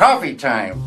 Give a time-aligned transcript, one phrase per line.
[0.00, 0.80] coffee time.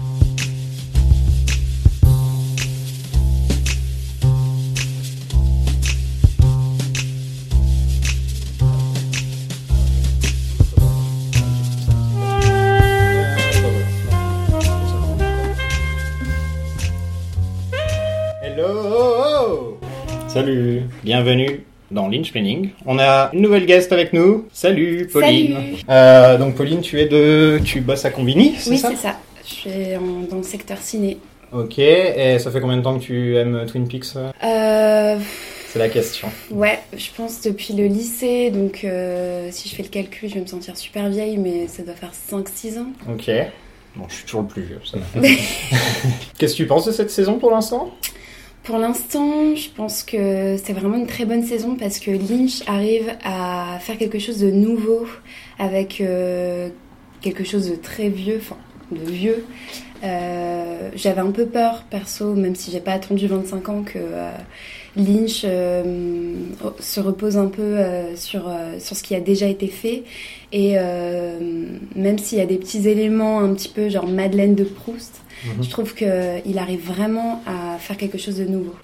[18.41, 19.77] Hello.
[20.27, 20.89] Salut.
[21.03, 21.63] Bienvenue
[21.93, 22.69] dans Lynch Planning.
[22.85, 24.45] On a une nouvelle guest avec nous.
[24.51, 25.53] Salut Pauline.
[25.53, 25.75] Salut.
[25.89, 29.17] Euh, donc Pauline, tu es de, tu bosses à Combini, c'est Oui, ça c'est ça.
[29.45, 31.17] Je suis en- dans le secteur ciné.
[31.51, 31.77] Ok.
[31.77, 34.31] Et ça fait combien de temps que tu aimes Twin Peaks euh?
[34.43, 35.19] Euh,
[35.67, 36.29] C'est la question.
[36.51, 40.41] ouais, je pense depuis le lycée, donc euh, si je fais le calcul, je vais
[40.41, 42.87] me sentir super vieille, mais ça doit faire 5-6 ans.
[43.11, 43.29] Ok.
[43.95, 44.79] Bon, je suis toujours le plus vieux.
[44.83, 44.97] ça.
[46.39, 47.91] Qu'est-ce que tu penses de cette saison pour l'instant?
[48.63, 53.13] Pour l'instant, je pense que c'est vraiment une très bonne saison parce que Lynch arrive
[53.25, 55.05] à faire quelque chose de nouveau
[55.59, 56.69] avec euh,
[57.19, 58.55] quelque chose de très vieux, enfin
[58.89, 59.45] de vieux.
[60.05, 64.31] Euh, J'avais un peu peur perso, même si j'ai pas attendu 25 ans, que euh,
[64.95, 67.79] Lynch se repose un peu
[68.15, 70.03] sur, sur ce qui a déjà été fait.
[70.53, 70.75] Et
[71.95, 75.22] même s'il y a des petits éléments un petit peu genre Madeleine de Proust,
[75.61, 78.75] Je trouve qu'il arrive vraiment à faire quelque chose de nouveau.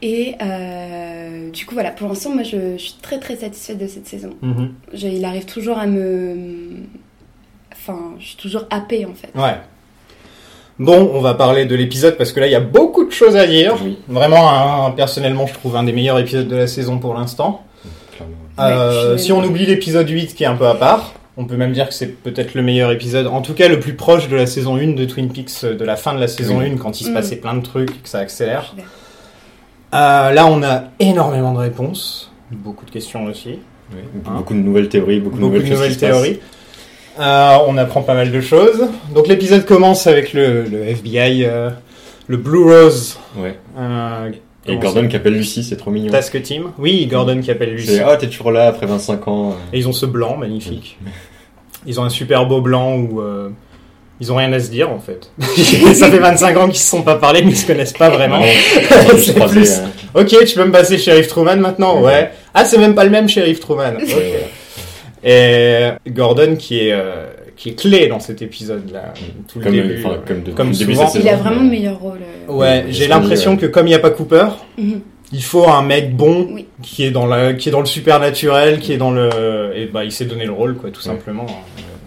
[0.00, 3.86] Et euh, du coup, voilà, pour l'instant, moi, je, je suis très très satisfaite de
[3.88, 4.30] cette saison.
[4.42, 4.72] Mhm.
[4.94, 6.76] Je- il arrive toujours à me.
[7.72, 9.30] Enfin, je suis toujours happée en fait.
[9.38, 9.56] Ouais.
[10.78, 13.34] Bon, on va parler de l'épisode parce que là, il y a beaucoup de choses
[13.34, 13.74] à dire.
[13.82, 13.98] Oui.
[14.08, 17.64] Vraiment, personnellement, je trouve un des meilleurs épisodes de la saison pour l'instant.
[18.60, 21.56] Euh, Ouais, si on oublie l'épisode 8 qui est un peu à part, on peut
[21.56, 24.36] même dire que c'est peut-être le meilleur épisode, en tout cas le plus proche de
[24.36, 26.66] la saison 1 de Twin Peaks, euh, de la fin de la saison Oui.
[26.70, 27.14] 1 quand il se Mm.
[27.14, 28.74] passait plein de trucs et que ça accélère.
[29.94, 33.60] Euh, là, on a énormément de réponses, beaucoup de questions aussi,
[33.92, 33.98] Oui.
[34.26, 34.30] Hein?
[34.36, 36.40] Beaucoup de nouvelles théories, beaucoup, beaucoup de de nouvelles, théories.
[37.20, 38.86] Euh, on apprend pas mal de choses.
[39.14, 41.70] Donc l'épisode commence avec le, le FBI, euh,
[42.26, 43.58] le Blue Rose Ouais.
[44.68, 46.10] Euh, Et comment Gordon qui appelle Lucie, c'est trop mignon.
[46.12, 46.72] Task Team.
[46.78, 47.96] Oui, Gordon qui appelle Lucy.
[47.96, 49.56] C'est ah t'es toujours là après 25 ans.
[49.72, 50.98] Et ils ont ce blanc magnifique.
[51.86, 53.50] Ils ont un super beau blanc où euh,
[54.20, 55.30] ils ont rien à se dire en fait.
[55.94, 58.42] ça fait 25 ans qu'ils se sont pas parlé, mais ils se connaissent pas vraiment.
[59.18, 61.98] C'est plus- euh, Ok, tu peux me passer Sheriff Truman maintenant?
[62.00, 62.06] Ouais.
[62.06, 62.30] Ouais.
[62.54, 63.94] Ah, c'est même pas le même Sheriff Truman.
[64.02, 65.24] Ok.
[65.24, 67.26] Et Gordon qui est euh,
[67.58, 69.12] qui est clé dans cet épisode là,
[69.52, 70.02] tout le comme, début.
[70.02, 71.12] enfin, comme, de- comme début de souvent.
[71.20, 72.20] Il a vraiment le meilleur rôle.
[72.48, 72.52] euh.
[72.52, 74.46] Ouais, Oui, j'ai l'impression que comme il n'y a pas Cooper,
[74.78, 75.00] Mhm.
[75.32, 76.66] il faut un mec bon Oui.
[76.82, 80.04] qui est dans la qui est dans le supernaturel, qui est dans le et bah
[80.04, 81.04] il s'est donné le rôle quoi tout Ouais.
[81.14, 81.46] simplement.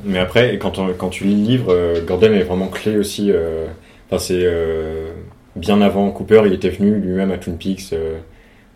[0.06, 3.30] Mais après, quand, on- quand tu lis le livre, euh, Gordon est vraiment clé aussi.
[3.32, 3.68] euh,
[4.10, 5.10] Enfin, c'est euh,
[5.56, 8.18] bien avant Cooper, il était venu lui-même à Twin Peaks euh,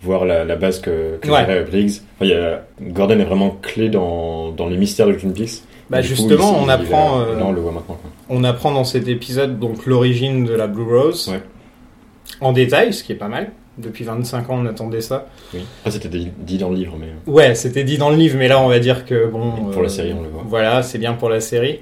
[0.02, 1.64] voir la, la base que, que Ouais.
[1.70, 1.90] Briggs.
[2.16, 5.64] Enfin, il y a, Gordon est vraiment clé dans, dans les mystères de Twin Peaks.
[5.90, 7.98] Bah coup, justement, on apprend euh, là, on le voit maintenant.
[8.02, 8.10] Quoi.
[8.30, 11.42] on apprend dans cet épisode donc l'origine de la Blue Rose Ouais.
[12.42, 13.52] en détail, ce qui est pas mal.
[13.78, 15.28] Depuis 25 ans, on attendait ça.
[15.54, 15.60] Oui.
[15.90, 18.62] C'était dit dans le livre, mais euh, Ouais, c'était dit dans le livre, mais là,
[18.62, 19.52] on va dire que bon.
[19.72, 20.44] pour euh, la série, on le voit.
[20.48, 21.80] Voilà, c'est bien pour la série.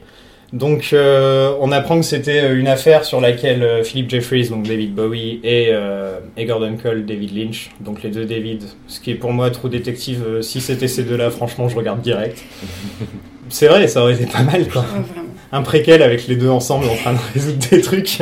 [0.53, 4.68] Donc, euh, on apprend que c'était euh, une affaire sur laquelle euh, Philip Jeffries, donc
[4.68, 8.63] David Bowie, et, euh, et Gordon Cole, David Lynch, donc les deux David.
[8.88, 12.02] Ce qui est pour moi True Detective, euh, si c'était ces deux-là, franchement, je regarde
[12.02, 12.44] direct.
[13.53, 14.81] c'est vrai, ça aurait été pas mal, quoi.
[14.81, 15.22] Ouais.
[15.52, 18.19] Un préquel avec les deux ensemble en train de résoudre des trucs.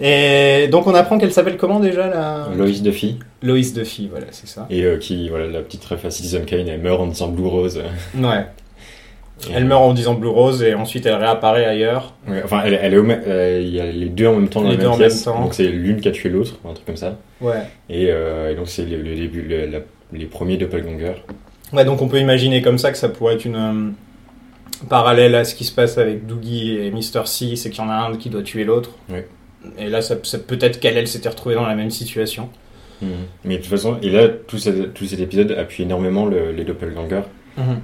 [0.00, 4.46] Et donc, on apprend qu'elle s'appelle comment déjà la Lois Duffy, Lois Duffy, voilà, c'est
[4.46, 4.66] ça.
[4.70, 7.82] et euh, qui, voilà, la petite à Citizen Kane, elle meurt en disant Blue Rose.
[8.16, 8.46] Ouais.
[9.48, 12.14] Et, Elle meurt en disant Blue Rose et ensuite elle réapparaît ailleurs.
[12.28, 14.48] Ouais, enfin, elle, elle est au même- euh, il y a les deux en même
[14.48, 15.42] temps dans Les la deux même en même temps.
[15.42, 17.16] Donc c'est l'une qui a tué l'autre, un truc comme ça.
[17.40, 17.54] Ouais.
[17.88, 19.78] Et, euh, et donc c'est le, le début, le- la-
[20.12, 21.22] les premiers doppelgangers.
[21.72, 23.90] Ouais, donc on peut imaginer comme ça que ça pourrait être une euh,
[24.86, 27.26] parallèle à ce qui se passe avec Doogie et Mr.
[27.26, 28.90] C, c'est qu'il y en a un qui doit tuer l'autre.
[29.78, 32.48] Et là, ça, ça- peut-être qu'elle, elle s'était retrouvée dans la même situation.
[33.44, 36.64] Mais de toute façon, et là, tout, cet- tout cet épisode appuie énormément le- les
[36.64, 37.22] doppelgangers.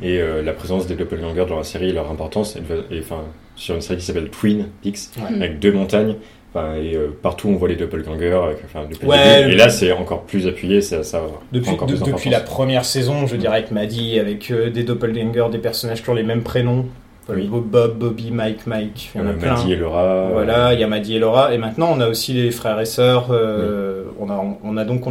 [0.02, 2.54] Et euh, la présence des doppelgangers dans la série et leur importance.
[2.56, 3.22] Et, et, enfin,
[3.56, 5.34] sur une série qui s'appelle Twin Peaks, Ouais.
[5.36, 6.14] avec deux montagnes.
[6.56, 8.32] Enfin, et euh, partout on voit les doppelgangers.
[8.64, 9.48] Enfin, depuis le Ouais, début.
[9.48, 10.80] le- Et là, c'est encore plus appuyé.
[10.80, 14.18] Ça, ça Depuis, prend encore de- plus depuis la première saison, je dirais, avec Maddie,
[14.20, 16.86] avec euh, des doppelgangers, des personnages qui ont les mêmes prénoms.
[17.28, 17.48] Oui.
[17.48, 19.54] Bob, Bob, Bobby, Mike, Mike, il y en a Euh, plein.
[19.54, 20.28] Maddie et Laura.
[20.30, 21.54] Voilà, il y a Maddie et Laura.
[21.54, 23.28] Et maintenant, on a aussi les frères et sœurs.
[23.30, 25.02] euh, on, a, on a donc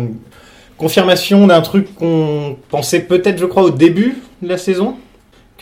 [0.77, 4.95] confirmation d'un truc qu'on pensait peut-être, je crois, au début de la saison.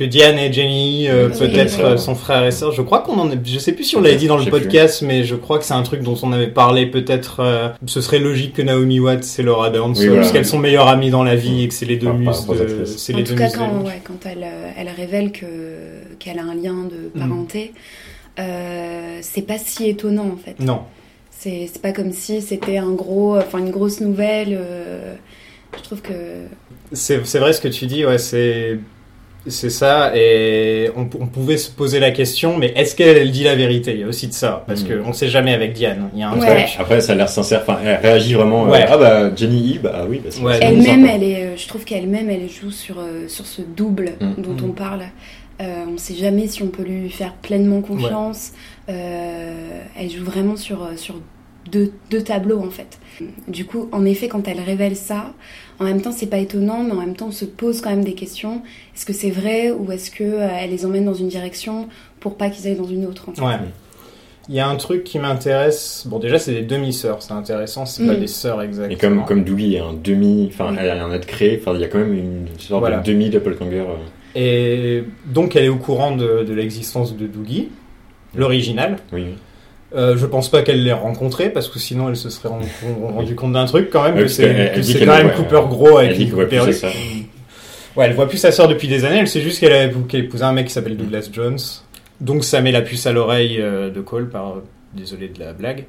[0.01, 1.83] Que Diane et Jenny, euh, Oui, peut-être oui.
[1.83, 2.71] euh, sont frères et sœurs.
[2.71, 4.49] Je crois qu'on en est, je sais plus si on l'avait dit dans le plus.
[4.49, 7.41] podcast, mais je crois que c'est un truc dont on avait parlé peut-être.
[7.41, 10.21] euh, ce serait logique que Naomi Watts et Laura Dern soient, voilà.
[10.21, 12.47] parce qu'elles sont meilleures amies dans la vie et que c'est les deux muses.
[12.47, 12.85] de-.
[12.85, 13.85] C'est En les tout deux cas, muses quand, Lynch.
[13.85, 15.45] ouais, quand elle, elle révèle que
[16.17, 17.19] qu'elle a un lien de Mm.
[17.29, 17.73] parenté,
[18.39, 20.59] euh, c'est pas si étonnant en fait.
[20.59, 20.79] Non.
[21.29, 24.57] C'est c'est pas comme si c'était un gros, enfin une grosse nouvelle.
[24.59, 25.13] euh,
[25.77, 26.13] je trouve que
[26.91, 28.79] C'est c'est vrai ce que tu dis, ouais, c'est
[29.47, 33.43] c'est ça, et on, on pouvait se poser la question, mais est-ce qu'elle elle dit
[33.43, 33.91] la vérité?
[33.93, 35.01] Il y a aussi de ça, parce Mhm.
[35.03, 36.09] qu'on ne sait jamais avec Diane.
[36.13, 36.45] Il y a un Ouais.
[36.65, 36.75] truc.
[36.79, 37.61] Après, ça a l'air sincère.
[37.63, 38.71] Enfin, elle réagit vraiment.
[38.71, 40.21] euh, ah bah Jenny, bah ah oui.
[40.23, 43.61] Bah, Ouais, elle-même, elle est, euh, je trouve qu'elle-même, elle joue sur euh, sur ce
[43.61, 44.41] double Mm.
[44.41, 44.69] dont Mm.
[44.69, 45.01] on parle.
[45.61, 48.51] Euh, on sait jamais si on peut lui faire pleinement confiance.
[48.89, 51.15] Euh, elle joue vraiment sur sur
[51.69, 52.99] deux, deux tableaux en fait.
[53.47, 55.33] Du coup, en effet, quand elle révèle ça,
[55.79, 58.03] en même temps, c'est pas étonnant, mais en même temps, on se pose quand même
[58.03, 58.61] des questions.
[58.95, 61.87] Est-ce que c'est vrai ou est-ce que euh, elle les emmène dans une direction
[62.19, 63.41] pour pas qu'ils aillent dans une autre en fait?
[63.41, 63.57] Ouais.
[64.49, 66.05] Il y a un truc qui m'intéresse.
[66.07, 68.19] Bon, déjà, c'est des demi-sœurs, c'est intéressant, c'est pas Mm.
[68.19, 68.95] des sœurs exactement.
[68.95, 70.77] Et comme, comme Dougie est un demi, enfin, Oui.
[70.79, 72.97] elle a un être créé, enfin, il y a quand même une sorte Voilà.
[72.99, 73.79] de demi doppelganger.
[73.81, 73.95] euh.
[74.33, 77.69] Et donc, elle est au courant de, de l'existence de Doogie,
[78.35, 78.97] l'original.
[79.13, 79.25] Oui.
[79.93, 82.67] Euh, je pense pas qu'elle l'ait rencontré parce que sinon elle se serait rendu,
[83.03, 84.71] rendu compte d'un truc quand même que c'est
[85.05, 86.85] quand même Cooper gros avec une voit plus.
[87.97, 89.17] Ouais, elle voit plus sa sœur depuis des années.
[89.17, 91.59] Elle sait juste qu'elle a épousé un mec qui s'appelle Douglas Jones.
[92.21, 94.29] Donc ça met la puce à l'oreille euh, de Cole.
[94.29, 94.61] Par
[94.93, 95.85] désolé de la blague,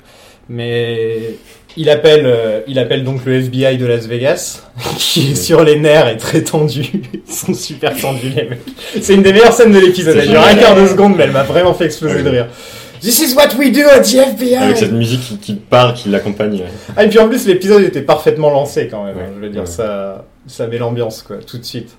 [0.48, 1.34] mais
[1.76, 4.62] il appelle euh, il appelle donc le FBI de Las Vegas
[4.96, 6.82] qui est sur les nerfs et très tendu.
[7.14, 8.60] Ils sont super tendus les mecs.
[9.00, 10.16] C'est une des meilleures scènes de l'épisode.
[10.16, 12.46] Elle dure un quart de seconde, mais elle m'a vraiment fait exploser de rire.
[13.02, 14.54] This is what we do at the FBI.
[14.56, 16.52] Avec cette musique qui, qui part, qui l'accompagne.
[16.54, 16.66] ouais.
[16.96, 19.16] Ah, et puis en plus, l'épisode était parfaitement lancé quand même.
[19.16, 19.32] Ouais, hein.
[19.36, 19.66] Je veux dire, ouais.
[19.66, 21.96] ça, ça met l'ambiance, quoi, tout de suite.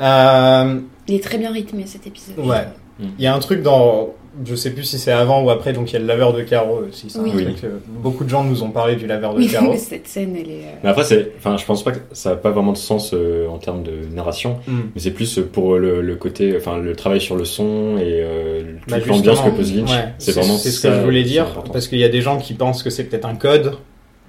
[0.00, 2.38] Euh, Il est très bien rythmé cet épisode.
[2.38, 2.62] Ouais.
[3.00, 3.08] trouve.
[3.18, 4.10] Il y a un truc dans.
[4.44, 6.42] Je sais plus si c'est avant ou après, donc il y a le laveur de
[6.42, 7.10] carreaux aussi.
[7.10, 7.42] C'est un Oui.
[7.44, 9.72] truc, euh, beaucoup de gens nous ont parlé du laveur de Oui, carreaux.
[9.72, 10.54] mais cette scène, elle est.
[10.64, 13.10] euh, Mais après, c'est, enfin, je pense pas que ça a pas vraiment de sens
[13.12, 14.82] euh, en termes de narration, Hmm.
[14.94, 18.62] mais c'est plus pour le, le côté, enfin, le travail sur le son et euh,
[18.88, 19.90] Bah, l'ambiance que pose Lynch.
[19.90, 22.38] ouais, c'est vraiment c'est ce que je voulais dire parce qu'il y a des gens
[22.38, 23.74] qui pensent que c'est peut-être un code.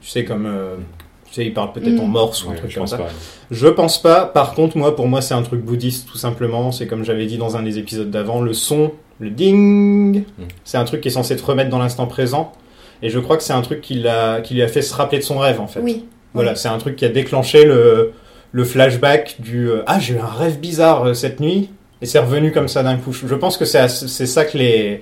[0.02, 0.48] Tu sais, comme.
[0.48, 0.76] euh,
[1.28, 2.00] tu sais, ils parlent peut-être Mm.
[2.02, 2.98] en morse ou un truc je comme ça.
[2.98, 3.08] pas.
[3.52, 4.26] Je pense pas.
[4.26, 6.72] Par contre, moi, pour moi, c'est un truc bouddhiste, tout simplement.
[6.74, 10.24] C'est comme j'avais dit dans un des épisodes d'avant, le son, le ding,
[10.66, 12.52] c'est un truc qui est censé te remettre dans l'instant présent.
[13.04, 15.20] Et je crois que c'est un truc qui, l'a, qui lui a fait se rappeler
[15.20, 15.80] de son rêve, en fait.
[15.82, 16.06] Oui.
[16.34, 18.14] Voilà, c'est un truc qui a déclenché le,
[18.52, 21.70] le flashback du euh, Ah, j'ai eu un rêve bizarre euh, cette nuit,
[22.02, 23.12] et c'est revenu comme ça d'un coup.
[23.14, 25.02] Je pense que c'est, ça que les,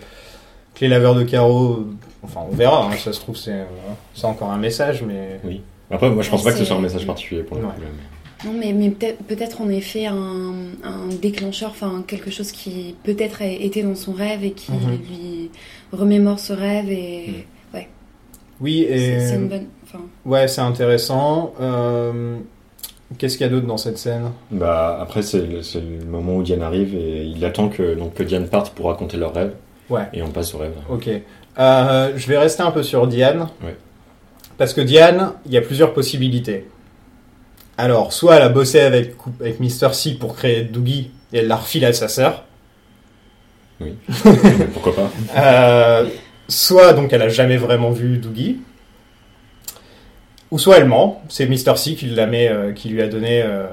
[0.75, 1.85] que les laveurs de carreaux.
[2.23, 3.63] Enfin, on verra, hein, ça se trouve, c'est, euh,
[4.13, 5.39] c'est encore un message, mais.
[5.91, 7.63] Après, moi, je pense Ouais, pas que ce c'est- soit un message particulier pour le
[7.63, 7.69] Ouais.
[7.69, 7.81] coup.
[8.45, 10.53] Non, mais, mais peut-être peut-être en effet un,
[10.83, 14.91] un déclencheur, enfin quelque chose qui peut-être été dans son rêve et qui Mhm.
[15.09, 15.51] lui
[15.91, 17.45] remémore ce rêve et
[18.61, 18.97] Oui, et.
[18.97, 19.65] c'est c'est une bonne.
[19.83, 21.53] Enfin, Ouais, c'est intéressant.
[21.61, 22.35] Euh,
[23.17, 24.29] Qu'est-ce qu'il y a d'autre dans cette scène?
[24.51, 28.13] Bah, après, c'est le, c'est le moment où Diane arrive et il attend que, donc,
[28.13, 29.53] que Diane parte pour raconter leur rêve.
[29.89, 30.03] Ouais.
[30.13, 30.73] Et on passe au rêve.
[30.91, 31.09] Ok.
[31.57, 33.47] Euh, je vais rester un peu sur Diane.
[33.63, 33.75] Ouais.
[34.59, 36.67] Parce que Diane, il y a plusieurs possibilités.
[37.79, 39.93] Alors, soit elle a bossé avec, avec Mr.
[39.93, 42.43] C pour créer Doogie et elle l'a refilé à sa sœur.
[44.73, 46.09] Pourquoi pas Euh,
[46.49, 48.59] soit donc elle a jamais vraiment vu Doogie.
[50.51, 51.77] Ou soit elle ment, c'est Mr.
[51.77, 53.67] C qui, l'a met, euh, qui lui a donné, euh,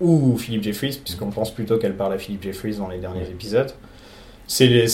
[0.00, 3.70] ou Philip Jeffries, puisqu'on pense plutôt qu'elle parle à Philip Jeffries dans les derniers épisodes.
[4.48, 4.86] C'est les-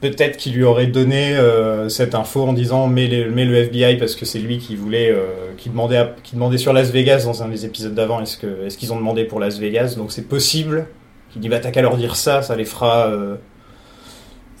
[0.00, 4.14] peut-être qu'il lui aurait donné euh, cette info en disant les- mets le FBI parce
[4.14, 5.24] que c'est lui qui voulait, euh,
[5.56, 8.64] qui, demandait à- qui demandait sur Las Vegas dans un des épisodes d'avant est-ce que
[8.66, 9.94] est-ce qu'ils ont demandé pour Las Vegas?
[9.96, 10.86] Donc c'est possible.
[11.32, 13.06] Qu'il dit bah t'as qu'à leur dire ça, ça les fera.
[13.08, 13.36] euh,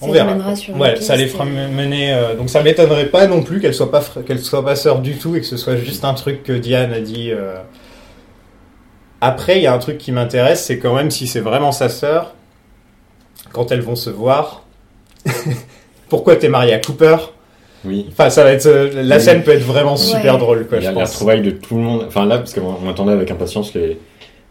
[0.00, 0.56] Ça on les verra.
[0.56, 1.68] sur ouais, ça les fera euh.
[1.68, 2.12] mener.
[2.12, 5.16] euh, donc ça m'étonnerait pas non plus qu'elle soit pas qu'elle soit pas sœur du
[5.16, 7.30] tout et que ce soit juste un truc que Diane a dit.
[7.30, 7.56] euh.
[9.22, 11.88] Après, il y a un truc qui m'intéresse, c'est quand même si c'est vraiment sa
[11.88, 12.34] sœur,
[13.52, 14.65] quand elles vont se voir.
[16.08, 17.16] Pourquoi t'es marié à Cooper?
[17.84, 18.06] Oui.
[18.10, 19.22] Enfin, ça va être euh, la Oui.
[19.22, 20.38] scène peut être vraiment super Ouais.
[20.40, 20.78] drôle, quoi.
[20.78, 21.24] Il y a pense.
[21.24, 22.04] de tout le monde.
[22.08, 23.98] Enfin là, parce qu'on on attendait avec impatience les...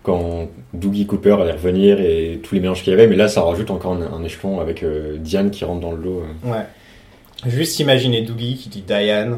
[0.03, 3.41] quand Doogie Cooper allait revenir et tous les mélanges qu'il y avait, mais là ça
[3.41, 6.23] rajoute encore un, un échelon avec euh, Diane qui rentre dans le lot.
[6.45, 6.51] euh.
[6.51, 6.65] Ouais.
[7.47, 9.37] Juste imaginer Doogie qui dit Diane.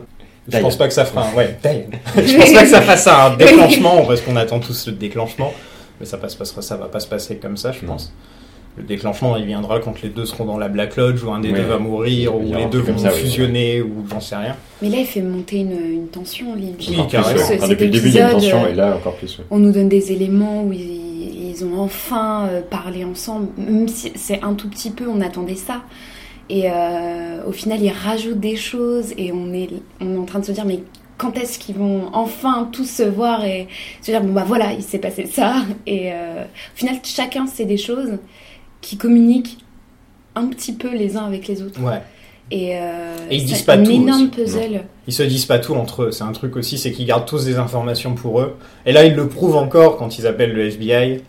[0.50, 1.34] Je pense pas que ça fera un...
[1.34, 1.84] Ouais, Diane.
[2.16, 5.54] Je pense pas que ça fasse un déclenchement, parce qu'on attend tous le déclenchement.
[6.00, 7.98] Mais ça, passe, passera, ça va pas se passer comme ça, je Non.
[8.78, 11.50] Le déclenchement, il viendra quand les deux seront dans la Black Lodge, ou un des
[11.52, 11.60] Ouais.
[11.62, 14.56] deux va mourir, ou les deux vont ça, oui, fusionner, ou j'en sais rien.
[14.84, 16.88] Mais là, il fait monter une, une tension, Lynch.
[16.90, 17.40] Oui, carrément.
[17.40, 19.40] Ce- Enfin, depuis le début, il y a une tension, euh, et là encore plus.
[19.40, 19.46] ouais.
[19.50, 24.12] On nous donne des éléments où ils, ils ont enfin euh, parlé ensemble, même si
[24.16, 25.82] c'est un tout petit peu, on attendait ça.
[26.50, 29.70] Et euh, au final, ils rajoutent des choses et on est,
[30.02, 30.82] on est en train de se dire, mais
[31.18, 33.68] quand est-ce qu'ils vont enfin tous se voir et
[34.04, 35.56] se dire, bon bah voilà, il s'est passé ça.
[35.88, 38.12] Et euh, au final, chacun sait des choses
[38.82, 39.58] qui communiquent
[40.36, 41.82] un petit peu les uns avec les autres.
[41.82, 42.02] Ouais.
[42.50, 44.84] Et, euh, Et ils c'est disent pas un tout énorme puzzle.
[45.08, 46.12] Ils se disent pas tout entre eux.
[46.12, 48.56] C'est un truc aussi, c'est qu'ils gardent tous des informations pour eux.
[48.86, 51.22] Et là, ils le prouvent encore quand ils appellent le FBI.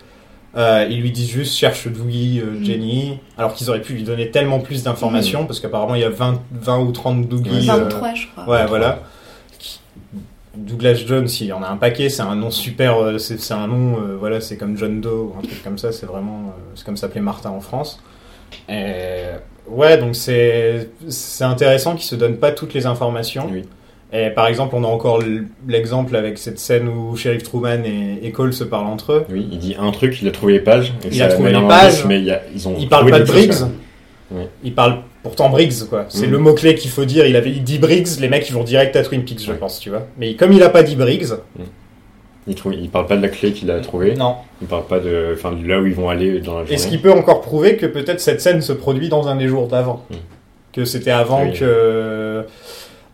[0.57, 2.65] Euh, ils lui disent juste cherche Doogie, euh, Mm.
[2.65, 6.09] Jenny, alors qu'ils auraient pu lui donner tellement plus d'informations parce qu'apparemment il y a
[6.09, 7.69] 20, 20 ou 30 Doogie.
[7.69, 8.49] euh, 23, je crois.
[8.49, 9.03] Ouais, voilà.
[10.59, 13.67] Douglas Jones, il y en a un paquet, c'est un nom super, euh, c'est un
[13.67, 16.61] nom, euh, voilà, c'est comme John Doe, ou un truc comme ça, c'est vraiment, euh,
[16.75, 18.03] c'est comme s'appelait Martin en France.
[18.69, 19.23] Et,
[19.69, 20.89] ouais, donc c'est
[21.41, 23.49] intéressant qu'ils se donnent pas toutes les informations.
[23.51, 23.65] Oui.
[24.13, 25.23] Et par exemple, on a encore
[25.67, 29.25] l'exemple avec cette scène où Sheriff Truman et, et Cole se parlent entre eux.
[29.31, 30.95] Oui, il dit un truc, il a trouvé les pages.
[31.05, 32.05] et Il ça a trouvé les pages.
[32.07, 33.53] Mais il a- ils ont Il parle trouvé pas de Briggs.
[33.53, 33.69] choses,
[34.31, 34.39] quoi.
[34.39, 34.49] Ouais.
[35.29, 36.07] Pourtant Briggs, quoi.
[36.09, 36.33] C'est Mhm.
[36.33, 37.27] le mot-clé qu'il faut dire.
[37.27, 39.59] Il avait il dit Briggs, les mecs ils vont direct à Twin Peaks, je Ouais.
[39.59, 40.07] pense, tu vois.
[40.19, 41.27] Mais comme il a pas dit Briggs,
[42.47, 44.15] Il, trouve, il parle pas de la clé qu'il a trouvée.
[44.15, 44.37] non.
[44.63, 46.73] Il parle pas de, enfin, de là où ils vont aller dans la journée.
[46.75, 49.69] Est-ce qu'il peut encore prouver que peut-être cette scène se produit dans un des jours
[49.69, 50.15] d'avant Mm.
[50.73, 51.53] Que c'était avant Oui.
[51.53, 52.45] que.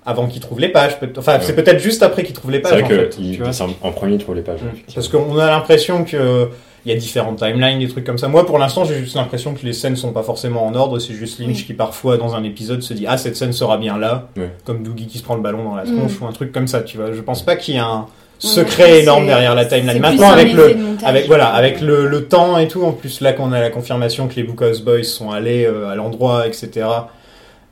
[0.06, 1.00] Avant qu'il trouve les pages.
[1.00, 1.38] peut- Enfin, Ouais.
[1.42, 3.16] c'est peut-être juste après qu'il trouve les C'est pages, vrai en que fait.
[3.18, 3.52] il- tu vois.
[3.52, 4.61] c'est en, premier, il trouve les pages.
[4.61, 4.92] Mm.
[4.94, 6.49] Parce qu'on a l'impression que.
[6.87, 8.29] Il y a différentes timelines, des trucs comme ça.
[8.29, 10.99] Moi, pour l'instant, j'ai juste l'impression que les scènes sont pas forcément en ordre.
[10.99, 11.64] C'est juste Lynch Oui.
[11.64, 14.29] qui, parfois, dans un épisode, se dit Ah, cette scène sera bien là.
[14.64, 15.97] Comme Doogie qui se prend le ballon dans la Mm.
[15.97, 17.12] tronche ou un truc comme ça, tu vois.
[17.12, 18.07] Je pense pas qu'il y ait un
[18.38, 19.99] secret énorme derrière la timeline.
[20.00, 23.53] Maintenant, avec le, avec voilà, avec le, le temps et tout, en plus là qu'on
[23.53, 26.87] a la confirmation que les Bookhouse Boys sont allés euh, à l'endroit, etc.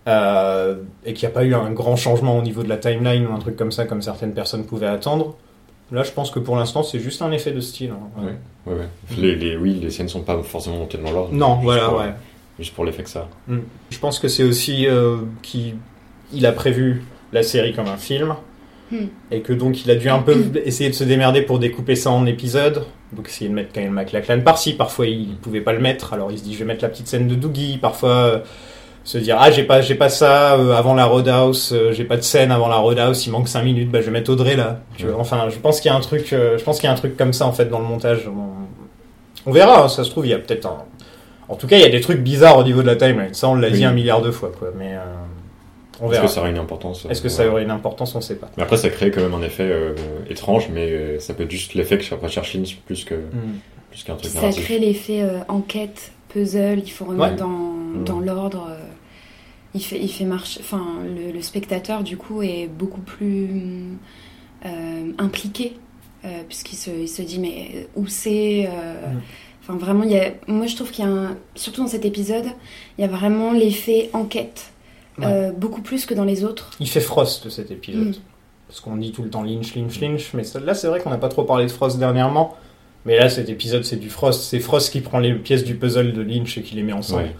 [0.08, 3.26] euh, et qu'il n'y a pas eu un grand changement au niveau de la timeline
[3.26, 5.34] ou un truc comme ça, comme certaines personnes pouvaient attendre.
[5.92, 7.90] Là, je pense que pour l'instant, c'est juste un effet de style.
[7.90, 8.22] hein.
[8.22, 8.32] Ouais.
[8.72, 8.88] Ouais, ouais.
[9.18, 11.34] Les, les, oui, les scènes sont pas forcément montées dans l'ordre.
[11.34, 12.12] Non, voilà, pour- ouais.
[12.58, 13.28] Juste pour l'effet que ça.
[13.48, 15.74] Je pense que c'est aussi euh, qu'il
[16.32, 18.34] il a prévu la série comme un film.
[18.90, 19.06] Hmm.
[19.30, 22.10] Et que donc il a dû un peu essayer de se démerder pour découper ça
[22.10, 22.84] en épisodes.
[23.14, 24.74] Donc essayer de mettre Kyle MacLachlan par-ci.
[24.74, 26.12] Parfois il pouvait pas le mettre.
[26.12, 27.78] Alors il se dit je vais mettre la petite scène de Doogie.
[27.78, 28.38] Parfois euh,
[29.04, 31.72] se dire ah j'ai pas j'ai pas ça euh, avant la Roadhouse.
[31.72, 33.26] euh, j'ai pas de scène avant la Roadhouse.
[33.26, 33.90] Il manque 5 minutes.
[33.90, 34.80] Bah je vais mettre Audrey là.
[35.18, 36.32] Enfin je pense qu'il y a un truc.
[36.32, 38.28] euh, je pense qu'il y a un truc comme ça en fait dans le montage.
[38.28, 39.84] On, on verra.
[39.84, 40.84] hein, ça se trouve il y a peut-être un.
[41.48, 43.34] En tout cas il y a des trucs bizarres au niveau de la timeline.
[43.34, 44.68] Ça on l'a dit un milliard de fois quoi.
[44.78, 45.00] Mais euh,
[46.00, 46.26] on Est-ce verra.
[46.26, 48.50] que ça aurait une importance Est-ce que ça aurait une importance On sait pas.
[48.56, 49.94] Mais après, ça crée quand même un effet euh,
[50.30, 53.14] étrange, mais euh, ça peut être juste l'effet que recherche Lynch plus que
[53.90, 54.64] plus qu'un truc Ça narratif.
[54.64, 57.36] crée l'effet euh, enquête, puzzle, il faut remettre Ouais.
[57.38, 58.04] dans, Mm.
[58.04, 58.68] dans l'ordre.
[59.74, 60.60] Il fait, il fait marcher.
[60.60, 63.48] Enfin, le, le spectateur, du coup, est beaucoup plus
[64.66, 65.76] euh, impliqué,
[66.24, 68.94] euh, puisqu'il se, il se dit, mais où c'est euh.
[69.62, 71.36] Enfin, vraiment, il y a, moi, je trouve qu'il y a un.
[71.54, 72.46] Surtout dans cet épisode,
[72.98, 74.72] il y a vraiment l'effet enquête,
[75.18, 75.52] Ouais.
[75.52, 76.70] beaucoup plus que dans les autres.
[76.80, 78.08] Il fait Frost cet épisode.
[78.08, 78.14] Mm.
[78.66, 80.32] Parce qu'on dit tout le temps Lynch, Lynch, Lynch.
[80.32, 82.56] Mais là, c'est vrai qu'on n'a pas trop parlé de Frost dernièrement.
[83.04, 84.42] Mais là, cet épisode, c'est du Frost.
[84.44, 87.22] C'est Frost qui prend les pièces du puzzle de Lynch et qui les met ensemble.
[87.24, 87.34] Ouais.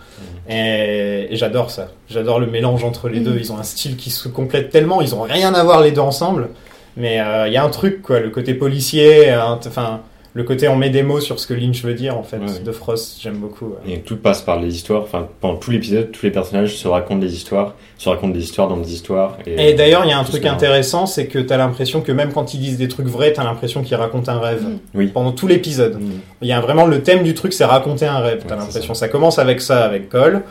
[0.49, 1.93] Et, et j'adore ça.
[2.11, 3.25] J'adore le mélange entre les Mhm.
[3.25, 3.37] deux.
[3.39, 5.01] Ils ont un style qui se complète tellement.
[5.01, 6.49] Ils ont rien à voir les deux ensemble.
[6.97, 8.19] Mais euh, il y a un truc, quoi.
[8.21, 10.01] Le côté policier, enfin,
[10.35, 12.61] le côté on met des mots sur ce que Lynch veut dire, en fait, Ouais,
[12.65, 13.19] de Frost.
[13.21, 13.67] J'aime beaucoup.
[13.67, 13.93] ouais.
[13.95, 15.03] Et tout passe par les histoires.
[15.03, 18.69] Enfin, pendant tout l'épisode, tous les personnages se racontent des histoires, se racontent des histoires
[18.69, 19.37] dans des histoires.
[19.47, 22.33] Et, Et d'ailleurs, il y a un truc intéressant, c'est que t'as l'impression que même
[22.33, 24.63] quand ils disent des trucs vrais, t'as l'impression qu'ils racontent un rêve.
[24.63, 24.79] Mm.
[24.95, 25.07] Oui.
[25.09, 26.01] Pendant tout l'épisode.
[26.01, 26.11] Mm.
[26.43, 28.45] Il y a vraiment le thème du truc, c'est raconter un rêve.
[28.47, 28.95] T'as Ouais, l'impression.
[28.95, 29.09] Ça.
[29.09, 30.43] commence avec ça, avec Cole.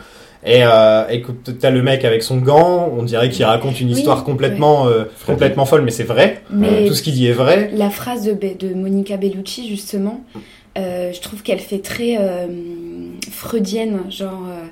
[0.44, 3.94] Et, euh, que t'as le mec avec son gant, on dirait qu'il raconte une Oui,
[3.98, 6.42] histoire complètement, euh, complètement folle, mais c'est vrai.
[6.50, 7.70] Mais Tout ce qu'il dit est vrai.
[7.74, 10.20] La phrase de, de Monica Bellucci, justement,
[10.78, 12.46] euh, je trouve qu'elle fait très euh,
[13.42, 14.64] freudienne, genre euh,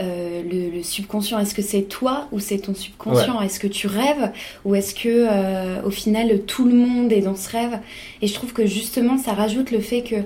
[0.00, 1.38] euh, le, le subconscient.
[1.38, 3.40] Est-ce que c'est toi ou c'est ton subconscient?
[3.40, 4.30] Est-ce que tu rêves
[4.64, 7.78] ou est-ce que euh, au final tout le monde est dans ce rêve?
[8.22, 10.16] Et je trouve que justement ça rajoute le fait que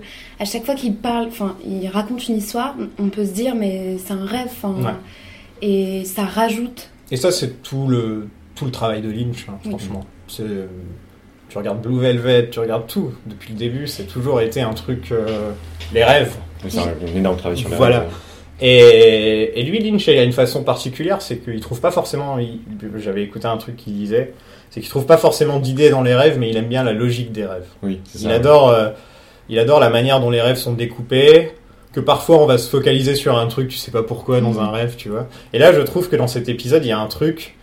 [0.40, 3.96] à chaque fois qu'il parle, enfin il raconte une histoire, on peut se dire mais
[4.04, 4.94] c'est un rêve, enfin Ouais.
[5.62, 6.90] et ça rajoute.
[7.10, 10.04] Et ça, c'est tout le, tout le travail de Lynch, hein, franchement.
[11.48, 13.12] Tu regardes Blue Velvet, tu regardes tout.
[13.26, 15.12] Depuis le début, c'est toujours été un truc.
[15.12, 15.50] euh,
[15.92, 16.34] les rêves.
[16.68, 18.06] C'est un, un énorme travail sur la Voilà.
[18.60, 22.38] Et, et lui, Lynch, il a une façon particulière, c'est qu'il trouve pas forcément.
[22.98, 24.34] J'avais écouté un truc qu'il disait,
[24.70, 27.32] c'est qu'il trouve pas forcément d'idées dans les rêves, mais il aime bien la logique
[27.32, 27.66] des rêves.
[27.82, 28.34] Oui, c'est Il ça.
[28.34, 28.90] adore, euh,
[29.48, 31.50] il adore la manière dont les rêves sont découpés,
[31.92, 34.70] que parfois on va se focaliser sur un truc, tu sais pas pourquoi, dans un
[34.70, 35.26] rêve, tu vois.
[35.52, 37.56] Et là, je trouve que dans cet épisode, il y a un truc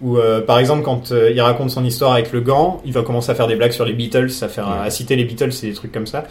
[0.00, 3.02] où, euh, par exemple, quand euh, il raconte son histoire avec le gant, il va
[3.02, 5.66] commencer à faire des blagues sur les Beatles, à, faire, à citer les Beatles et
[5.66, 6.24] des trucs comme ça.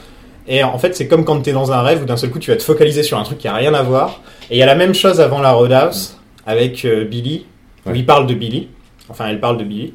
[0.48, 2.50] Et en fait, c'est comme quand t'es dans un rêve où d'un seul coup, tu
[2.52, 4.22] vas te focaliser sur un truc qui a rien à voir.
[4.50, 6.18] Et il y a la même chose avant la Roadhouse
[6.48, 7.46] avec euh, Billy,
[7.86, 8.00] où Ouais.
[8.00, 8.68] il parle de Billy.
[9.10, 9.94] Enfin, elle parle de Billy.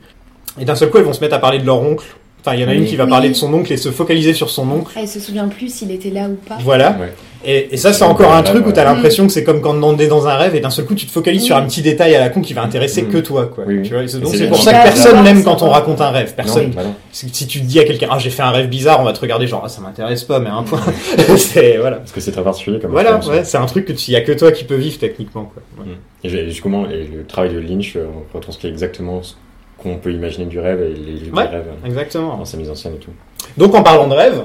[0.61, 2.05] Et d'un seul coup, ils vont se mettre à parler de leur oncle
[2.47, 3.11] Enfin, il y en a une qui va Oui.
[3.11, 4.93] parler de son oncle et se focaliser sur son oncle.
[5.01, 6.59] Elle se souvient plus s'il était là ou pas.
[6.63, 6.91] Voilà.
[7.01, 7.13] Ouais.
[7.47, 9.99] Et, et ça, c'est encore un truc où t'as l'impression que c'est comme quand on
[9.99, 11.47] est dans un rêve et d'un seul coup tu te focalises Oui.
[11.49, 13.09] sur un petit détail à la con qui va intéresser Mm.
[13.11, 13.65] que toi, quoi.
[13.67, 13.83] Oui, oui.
[13.89, 16.11] Tu vois, et c'est- donc pour ça que qui personne n'aime quand on raconte un
[16.11, 16.35] rêve.
[16.35, 16.65] Personne.
[16.69, 16.95] Non, bah non.
[17.13, 19.47] Si tu dis à quelqu'un, ah j'ai fait un rêve bizarre, on va te regarder
[19.47, 20.81] genre, ah ça m'intéresse pas, mais un point.
[21.37, 21.97] c'est voilà.
[21.97, 24.21] Parce que c'est très particulier comme Voilà, ouais, c'est un truc que tu y a
[24.23, 25.63] que toi qui peux vivre techniquement, quoi.
[25.85, 25.93] Ouais.
[26.25, 29.35] Et justement, et le travail de Lynch euh, retranscrit exactement ce
[29.79, 31.47] qu'on peut imaginer du rêve et les lieux Ouais.
[31.49, 32.37] du rêve euh, Exactement.
[32.37, 33.11] dans sa mise en scène et tout.
[33.57, 34.43] Donc en parlant de rêve,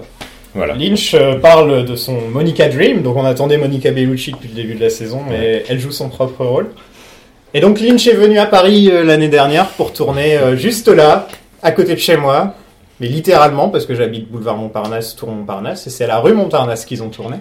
[0.55, 0.75] Voilà.
[0.75, 4.75] Lynch euh, parle de son Monica Dream, donc on attendait Monica Bellucci depuis le début
[4.75, 6.69] de la saison, mais elle joue son propre rôle.
[7.53, 11.27] Et donc Lynch est venu à Paris euh, l'année dernière pour tourner euh, juste là,
[11.63, 12.53] à côté de chez moi,
[12.99, 16.85] mais littéralement parce que j'habite boulevard Montparnasse, tour Montparnasse, et c'est à la rue Montparnasse
[16.85, 17.37] qu'ils ont tourné.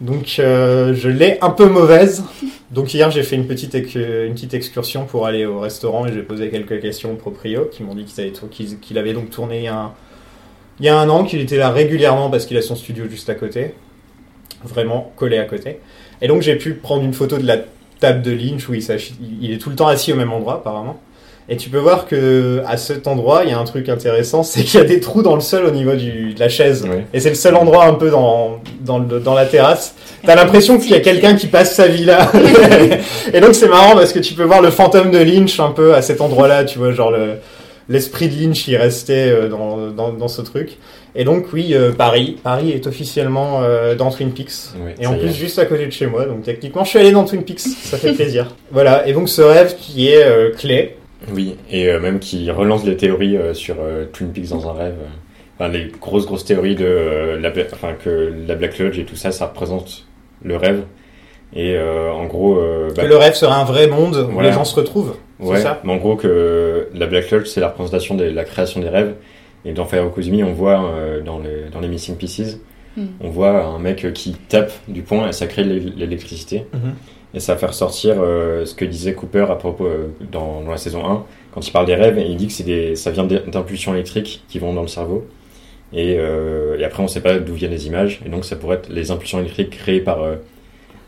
[0.00, 2.24] Donc euh, je l'ai un peu mauvaise.
[2.70, 6.22] Donc hier j'ai fait une petite, une petite excursion pour aller au restaurant et j'ai
[6.22, 9.64] posé quelques questions au proprio qui m'ont dit qu'il avait donc tourné il
[10.84, 13.34] y a un, an, qu'il était là régulièrement parce qu'il a son studio juste à
[13.34, 13.74] côté,
[14.64, 15.80] vraiment collé à côté.
[16.20, 17.56] Et donc j'ai pu prendre une photo de la
[17.98, 21.00] table de Lynch où il est tout le temps assis au même endroit apparemment.
[21.50, 24.62] Et tu peux voir que à cet endroit, il y a un truc intéressant, c'est
[24.64, 26.84] qu'il y a des trous dans le sol au niveau du, de la chaise.
[26.84, 27.06] Ouais.
[27.14, 29.94] Et c'est le seul endroit un peu dans, dans, le- dans la terrasse.
[30.26, 32.30] T'as l'impression qu'il y a quelqu'un qui passe sa vie là.
[33.32, 35.94] et donc c'est marrant parce que tu peux voir le fantôme de Lynch un peu
[35.94, 37.36] à cet endroit-là, tu vois, genre le,
[37.88, 40.76] l'esprit de Lynch il restait euh, dans, dans, dans ce truc.
[41.14, 44.52] Et donc oui, euh, Paris, Paris est officiellement euh, dans Twin Peaks.
[44.84, 45.32] Ouais, Et en plus est.
[45.32, 47.96] juste à côté de chez moi, donc techniquement je suis allé dans Twin Peaks, ça
[47.96, 48.54] fait plaisir.
[48.70, 50.96] voilà, et donc ce rêve qui est euh, clé,
[51.32, 54.72] Oui, et euh, même qui relance les théories euh, sur euh, Twin Peaks dans un
[54.72, 54.94] rêve.
[55.58, 59.16] Enfin, les grosses, grosses théories de euh, la, enfin, que la Black Lodge et tout
[59.16, 60.06] ça, ça représente
[60.44, 60.82] le rêve.
[61.54, 64.50] Et euh, en gros, euh, bah, que le rêve serait un vrai monde où Voilà.
[64.50, 65.16] les gens se retrouvent.
[65.40, 65.80] c'est ouais, ça?
[65.82, 69.14] mais en gros que la Black Lodge, c'est la représentation de la création des rêves.
[69.64, 72.58] Et dans Fire Kozumi, on voit euh, dans, les, dans les Missing Pieces,
[72.96, 73.06] Hmm.
[73.20, 76.64] on voit un mec qui tape du poing et ça crée l'électricité.
[77.34, 80.70] Et ça va faire sortir euh, ce que disait Cooper à propos euh, dans, dans
[80.70, 83.24] la saison 1, quand il parle des rêves, et il dit que des, ça vient
[83.24, 85.26] d'im- d'impulsions électriques qui vont dans le cerveau.
[85.92, 88.76] Et, euh, et après, on sait pas d'où viennent les images, et donc ça pourrait
[88.76, 90.36] être les impulsions électriques créées par euh,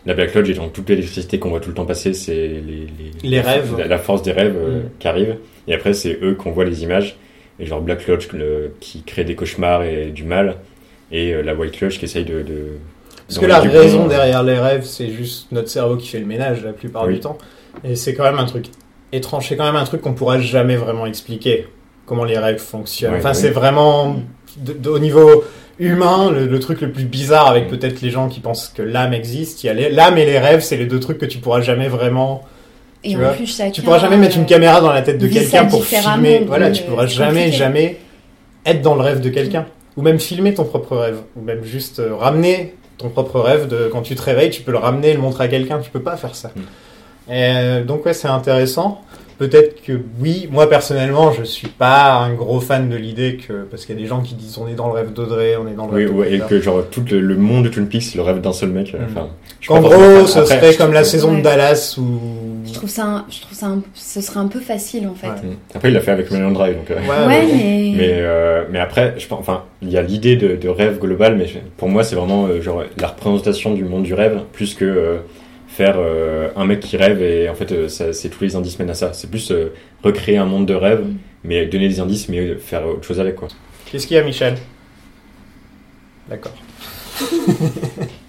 [0.07, 2.61] la Black Lodge, et donc toute l'électricité qu'on voit tout le temps passer, c'est les,
[2.61, 3.75] les, Les rêves.
[3.79, 4.83] La, la force des rêves Mm.
[4.99, 5.37] qui arrive,
[5.69, 7.17] et après, c'est eux qu'on voit les images,
[7.59, 10.57] et genre Black Lodge le- qui crée des cauchemars et du mal,
[11.13, 12.43] et la White Lodge qui essaye de.
[12.43, 12.65] de
[13.31, 16.65] Parce que la raison derrière les rêves, c'est juste notre cerveau qui fait le ménage
[16.65, 17.15] la plupart Oui.
[17.15, 17.39] du temps.
[17.85, 18.67] Et c'est quand même un truc
[19.13, 21.69] étrange, c'est quand même un truc qu'on pourra jamais vraiment expliquer,
[22.07, 23.13] comment les rêves fonctionnent.
[23.13, 23.37] Ouais, enfin, oui.
[23.37, 24.17] c'est vraiment,
[24.57, 25.45] de- de- au niveau
[25.79, 29.13] humain, le, le truc le plus bizarre avec peut-être les gens qui pensent que l'âme
[29.15, 29.63] existe.
[29.65, 31.61] Il y a les- l'âme et les rêves, c'est les deux trucs que tu pourras
[31.61, 32.43] jamais vraiment...
[33.03, 33.71] Et Tu en vois, plus, chacun.
[33.71, 36.43] Tu pourras jamais mettre une euh, caméra dans la tête de quelqu'un pour filmer.
[36.47, 37.57] Voilà, tu euh, pourras jamais, compliqué.
[37.57, 37.97] jamais
[38.67, 39.65] être dans le rêve de quelqu'un.
[39.97, 41.17] Ou même filmer ton propre rêve.
[41.35, 44.73] Ou même juste euh, ramener ton propre rêve de quand tu te réveilles, tu peux
[44.73, 45.79] le ramener et le montrer à quelqu'un.
[45.81, 46.51] Tu peux pas faire ça.
[46.55, 46.61] Mm.
[47.33, 49.01] Et, euh, donc ouais, c'est intéressant.
[49.39, 53.87] Peut-être que oui, moi personnellement, je suis pas un gros fan de l'idée que parce
[53.87, 55.73] qu'il y a des gens qui disent on est dans le rêve d'Audrey, on est
[55.75, 57.87] dans le Oui, rêve de ouais, et que genre tout le, le monde de Twin
[57.89, 58.95] Peaks, le rêve d'un seul mec.
[58.95, 59.05] euh, Mm.
[59.17, 59.29] Enfin,
[59.63, 61.41] forcément gros, ce serait comme la saison de.
[61.43, 62.03] Dallas où
[62.71, 65.27] Je trouve ça, un- je trouve ça, un- ce serait un peu facile en fait.
[65.29, 65.57] Ouais.
[65.75, 66.91] Après, il l'a fait avec Mulholland Drive, donc.
[66.91, 70.57] euh, Ouais, Ouais, mais euh, mais après, je pense, enfin, il y a l'idée de,
[70.57, 74.15] de rêve global, mais pour moi, c'est vraiment euh, genre la représentation du monde du
[74.15, 75.19] rêve, plus que euh,
[75.69, 78.91] faire euh, un mec qui rêve et en fait, euh, c'est tous les indices mènent
[78.91, 79.13] à ça.
[79.13, 81.17] C'est plus euh, recréer un monde de rêve, Mm.
[81.45, 83.49] mais donner des indices, mais faire autre chose avec quoi.
[83.91, 84.55] Qu'est-ce qu'il y a, Michel?
[86.29, 86.53] D'accord.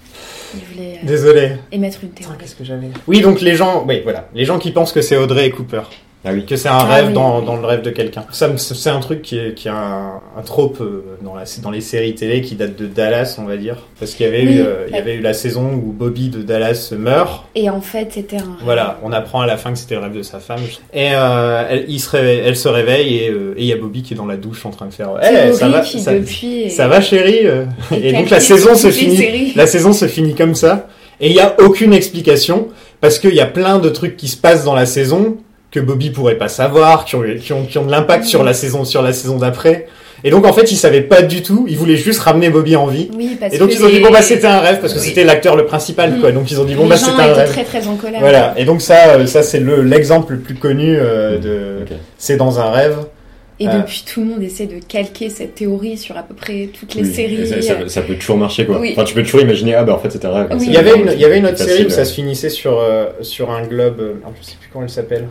[0.81, 1.51] Voulait euh, Désolé.
[1.71, 2.35] émettre une théorie.
[2.39, 5.17] qu'est-ce que j'avais Oui, donc les gens, oui, voilà, les gens qui pensent que c'est
[5.17, 5.81] Audrey et Cooper,
[6.23, 6.45] Ah oui.
[6.45, 8.25] que c'est un Ah rêve oui, dans, dans le rêve de quelqu'un.
[8.31, 11.71] Ça, c'est un truc qui est, qui est un, un trope euh, dans, la, dans
[11.71, 14.53] les séries télé qui date de Dallas, on va dire, parce qu'il y avait Oui,
[14.57, 17.45] eu, euh, il y avait eu la saison où Bobby de Dallas meurt.
[17.55, 18.57] Et en fait, c'était un.
[18.63, 20.59] Voilà, on apprend à la fin que c'était le rêve de sa femme.
[20.93, 24.03] Et euh, elle, il se réveille, elle se réveille et euh, il y a Bobby
[24.03, 25.09] qui est dans la douche en train de faire.
[25.23, 26.69] C'est Eh, ça va, ça, depuis.
[26.69, 27.47] ça va, chérie.
[27.99, 29.53] Et donc la saison se finit.
[29.55, 30.87] La saison se finit comme ça.
[31.19, 32.67] Et il n'y a aucune explication
[32.99, 35.37] parce qu'il y a plein de trucs qui se passent dans la saison
[35.71, 38.53] que Bobby pourrait pas savoir, qui ont, qui ont, qui ont de l'impact sur la
[38.53, 39.87] saison, sur la saison d'après.
[40.23, 41.65] Et donc en fait, ils savaient pas du tout.
[41.67, 43.09] Ils voulaient juste ramener Bobby en vie.
[43.17, 44.93] Oui, parce Et donc que ils ont dit les- bon bah c'était un rêve parce
[44.93, 45.05] que Oui.
[45.07, 46.31] c'était l'acteur le principal quoi.
[46.31, 46.35] Mm.
[46.35, 47.49] Donc ils ont dit bon les bah c'était un étaient rêve.
[47.51, 48.19] très très en colère.
[48.19, 48.53] Voilà.
[48.57, 51.81] Et donc ça, euh, ça c'est le l'exemple le plus connu euh, de.
[51.83, 51.97] Ok.
[52.19, 52.97] C'est dans un rêve.
[53.59, 53.77] Et Euh.
[53.79, 57.03] depuis, tout le monde essaie de calquer cette théorie sur à peu près toutes les
[57.03, 57.47] Oui, séries.
[57.47, 58.79] Ça, ça- ça peut toujours marcher quoi.
[58.79, 58.91] Oui.
[58.93, 60.47] Enfin, tu peux toujours imaginer, ah bah en fait c'était un rêve.
[60.51, 60.65] Oui.
[60.67, 62.49] Il y avait une, il y avait une autre plus série où ça se finissait
[62.49, 63.99] sur euh, sur un globe.
[63.99, 65.27] euh, Je sais plus comment elle s'appelle.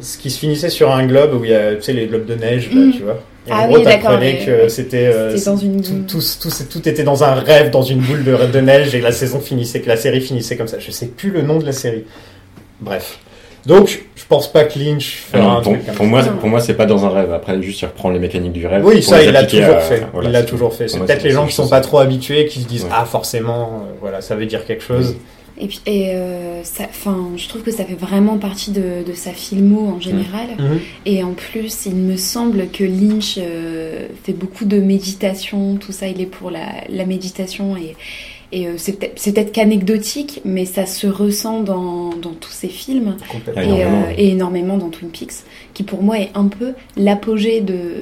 [0.00, 2.26] Ce qui se finissait sur un globe où il y a tu sais les globes
[2.26, 2.92] de neige là, Mm.
[2.92, 3.20] tu vois.
[3.46, 5.82] Et Ah en gros, oui, d'accord, t'apprenais mais- que c'était euh, une.
[5.82, 9.00] tout, tout, tout, tout était dans un rêve, dans une boule de, de neige, et
[9.02, 10.78] la saison finissait, que la série finissait comme ça.
[10.78, 12.04] Je sais plus le nom de la série.
[12.80, 13.18] Bref.
[13.66, 16.60] Donc, je pense pas que Lynch fera non, un pour, truc pour moi, pour moi,
[16.60, 17.32] c'est pas dans un rêve.
[17.32, 18.84] Après, juste il reprend les mécaniques du rêve.
[18.84, 20.02] Oui, ça, il l'a toujours à- fait.
[20.12, 20.88] voilà, il l'a toujours fait.
[20.88, 22.90] C'est peut-être les gens qui sont pas trop habitués qui se disent Ouais.
[22.92, 25.16] ah forcément, euh, voilà, ça veut dire quelque chose.
[25.58, 26.88] Et puis, et euh, ça,
[27.36, 30.48] je trouve que ça fait vraiment partie de, de sa filmo en général.
[30.58, 30.80] Mhm.
[31.06, 36.08] Et en plus, il me semble que Lynch euh, fait beaucoup de méditation, tout ça,
[36.08, 37.94] il est pour la, la méditation et,
[38.56, 43.62] et euh, c'est peut-être qu'anecdotique, mais ça se ressent dans, dans tous ses films Complètement.
[43.62, 45.42] Ah, et, énormément, euh, et énormément dans Twin Peaks,
[45.74, 47.94] qui pour moi est un peu l'apogée de,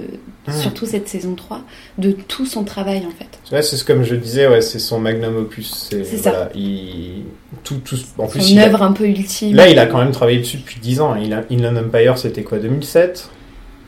[0.49, 0.55] Mhm.
[0.55, 1.61] surtout cette saison 3,
[1.99, 3.55] de tout son travail en fait.
[3.55, 5.89] Ouais, c'est ce- comme je disais, ouais, c'est son magnum opus.
[5.91, 6.49] C'est ça.
[6.55, 7.23] il
[7.63, 9.55] tout, tout, en plus, Son il a- œuvre un peu ultime.
[9.55, 11.15] là, il a quand même travaillé dessus depuis 10 ans.
[11.15, 13.29] Il a, Inland Empire, c'était quoi, 2007,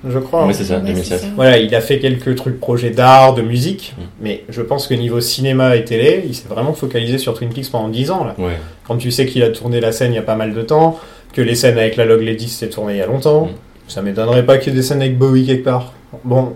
[0.08, 0.46] je crois.
[0.46, 1.04] Ouais, c'est ça, Ouais, 2007.
[1.18, 1.32] c'est ça.
[1.36, 4.02] Voilà, il a fait quelques trucs projets d'art, de musique, Mm.
[4.20, 7.70] mais je pense que niveau cinéma et télé, il s'est vraiment focalisé sur Twin Peaks
[7.70, 8.34] pendant 10 ans là.
[8.38, 8.56] Ouais.
[8.86, 10.98] Quand tu sais qu'il a tourné la scène il y a pas mal de temps,
[11.32, 13.50] que les scènes avec la Log Lady c'était tourné il y a longtemps, Mm.
[13.88, 15.92] ça m'étonnerait pas qu'il y ait des scènes avec Bowie quelque part.
[16.24, 16.52] Bon,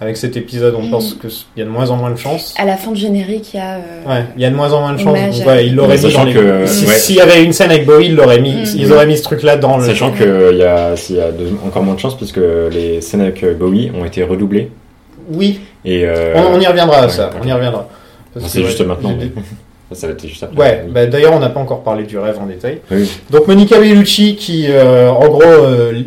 [0.00, 0.90] avec cet épisode, on Mm.
[0.90, 2.54] pense qu'il y a de moins en moins de chances.
[2.58, 3.76] À la fin de générique, il y a.
[3.76, 5.16] euh, Ouais, il y a de moins en moins de chances.
[5.44, 6.34] Ouais, il l'aurait mis Sachant dans les...
[6.34, 6.66] que, ouais.
[6.66, 8.64] S'il y avait une scène avec Bowie, il l'aurait mis, Mm.
[8.76, 9.84] ils auraient mis ce truc-là dans le.
[9.86, 12.40] Sachant qu'il y a, y a de- encore moins de chance puisque
[12.72, 14.70] les scènes avec euh, Bowie ont été redoublées.
[15.32, 17.30] Oui, Et, euh, on, on y reviendra à ça.
[17.42, 17.88] On y reviendra.
[18.38, 19.14] C'est juste maintenant.
[19.92, 20.56] Ça, être juste après.
[20.58, 22.80] Ouais, bah, d'ailleurs, on n'a pas encore parlé du rêve en détail.
[22.90, 23.08] Oui.
[23.30, 26.02] Donc, Monica Bellucci, qui, euh, en gros, euh,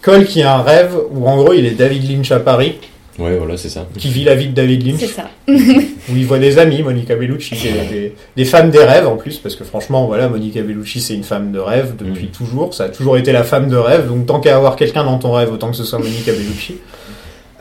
[0.00, 2.76] Cole qui a un rêve où, en gros, il est David Lynch à Paris,
[3.18, 3.86] Ouais, voilà, c'est ça.
[3.98, 5.28] qui vit la vie de David C'est Lynch, ça.
[5.48, 7.54] où il voit des amis, Monica Bellucci,
[7.90, 11.22] des, des femmes des rêves en plus, parce que franchement, voilà, Monica Bellucci, c'est une
[11.24, 12.30] femme de rêve depuis Mhm.
[12.30, 15.18] toujours, ça a toujours été la femme de rêve, donc tant qu'à avoir quelqu'un dans
[15.18, 16.76] ton rêve, autant que ce soit Monica Bellucci.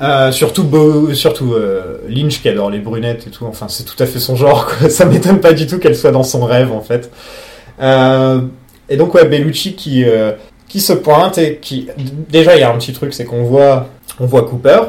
[0.02, 0.68] Euh, surtout
[1.14, 4.36] surtout euh, Lynch qui adore les brunettes et tout, enfin c'est tout à fait son
[4.36, 4.90] genre, quoi.
[4.90, 7.12] ça m'étonne pas du tout qu'elle soit dans son rêve en fait.
[7.82, 8.42] Euh,
[8.90, 10.32] et donc ouais, Bellucci qui, euh,
[10.68, 11.88] qui se pointe et qui...
[12.30, 14.80] Déjà il y a un petit truc, c'est qu'on voit, on voit Cooper,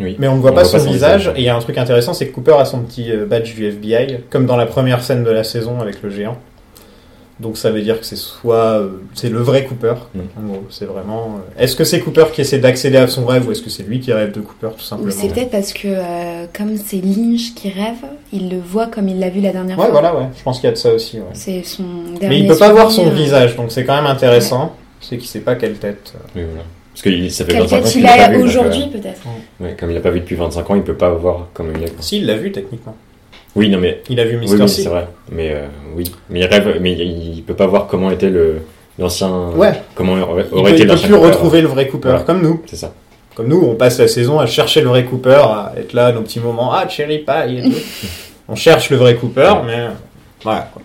[0.00, 0.16] Oui.
[0.18, 1.20] mais on ne voit On pas voit son, pas son visage.
[1.20, 1.34] visage.
[1.36, 3.54] Et il y a un truc intéressant, c'est que Cooper a son petit euh, badge
[3.54, 6.36] du FBI, comme dans la première scène de la saison avec le géant.
[7.38, 9.94] Donc ça veut dire que c'est soit euh, c'est le vrai Cooper.
[10.14, 10.20] Mm.
[10.38, 11.36] En gros, c'est vraiment.
[11.38, 13.82] euh, Est-ce que c'est Cooper qui essaie d'accéder à son rêve ou est-ce que c'est
[13.82, 17.00] lui qui rêve de Cooper tout Ou simplement c'est peut-être parce que, euh, comme c'est
[17.00, 17.96] Lynch qui rêve,
[18.30, 19.92] il le voit comme il l'a vu la dernière Ouais, fois.
[20.00, 20.26] voilà, ouais.
[20.36, 21.16] Je pense qu'il y a de ça aussi.
[21.16, 21.24] ouais.
[21.32, 21.82] C'est son
[22.20, 24.74] dernier Mais il peut pas voir son visage, donc c'est quand même intéressant.
[25.00, 26.12] C'est qu'il sait pas quelle tête.
[26.16, 26.28] euh.
[26.36, 26.64] Oui, voilà.
[26.92, 29.20] Parce que il- ça fait Quelle 25 ans qu'il il l'a aujourd'hui, euh, peut-être.
[29.60, 31.80] ouais, comme il l'a pas vu depuis 25 ans, il peut pas voir comment il
[31.80, 31.88] quoi.
[32.00, 32.96] Si, il l'a vu techniquement.
[33.56, 34.02] Oui, non, mais.
[34.08, 34.60] Il a vu Mr.
[34.62, 35.08] Oui, c'est vrai.
[35.30, 36.10] Mais euh, oui.
[36.28, 38.58] Mais il rêve, mais il, peut pas voir comment était le
[38.98, 39.48] l'ancien.
[39.56, 39.72] Ouais.
[39.94, 41.08] Comment aurait, été il peut l'ancien.
[41.08, 41.26] plus Cooper.
[41.26, 42.24] retrouver le vrai Cooper, Voilà.
[42.24, 42.62] comme nous.
[42.66, 42.92] C'est ça.
[43.34, 46.20] Comme nous, on passe la saison à chercher le vrai Cooper, à être là, nos
[46.22, 47.76] petits moments, ah, cherry pie et tout.
[48.48, 49.86] on cherche le vrai Cooper, mais
[50.42, 50.68] voilà.
[50.72, 50.82] quoi.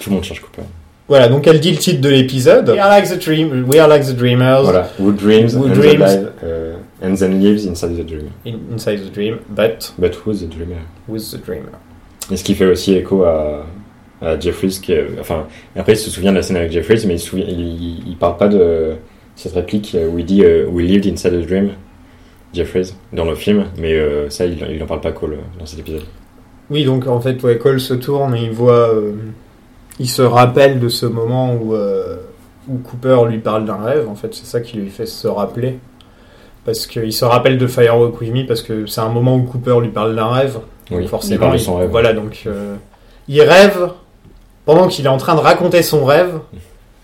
[0.00, 0.62] Tout le monde cherche Cooper.
[1.08, 2.68] Voilà, donc elle dit le titre de l'épisode.
[2.68, 4.88] We are like the dream, we are like the dreamers Voilà.
[4.98, 6.02] Who dreams, Who and, dreams.
[6.02, 8.30] alive, uh, and then lives inside the dream.
[8.44, 10.80] in- inside the dream, but But who's the dreamer?
[11.06, 11.70] with the dreamer?
[12.32, 13.64] Et ce qui fait aussi écho à,
[14.20, 17.20] à Jeffries, qui enfin, après il se souvient de la scène avec Jeffries, mais il,
[17.20, 18.94] souvient, il, il parle pas de
[19.36, 21.70] cette réplique où il dit euh, We lived inside a dream,
[22.52, 25.78] Jeffries, dans le film, mais euh, ça il, il en parle pas Cole dans cet
[25.78, 26.02] épisode.
[26.68, 29.12] Oui, donc en fait, ouais, Cole se tourne et il voit, euh,
[29.98, 32.16] il se rappelle de ce moment où, euh,
[32.68, 34.08] où Cooper lui parle d'un rêve.
[34.08, 35.78] En fait, c'est ça qui lui fait se rappeler.
[36.64, 39.76] Parce qu'il se rappelle de Firewalk With Me parce que c'est un moment où Cooper
[39.80, 40.54] lui parle d'un rêve.
[40.90, 41.90] Donc Oui, forcément, il parle de il- son rêve.
[41.90, 42.74] Voilà, donc euh,
[43.28, 43.88] il rêve
[44.64, 46.38] pendant qu'il est en train de raconter son rêve,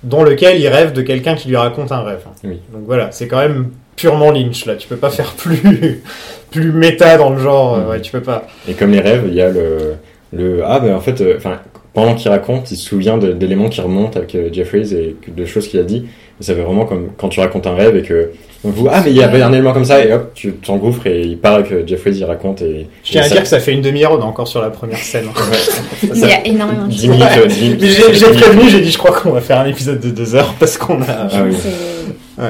[0.02, 2.24] dans lequel il rêve de quelqu'un qui lui raconte un rêve.
[2.42, 2.60] Oui.
[2.72, 4.74] Donc voilà, c'est quand même purement Lynch là.
[4.74, 6.02] Tu peux pas faire plus
[6.50, 7.76] plus méta dans le genre.
[7.76, 7.88] euh.
[7.90, 8.46] Ouais, tu peux pas.
[8.66, 9.94] Et comme les rêves, il y a le,
[10.32, 11.60] le ah ben en fait, euh, enfin
[11.94, 15.68] pendant qu'il raconte, il se souvient d'éléments qui remontent avec euh, Jeffries et de choses
[15.68, 16.06] qu'il a dit.
[16.40, 18.30] Et ça fait vraiment comme quand tu racontes un rêve et que
[18.64, 21.20] vous ah mais il y avait un élément comme ça et hop tu t'engouffres et
[21.22, 23.58] il parle que Jeffries il raconte et Je tiens et à ça- dire que ça
[23.60, 25.26] fait une demi-heure, on est encore sur la première scène.
[26.14, 27.08] Il y a énormément de 10 choses.
[27.10, 27.46] minutes, Ouais.
[27.48, 27.78] 10 minutes.
[27.82, 30.54] Mais j'ai prévenu, j'ai dit, je crois qu'on va faire un épisode de deux heures
[30.58, 31.06] parce qu'on a.
[31.08, 31.54] Ah oui.
[31.60, 32.48] C'est-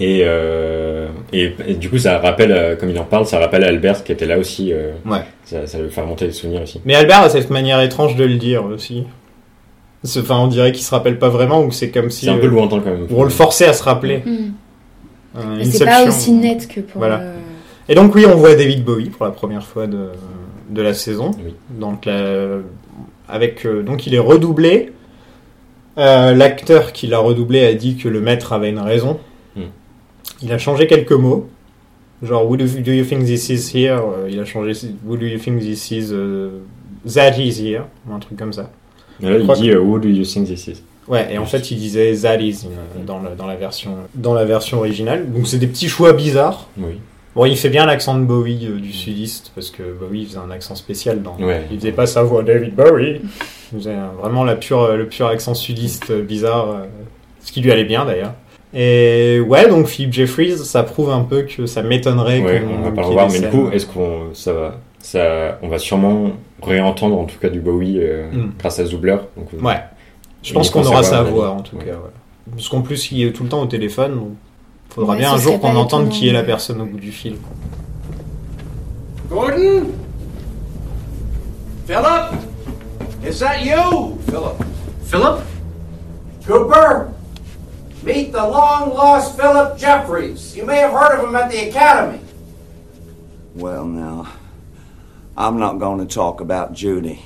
[0.00, 0.87] Et, euh,
[1.32, 4.12] et, et du coup, ça rappelle, euh, comme il en parle, ça rappelle Albert qui
[4.12, 4.72] était là aussi.
[4.72, 5.22] euh, Ouais.
[5.44, 6.80] Ça, ça lui fait remonter les souvenirs aussi.
[6.84, 9.04] Mais Albert a cette manière étrange de le dire aussi.
[10.04, 12.26] Enfin, on dirait qu'il se rappelle pas vraiment ou que c'est comme si.
[12.26, 13.06] C'est un peu euh, lointain quand même.
[13.10, 14.18] on le forçait à se rappeler.
[14.24, 14.52] Hmm.
[15.36, 16.98] Euh, Mais C'est pas aussi net que pour.
[17.00, 17.22] Voilà.
[17.88, 20.10] Et donc oui, on voit David Bowie pour la première fois de,
[20.70, 21.32] de la saison.
[21.44, 21.54] Oui.
[21.70, 22.58] Donc la-
[23.28, 24.92] avec euh, donc il est redoublé.
[25.98, 29.18] Euh, L'acteur qui l'a redoublé a dit que le maître avait une raison.
[30.42, 31.48] Il a changé quelques mots.
[32.22, 33.98] Genre, Who do, you think this is here?
[34.00, 34.72] Euh, Il a changé,
[35.06, 36.50] Who do you think this is euh,
[37.14, 37.82] That is here?
[38.08, 38.70] Ou un truc comme ça.
[39.20, 40.82] Là, il dit euh, Who do you think this is?
[41.06, 44.34] Ouais, et en fait, il disait That is euh, dans, le- dans, la version, dans
[44.34, 45.30] la version originale.
[45.32, 46.68] Donc, c'est des petits choix bizarres.
[46.76, 47.00] Oui.
[47.34, 50.50] Bon, il fait bien l'accent de Bowie euh, du sudiste, parce que Bowie faisait un
[50.50, 51.36] accent spécial dans.
[51.38, 51.66] Ouais.
[51.70, 53.20] Il faisait pas sa voix David Bowie.
[53.72, 56.84] Il faisait euh, vraiment la pure, le pur accent sudiste euh, bizarre, euh,
[57.42, 58.34] ce qui lui allait bien d'ailleurs.
[58.74, 62.90] Et ouais, donc Philip Jeffries, ça prouve un peu que ça m'étonnerait Ouais, on va
[62.90, 67.18] pas le des mais du coup, est-ce qu'on ça va, ça, on va sûrement réentendre
[67.18, 68.52] en tout cas du Bowie euh, Mm.
[68.58, 69.24] grâce à.
[69.36, 69.80] Donc, euh, Ouais,
[70.42, 71.84] je pense qu'on aura voix à mon en tout Ouais.
[71.86, 71.92] cas.
[71.92, 72.52] ouais.
[72.54, 74.28] Parce qu'en plus, il est tout le temps au téléphone, donc
[74.90, 77.36] faudra Ouais, bien un jour qu'on entende qui est la personne au bout du fil.
[79.30, 79.84] Gordon?
[81.86, 83.26] Philip?
[83.26, 84.18] Is that you?
[84.26, 84.56] Philip?
[85.04, 85.38] Philip?
[86.46, 87.06] Cooper?
[88.02, 90.56] Meet the long lost Philip Jeffries.
[90.56, 92.20] You may have heard of him at the Academy.
[93.54, 94.32] Well, now,
[95.36, 97.22] I'm not going to talk about Judy.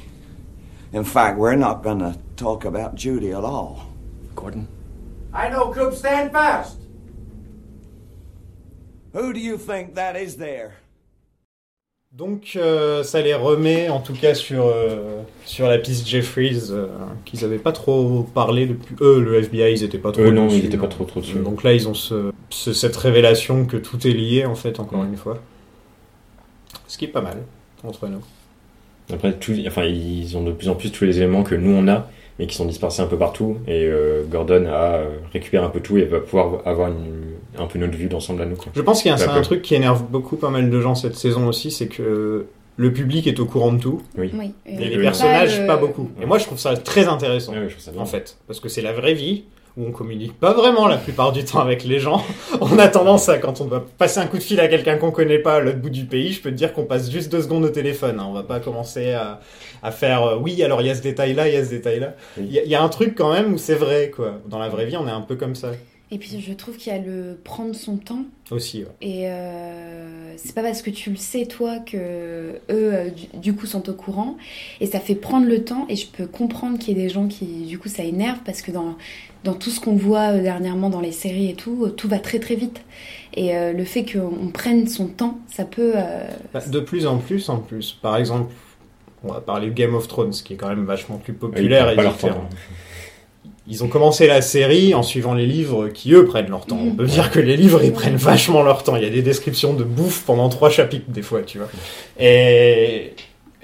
[0.92, 3.86] In fact, we're not going to talk about Judy at all.
[4.34, 4.66] Gordon?
[5.32, 5.94] I know, Coop.
[5.94, 6.78] Stand fast.
[9.12, 10.76] Who do you think that is there?
[12.16, 16.86] Donc euh, ça les remet en tout cas sur, euh, sur la piste Jeffries, euh,
[17.24, 18.94] qu'ils avaient pas trop parlé depuis.
[19.00, 21.20] Eux, le FBI, ils étaient pas trop Eux, non, dessus, ils étaient pas trop, trop
[21.20, 21.38] dessus.
[21.38, 25.00] Donc là, ils ont ce, ce- cette révélation que tout est lié en fait, encore
[25.00, 25.06] Ouais.
[25.06, 25.38] une fois.
[26.86, 27.38] Ce qui est pas mal
[27.82, 28.20] entre nous.
[29.10, 31.88] Après, tout, enfin, ils ont de plus en plus tous les éléments que nous on
[31.88, 33.56] a, mais qui sont dispersés un peu partout.
[33.66, 33.90] Et
[34.30, 35.00] Gordon a
[35.32, 37.21] récupéré un peu tout et va pouvoir avoir une-
[37.58, 38.56] un peu notre vue d'ensemble à nous.
[38.56, 38.72] Quoi.
[38.74, 40.80] Je pense qu'il y a un, c'est un truc qui énerve beaucoup pas mal de
[40.80, 44.30] gens cette saison aussi, c'est que le public est au courant de tout, Oui.
[44.66, 46.10] et Et les personnages le- pas beaucoup.
[46.20, 47.52] Et moi, je trouve ça très intéressant.
[47.52, 48.00] Ouais, ouais, je trouve ça bien.
[48.00, 49.44] en fait, parce que c'est la vraie vie
[49.76, 52.22] où on communique pas vraiment la plupart du temps avec les gens.
[52.60, 55.10] On a tendance à, quand on doit passer un coup de fil à quelqu'un qu'on
[55.10, 57.40] connaît pas à l'autre bout du pays, je peux te dire qu'on passe juste deux
[57.40, 58.20] secondes au téléphone.
[58.20, 58.26] hein.
[58.28, 59.40] On va pas commencer à,
[59.82, 61.70] à faire euh, oui, alors il y a ce détail là, il y a ce
[61.70, 62.14] détail là.
[62.36, 62.48] Oui.
[62.50, 64.40] Il y, y a un truc quand même où c'est vrai quoi.
[64.46, 65.68] Dans la vraie vie, on est un peu comme ça
[66.14, 68.24] Et puis je trouve qu'il y a le prendre son temps.
[68.50, 68.80] aussi.
[68.82, 68.88] ouais.
[69.00, 73.54] Et euh, c'est pas parce que tu le sais toi que eux euh, du, du
[73.54, 74.36] coup sont au courant.
[74.80, 75.86] Et ça fait prendre le temps.
[75.88, 78.60] Et je peux comprendre qu'il y ait des gens qui du coup ça énerve parce
[78.60, 78.94] que dans
[79.44, 82.18] dans tout ce qu'on voit euh, dernièrement dans les séries et tout, euh, tout va
[82.18, 82.82] très très vite.
[83.34, 85.94] Et euh, le fait qu'on prenne son temps, ça peut.
[85.96, 87.92] euh, Bah, de plus en plus en plus.
[88.02, 88.52] Par exemple,
[89.24, 91.88] on va parler de Game of Thrones, qui est quand même vachement plus Ils populaire
[91.90, 92.48] et différent.
[93.68, 96.78] Ils ont commencé la série en suivant les livres qui, eux, prennent leur temps.
[96.80, 98.96] On peut dire que les livres, ils prennent vachement leur temps.
[98.96, 101.68] Il y a des descriptions de bouffe pendant trois chapitres, des fois, tu vois.
[102.18, 103.14] Et,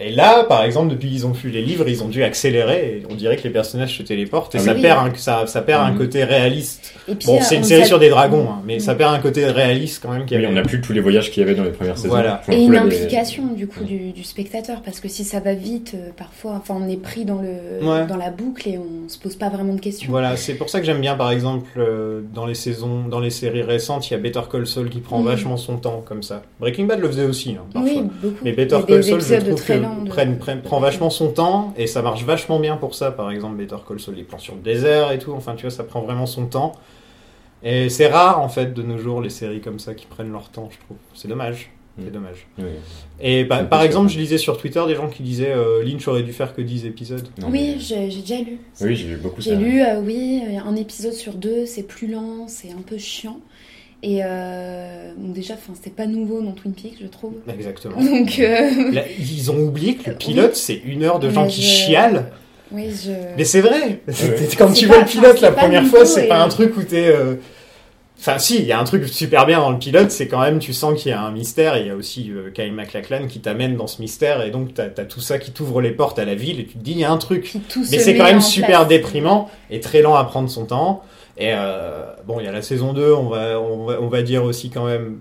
[0.00, 3.02] et là, par exemple, depuis qu'ils ont vu les livres, ils ont dû accélérer.
[3.02, 4.54] Et on dirait que les personnages se téléportent.
[4.54, 4.82] Et Ah ça, oui.
[4.82, 5.98] perd un, ça, ça perd un Mhm.
[5.98, 6.94] côté réaliste.
[7.08, 9.18] Et puis, Bon, euh, c'est une série sur des dragons, hein, mais ça perd un
[9.18, 10.24] côté réaliste quand même.
[10.26, 10.52] qu'il y Oui, avait.
[10.54, 12.08] on n'a plus tous les voyages qu'il y avait dans les premières saisons.
[12.10, 12.42] Voilà.
[12.48, 16.10] Et une implication du coup du, du spectateur parce que si ça va vite euh,
[16.16, 17.48] parfois enfin on est pris dans le
[17.86, 18.06] Ouais.
[18.06, 20.10] dans la boucle et on se pose pas vraiment de questions.
[20.10, 23.30] Voilà, c'est pour ça que j'aime bien, par exemple, euh, dans les saisons, dans les
[23.30, 26.42] séries récentes, il y a Better Call Saul qui prend vachement son temps, comme ça.
[26.60, 27.90] Breaking Bad le faisait aussi, hein, parfois.
[27.92, 28.34] Oui, beaucoup.
[28.44, 31.86] Mais Better Call Saul, je trouve que de- prenne- prenne- prend vachement son temps et
[31.86, 33.10] ça marche vachement bien pour ça.
[33.10, 35.32] Par exemple, Better Call Saul, les plans sur le désert et tout.
[35.32, 36.72] Enfin, tu vois, ça prend vraiment son temps.
[37.62, 40.48] Et c'est rare, en fait, de nos jours, les séries comme ça qui prennent leur
[40.50, 40.96] temps, je trouve.
[41.14, 41.70] C'est dommage.
[42.00, 42.12] C'est Mm.
[42.12, 42.46] dommage.
[42.58, 42.64] Oui.
[43.20, 44.18] Et bah, C'est par exemple, sûr.
[44.18, 46.86] je lisais sur Twitter des gens qui disaient euh, Lynch aurait dû faire que 10
[46.86, 47.26] épisodes.
[47.40, 48.58] Non, Oui, mais- j'ai déjà lu.
[48.80, 52.46] Oui, j'ai lu beaucoup J'ai lu, euh, oui, un épisode sur deux, c'est plus lent,
[52.46, 53.40] c'est un peu chiant.
[54.02, 57.32] Et euh, bon, déjà, enfin, c'est pas nouveau dans Twin Peaks, je trouve.
[57.52, 57.96] Exactement.
[58.00, 60.18] Donc, euh, Là, ils ont oublié que le Oui.
[60.18, 62.26] pilote, c'est une heure de gens Mais qui je- chialent.
[62.70, 63.10] oui, je.
[63.36, 64.00] Mais c'est vrai.
[64.06, 66.76] Quand C'est tu pas- vois le pilote la première fois, c'est et- pas un truc
[66.76, 67.08] où t'es.
[67.08, 67.34] euh,
[68.20, 70.58] Enfin, si, il y a un truc super bien dans le pilote, c'est quand même,
[70.58, 71.76] tu sens qu'il y a un mystère.
[71.76, 74.74] et Il y a aussi euh, Kyle MacLachlan qui t'amène dans ce mystère, et donc
[74.74, 76.90] t'as as tout ça qui t'ouvre les portes à la ville, et tu te dis,
[76.92, 77.54] il y a un truc.
[77.92, 78.88] Mais c'est quand même super place.
[78.88, 81.04] déprimant et très lent à prendre son temps.
[81.38, 84.22] Et euh, bon, il y a la saison 2, on va, on va, on va
[84.22, 85.18] dire aussi quand même.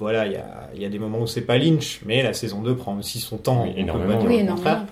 [0.00, 2.32] Voilà, il y a, il y a des moments où c'est pas Lynch, mais la
[2.32, 3.64] saison 2 prend aussi son temps.
[3.66, 4.86] Oui, énormément, dire Oui, énormément.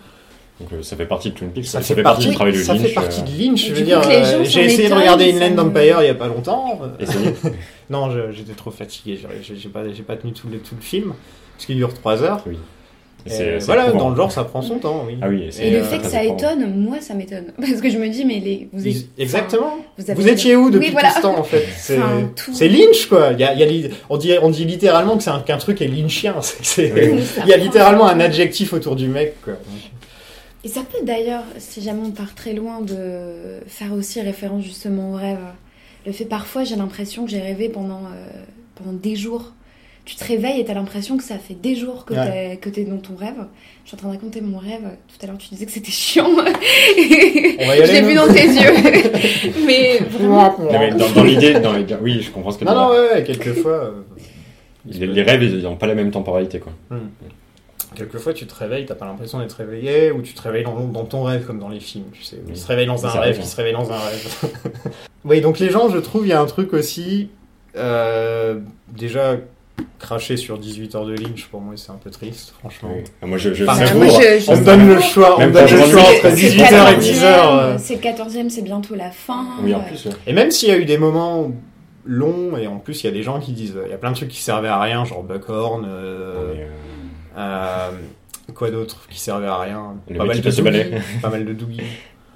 [0.60, 2.52] Donc euh, ça fait partie de Twin Peaks, Ça, ça, fait, partie partie, du travail
[2.52, 2.86] de ça Lynch.
[2.88, 3.64] fait partie euh, de Lynch.
[3.64, 6.14] Et Je veux dire, euh, j'ai essayé de regarder ça Inland Empire il y a
[6.14, 6.80] pas longtemps.
[7.00, 7.50] euh,
[7.90, 9.20] non, j'étais trop fatigué.
[9.42, 11.14] J'ai pas, j'ai pas tenu tout le, tout le film,
[11.54, 12.42] parce qu'il dure 3 heures.
[12.46, 12.58] Oui.
[13.28, 15.04] Et c'est voilà, dans le genre, ça prend son temps.
[15.06, 15.16] Oui.
[15.22, 17.52] Ah oui, Et, le euh, fait que ça étonne, moi ça m'étonne.
[17.60, 18.94] Parce que je me dis, mais les, vous êtes.
[18.94, 19.76] Ils- Exactement.
[19.96, 21.10] vous avez- Vous étiez où depuis Oui, voilà.
[21.10, 23.30] tout ce temps en fait C'est Enfin, tout- Lynch quoi.
[23.32, 25.40] Il y a, il y a li- on, dit, on dit littéralement que c'est un-
[25.40, 26.34] qu'un truc est lynchien.
[26.40, 27.22] C'est- Oui.
[27.44, 29.54] Il y a littéralement un adjectif autour du mec quoi.
[30.64, 35.12] Et ça peut d'ailleurs, si jamais on part très loin, de faire aussi référence justement
[35.12, 35.38] au rêve.
[36.06, 38.40] Le fait parfois, j'ai l'impression que j'ai rêvé pendant, euh,
[38.74, 39.52] pendant des jours.
[40.08, 42.24] Tu te réveilles et t'as l'impression que ça fait des jours que Ouais.
[42.24, 43.34] t'es que t'es dans ton rêve.
[43.84, 44.80] Je suis en train de raconter mon rêve.
[45.06, 46.28] Tout à l'heure, tu disais que c'était chiant.
[46.32, 48.08] Nous.
[48.08, 49.52] vu dans tes yeux.
[49.66, 51.54] mais vraiment, Non, mais dans, dans l'idée,
[52.00, 53.72] oui, je comprends ce que tu Non, non, ouais, ouais, quelquefois.
[53.72, 53.90] euh.
[54.86, 56.72] Les, les rêves, ils n'ont pas la même temporalité, quoi.
[57.94, 61.04] Quelquefois, tu te réveilles, t'as pas l'impression d'être réveillé, ou tu te réveilles dans, dans
[61.04, 62.36] ton rêve, comme dans les films, tu sais.
[62.36, 62.52] où Oui.
[62.54, 64.36] Il se réveille dans un rêve, arrive, il se réveille dans un rêve.
[65.24, 67.28] oui, donc les gens, je trouve, il y a un truc aussi.
[67.76, 68.58] euh,
[68.96, 69.36] déjà,
[69.98, 72.90] cracher sur 18 heures de Lynch, pour moi, c'est un peu triste, franchement.
[72.94, 73.04] Oui.
[73.22, 74.12] Ah, Moi, je, je Enfin, moi, pas.
[74.12, 76.34] je- je- On me donne le choix, on me Même donne le choix entre c'est
[76.34, 77.24] 18h et 10h.
[77.24, 77.76] euh.
[77.78, 79.44] C'est le 14e, c'est bientôt la fin.
[79.62, 80.12] Oui, en plus, ouais.
[80.26, 81.50] Et même s'il y a eu des moments
[82.04, 84.10] longs, et en plus, il y a des gens qui disent, il y a plein
[84.12, 86.64] de trucs qui servaient à rien, genre Buckhorn, euh, euh,
[87.36, 87.90] euh,
[88.54, 89.94] quoi d'autre qui servait à rien?
[90.08, 90.90] Le Pas mec mal qui de passe le balai.
[91.22, 91.80] Pas mal de Doogie.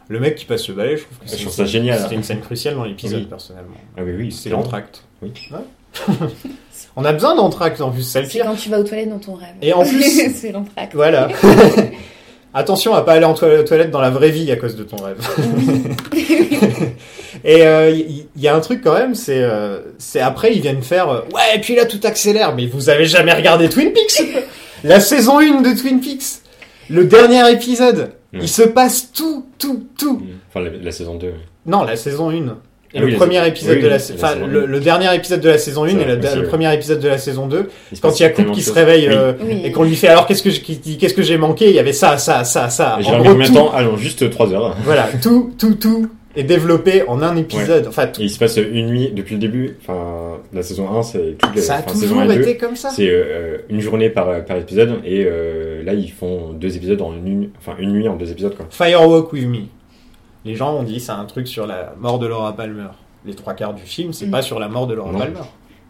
[0.09, 1.99] Le mec qui passe le balai, je trouve que Je c'est ça génial.
[2.01, 3.27] C'était une scène cruciale dans l'épisode, Oui.
[3.27, 3.77] personnellement.
[3.97, 4.33] Ah oui, oui.
[4.33, 5.05] C'est l'entracte.
[5.23, 5.33] Oui.
[5.53, 5.59] Ouais.
[6.97, 8.45] On a besoin d'entracte en plus, ça le C'est pire.
[8.47, 9.55] quand tu vas aux toilettes dans ton rêve.
[9.63, 10.03] Et en plus-
[10.35, 10.95] c'est l'entracte.
[10.95, 11.29] Voilà.
[12.55, 14.83] Attention à pas aller en toi- aux toilettes dans la vraie vie à cause de
[14.85, 15.17] ton rêve.
[17.45, 20.83] Et il y, y a un truc quand même, c'est euh, c'est après ils viennent
[20.83, 22.55] faire euh, ouais et puis là tout accélère.
[22.55, 24.23] Mais vous avez jamais regardé Twin Peaks?
[24.85, 26.43] La saison 1 de Twin Peaks,
[26.91, 28.41] le dernier épisode, Ouais.
[28.43, 30.23] il se passe tout tout tout.
[30.49, 31.33] Enfin, la, la saison 2.
[31.67, 32.57] Non, la saison 1.
[32.95, 35.41] Et Ah le oui, la premier épisode oui, de la, la enfin le, dernier épisode
[35.41, 37.97] de la saison 1 C'est et le, le premier épisode de la saison 2 Il
[37.97, 39.15] se quand il y a tellement qui se réveille Oui.
[39.17, 39.63] euh, Oui.
[39.65, 41.71] et qu'on lui fait alors qu'est-ce que qu'est-ce que j'ai manqué?
[41.71, 44.53] Il y avait ça ça ça ça J'ai combien de temps Ah non, juste 3
[44.53, 44.77] heures.
[44.85, 48.57] voilà tout tout tout est développé en un épisode enfin tout- Et il se passe
[48.59, 49.77] une nuit depuis le début.
[49.83, 51.61] Enfin, la saison 1, c'est toutes les.
[51.61, 54.57] ça a toujours 1 et 2, été comme ça C'est euh, une journée par, par
[54.57, 54.95] épisode.
[55.05, 58.55] Et euh, là, ils font deux épisodes en une, enfin, une nuit en deux épisodes,
[58.57, 58.67] quoi.
[58.71, 59.59] Firewalk with me
[60.45, 62.89] les gens ont dit c'est un truc sur la mort de Laura Palmer
[63.25, 64.31] les trois quarts du film c'est Mm.
[64.31, 65.19] pas sur la mort de Laura Non.
[65.19, 65.41] Palmer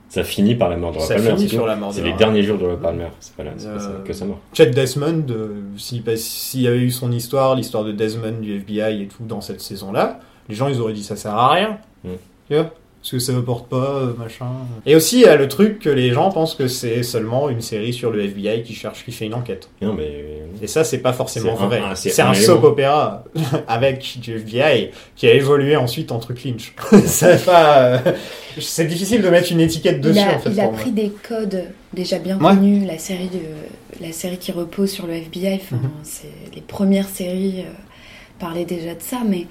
[0.08, 1.30] Ça finit par la mort de Laura ça Palmer.
[1.30, 1.66] finit c'est sur tout.
[1.66, 3.08] la mort de C'est les Laura derniers jours de Laura Palmer.
[3.20, 4.38] C'est pas là, c'est pas Euh, ça- que sa mort.
[4.52, 8.56] Chet Desmond, euh, s'il pas- s'il y avait eu son histoire, l'histoire de Desmond du
[8.56, 11.78] FBI et tout dans cette saison-là, les gens ils auraient dit ça sert à rien.
[12.04, 12.08] Mm.
[12.48, 12.70] Tu vois?
[13.02, 14.46] Parce que ça ne porte pas, euh, machin.
[14.86, 17.60] Et aussi, il y a le truc que les gens pensent que c'est seulement une
[17.60, 19.68] série sur le FBI qui cherche, qui fait une enquête.
[19.80, 20.24] Non, mais.
[20.62, 21.80] Et ça, c'est pas forcément vrai.
[21.96, 23.24] c'est un soap opéra
[23.66, 26.74] avec du FBI qui a évolué ensuite en truc Lynch.
[27.06, 27.78] c'est pas.
[27.86, 27.98] euh,
[28.60, 30.50] C'est difficile de mettre une étiquette dessus il a, en fait.
[30.50, 30.72] il a moi.
[30.74, 32.54] pris des codes déjà bien Ouais.
[32.54, 35.54] connus, la série de la série qui repose sur le FBI.
[35.56, 35.90] Enfin, Mhm.
[36.04, 37.70] c'est les premières séries euh,
[38.38, 39.46] parlaient déjà de ça, mais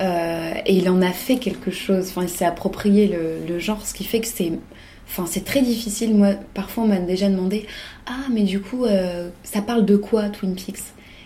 [0.00, 2.08] euh, et il en a fait quelque chose.
[2.10, 4.52] Enfin, il s'est approprié le, le genre, ce qui fait que c'est
[5.06, 6.14] Enfin, c'est très difficile.
[6.14, 7.66] Moi, parfois, on m'a déjà demandé
[8.06, 10.80] Ah, mais du coup, euh, ça parle de quoi, Twin Peaks?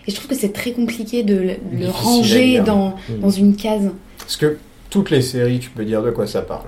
[0.07, 3.89] Et je trouve que c'est très compliqué de le, ranger dans, dans une case.
[4.17, 4.57] Parce que
[4.89, 6.67] toutes les séries, tu peux dire de quoi ça parle.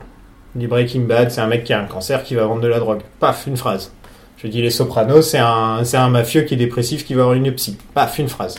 [0.56, 2.80] Du Breaking Bad, c'est un mec qui a un cancer qui va vendre de la
[2.80, 3.02] drogue.
[3.20, 3.92] Paf, une phrase.
[4.38, 7.36] Je dis Les Sopranos, c'est un, c'est un mafieux qui est dépressif qui va avoir
[7.36, 7.78] une psy.
[7.94, 8.56] Paf, une phrase.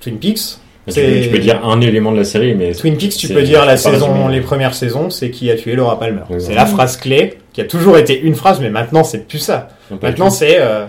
[0.00, 0.58] Twin Peaks,
[0.88, 2.72] Tu peux, tu peux dire un élément de la série, mais.
[2.74, 5.98] Twin Peaks, tu peux dire la saison, les premières saisons, c'est qui a tué Laura
[5.98, 6.22] Palmer.
[6.38, 9.68] C'est la phrase clé qui a toujours été une phrase, mais maintenant c'est plus ça.
[10.02, 10.86] Maintenant c'est euh,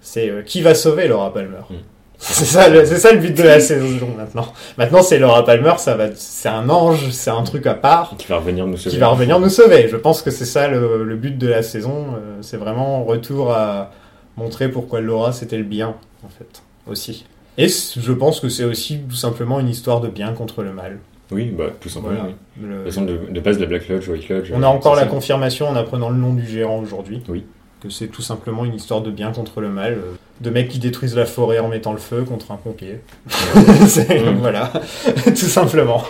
[0.00, 1.58] c'est euh, qui va sauver Laura Palmer.
[1.70, 1.74] Mm.
[2.20, 4.52] C'est ça, le- c'est ça le but de la saison maintenant.
[4.76, 8.26] Maintenant c'est Laura Palmer, ça va, c'est un ange, c'est un truc à part Qui
[8.26, 8.90] va revenir nous sauver.
[8.90, 9.86] qui va revenir nous sauver.
[9.88, 12.06] Je pense que c'est ça le, le but de la saison.
[12.16, 13.92] euh, c'est vraiment retour à
[14.36, 17.24] montrer pourquoi Laura c'était le bien en fait aussi.
[17.58, 20.98] Et je pense que c'est aussi tout simplement une histoire de bien contre le mal.
[21.30, 22.14] Oui, bah, tout simplement.
[22.20, 22.30] Voilà.
[22.30, 22.62] oui.
[22.66, 24.50] Le- De toute façon, de, de base, la Black Lodge, White Lodge.
[24.54, 25.08] on a encore la ça.
[25.08, 27.22] confirmation en apprenant le nom du gérant aujourd'hui.
[27.28, 27.44] Oui.
[27.82, 29.92] Que c'est tout simplement une histoire de bien contre le mal.
[29.92, 33.00] euh, De mecs qui détruisent la forêt en mettant le feu contre un pompier.
[34.40, 34.72] Voilà,
[35.26, 36.02] tout simplement.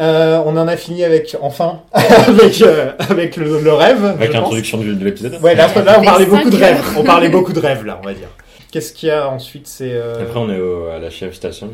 [0.00, 4.04] Euh, on en a fini avec, enfin, avec, euh, avec le, le rêve.
[4.04, 5.38] Avec l'introduction du- de l'épisode.
[5.42, 6.82] Ouais, là, là, on parlait beaucoup de rêves.
[6.96, 8.28] On parlait beaucoup de rêves, là, on va dire.
[8.72, 9.92] Qu'est-ce qu'il y a ensuite C'est.
[9.92, 11.70] euh, Après, on est au- à la Sheriff Station.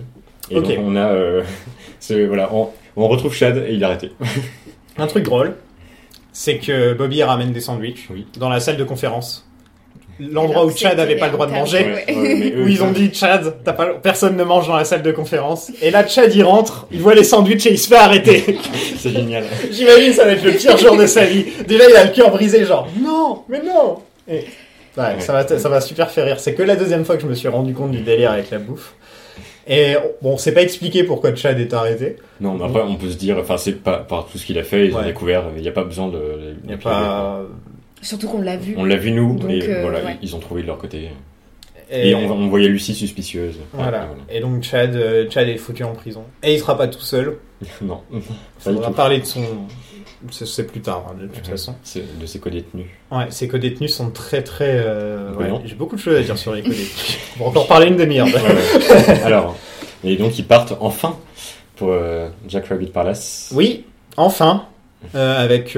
[0.50, 1.08] Et donc, on a.
[1.12, 1.42] euh,
[2.00, 4.12] ce- voilà, on, on retrouve Chad et il a arrêté.
[4.98, 5.54] Un truc drôle,
[6.32, 8.26] c'est que Bobby ramène des sandwichs Oui.
[8.38, 9.42] dans la salle de conférence.
[10.18, 11.78] L'endroit où Chad c'était avait pas le droit de manger.
[12.08, 12.14] Ouais.
[12.16, 14.86] Ouais, mais eux, Où ils ont dit Chad, t'as pas, personne ne mange dans la
[14.86, 15.70] salle de conférence.
[15.82, 18.56] Et là, Chad il rentre, il voit les sandwichs et il se fait arrêter.
[18.96, 19.44] C'est génial.
[19.70, 21.44] J'imagine ça va être le pire jour de sa vie.
[21.68, 23.98] Déjà, il a le cœur brisé, genre non, mais non.
[24.26, 24.46] Et,
[24.96, 26.40] ouais, Ça va, ça va super faire rire.
[26.40, 28.58] C'est que la deuxième fois que je me suis rendu compte du délire avec la
[28.58, 28.94] bouffe.
[29.68, 32.16] Et bon, c'est pas expliqué pourquoi Chad est arrêté.
[32.40, 34.62] Non, mais après, on peut se dire, enfin, c'est pas par tout ce qu'il a
[34.62, 35.04] fait, ils ont Ouais.
[35.06, 36.54] découvert, il n'y a pas besoin de.
[36.64, 37.40] Il y a de- pas.
[38.00, 38.74] Surtout qu'on l'a vu.
[38.76, 40.16] On l'a vu nous, Donc, et euh, voilà, ouais.
[40.22, 41.08] ils ont trouvé de leur côté.
[41.90, 43.56] Et, Et, on, on voyait Lucie suspicieuse.
[43.56, 44.06] Ouais, voilà.
[44.06, 44.12] voilà.
[44.30, 46.22] Et donc Chad, euh, Chad est foutu en prison.
[46.44, 47.38] Et il sera pas tout seul.
[47.82, 48.02] Non.
[48.12, 48.94] Il Pas du faudra tout.
[48.94, 49.42] parler de son
[50.30, 51.74] c'est plus tard, hein, de toute façon.
[51.82, 52.86] C'est de ses co-détenus.
[53.10, 54.82] Ouais, ces co-détenus sont très très.
[54.84, 55.50] euh, ouais.
[55.64, 57.18] J'ai beaucoup de choses à dire sur les co-détenus.
[57.40, 58.26] On va encore parler une demi-heure.
[58.26, 59.20] Ouais.
[59.24, 59.56] Alors,
[60.04, 61.16] et donc ils partent enfin
[61.76, 63.50] pour euh, Jack Rabbit Palace.
[63.54, 63.84] Oui,
[64.16, 64.64] enfin,
[65.14, 65.76] euh, avec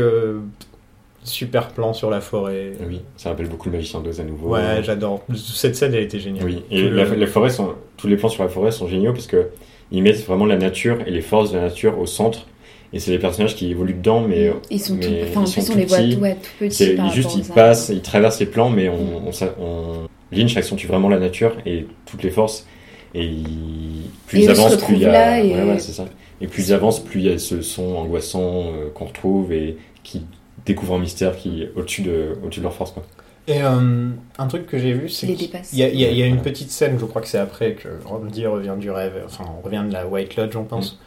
[1.24, 2.72] super plan sur la forêt.
[2.86, 4.48] Oui, ça rappelle beaucoup le Magicien d'Oz à nouveau.
[4.50, 5.22] Ouais, j'adore.
[5.36, 6.44] Cette scène, elle était géniale.
[6.44, 9.12] Oui, et la, le- les forêts sont, tous les plans sur la forêt sont géniaux
[9.12, 9.48] parce que
[9.90, 12.46] ils mettent vraiment la nature et les forces de la nature au centre.
[12.92, 15.70] Et c'est les personnages qui évoluent dedans, mais Ils sont tout, enfin, en sont plus,
[15.72, 16.14] on les voit petits.
[16.16, 16.74] tout, ouais, tout petits.
[16.74, 19.30] c'est par juste ils passent, ils traversent les plans, mais on, on,
[19.62, 22.66] on- Lynch accentue vraiment la nature et toutes les forces.
[23.14, 25.40] Et il- plus Et ils avancent, plus il y a.
[25.42, 26.06] et- ouais, ouais, c'est ça.
[26.40, 29.76] Et plus ils avancent, plus il y a ce son angoissant euh, qu'on retrouve et
[30.04, 30.22] qui
[30.64, 32.92] découvre un mystère qui est au-dessus de, au-dessus de leur force.
[32.92, 33.04] Quoi.
[33.48, 34.08] Et euh,
[34.38, 35.72] un truc que j'ai vu, c'est qu'il dépasse.
[35.72, 38.74] y, y y a une petite scène, je crois que c'est après que Randy revient
[38.78, 40.98] du rêve, enfin on revient de la White Lodge, on pense.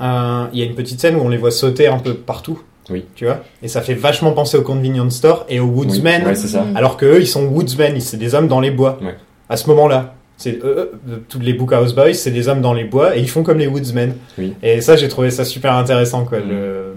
[0.00, 2.60] Euh, Il y a une petite scène où on les voit sauter un peu partout.
[2.90, 3.04] Oui.
[3.14, 6.22] Tu vois Et ça fait vachement penser au Convenience Store et aux Woodsmen.
[6.22, 6.62] Oui, ouais, c'est ça.
[6.62, 6.76] Mm.
[6.76, 8.98] Alors que eux, ils sont woodsmen, ils- c'est des hommes dans les bois.
[9.02, 9.14] Ouais.
[9.48, 12.72] À ce moment-là, c'est eux, eux, tous les Book House Boys, c'est des hommes dans
[12.74, 14.14] les bois et ils font comme les woodsmen.
[14.38, 14.54] Oui.
[14.62, 16.24] Et ça, j'ai trouvé ça super intéressant.
[16.24, 16.38] Quoi.
[16.40, 16.48] Mm.
[16.48, 16.94] Le-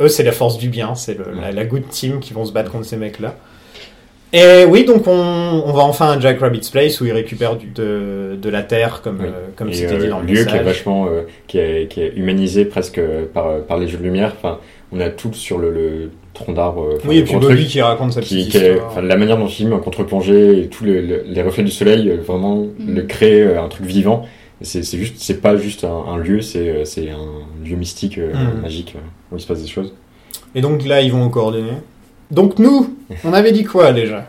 [0.00, 2.52] Eux, c'est la force du bien, c'est le- la, la good team qui vont se
[2.52, 3.34] battre contre ces mecs-là.
[4.32, 5.10] Et oui, donc on,
[5.66, 9.00] on va enfin à Jack Rabbit's Place où ils récupèrent du, de, de la terre,
[9.02, 9.26] comme, Oui.
[9.26, 10.64] euh, comme c'était euh, dit dans le lieu qui est message.
[10.64, 13.00] vachement euh, qui, est, qui est humanisé presque
[13.34, 14.32] par, par les jeux de lumière.
[14.36, 14.58] Enfin,
[14.92, 16.90] on a tout sur le, le tronc d'arbre.
[16.96, 18.90] enfin, Oui, et puis Bobby qui raconte sa qui, petite qui est, histoire.
[18.92, 22.66] enfin, la manière dont le film en contre-plongée et tous les, reflets du soleil vraiment
[22.78, 22.94] Mm.
[22.94, 24.26] le créent euh, un truc vivant.
[24.62, 28.60] C'est juste, c'est pas juste un, un lieu, c'est un lieu mystique, euh, Mm.
[28.62, 28.94] magique
[29.32, 29.92] où il se passe des choses.
[30.54, 31.78] Et donc là, ils vont aux coordonnées.
[32.30, 34.26] Donc nous, on avait dit quoi déjà?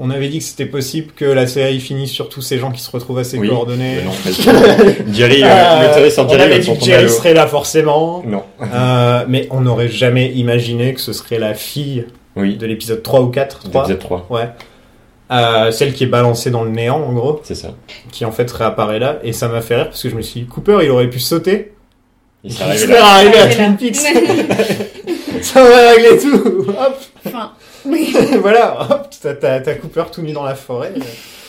[0.00, 2.80] On avait dit que c'était possible que la série finisse sur tous ces gens qui
[2.80, 3.48] se retrouvent à ces Oui.
[3.48, 3.96] coordonnées.
[3.96, 7.34] Mais non, mais- Jerry, euh, le série sans on Jerry, avait dit que Jerry serait
[7.34, 8.22] là forcément.
[8.24, 8.44] Non.
[8.62, 12.56] Euh, mais on n'aurait jamais imaginé que ce serait la fille Oui.
[12.56, 13.58] de l'épisode 3 ou 4.
[13.70, 14.48] 3 L'épisode 3, Ouais.
[15.32, 17.74] Euh, celle qui est balancée dans le néant, en gros, c'est ça.
[18.12, 19.18] qui en fait réapparaît là.
[19.24, 21.18] Et ça m'a fait rire parce que je me suis dit, Cooper, il aurait pu
[21.18, 21.72] sauter.
[22.44, 23.04] Il serait arrivé serait là.
[23.04, 23.46] arrivé à.
[23.48, 23.96] Twin Peaks.
[25.42, 26.66] ça aurait réglé tout.
[26.68, 26.96] Hop.
[27.26, 27.52] Enfin,
[28.40, 30.92] voilà, hop, t'as, t'as- t'as Cooper tout nu dans la forêt.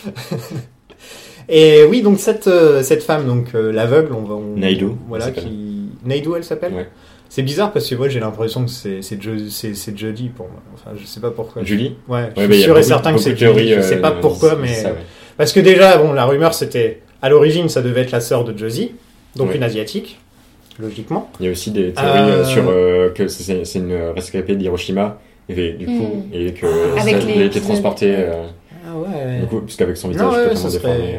[1.50, 4.36] Et oui, donc cette, euh, cette femme, donc euh, l'aveugle, on va.
[4.36, 5.50] On, Naidoo, Voilà, elle s'appelle.
[5.52, 5.90] qui.
[6.06, 6.88] Naidoo, elle s'appelle Ouais.
[7.32, 10.48] C'est bizarre parce que moi j'ai l'impression que c'est, c'est, Jo- c'est, c'est Jodie pour
[10.48, 10.62] moi.
[10.74, 11.64] Enfin, je sais pas pourquoi.
[11.64, 13.74] Julie Ouais, je Ouais, suis mais il y a sûr et certain que c'est Jodie.
[13.76, 14.74] Je sais euh, pas pourquoi, mais.
[14.74, 14.96] ça, ouais.
[15.38, 17.02] Parce que déjà, bon, la rumeur c'était.
[17.22, 18.94] À l'origine, ça devait être la sœur de Josie,
[19.36, 20.20] donc une asiatique,
[20.80, 21.30] logiquement.
[21.40, 25.20] Il y a aussi des théories Euh, euh, sur euh, que c'est une rescapée d'Hiroshima
[25.50, 25.92] et du coup
[26.32, 26.34] Mm.
[26.34, 26.68] et que
[26.98, 28.44] ça- les elle a été transportée euh,
[28.88, 29.40] Ah ouais.
[29.42, 31.18] du coup parce qu'avec son Non, visage ouais, totalement ça serait- déformé euh,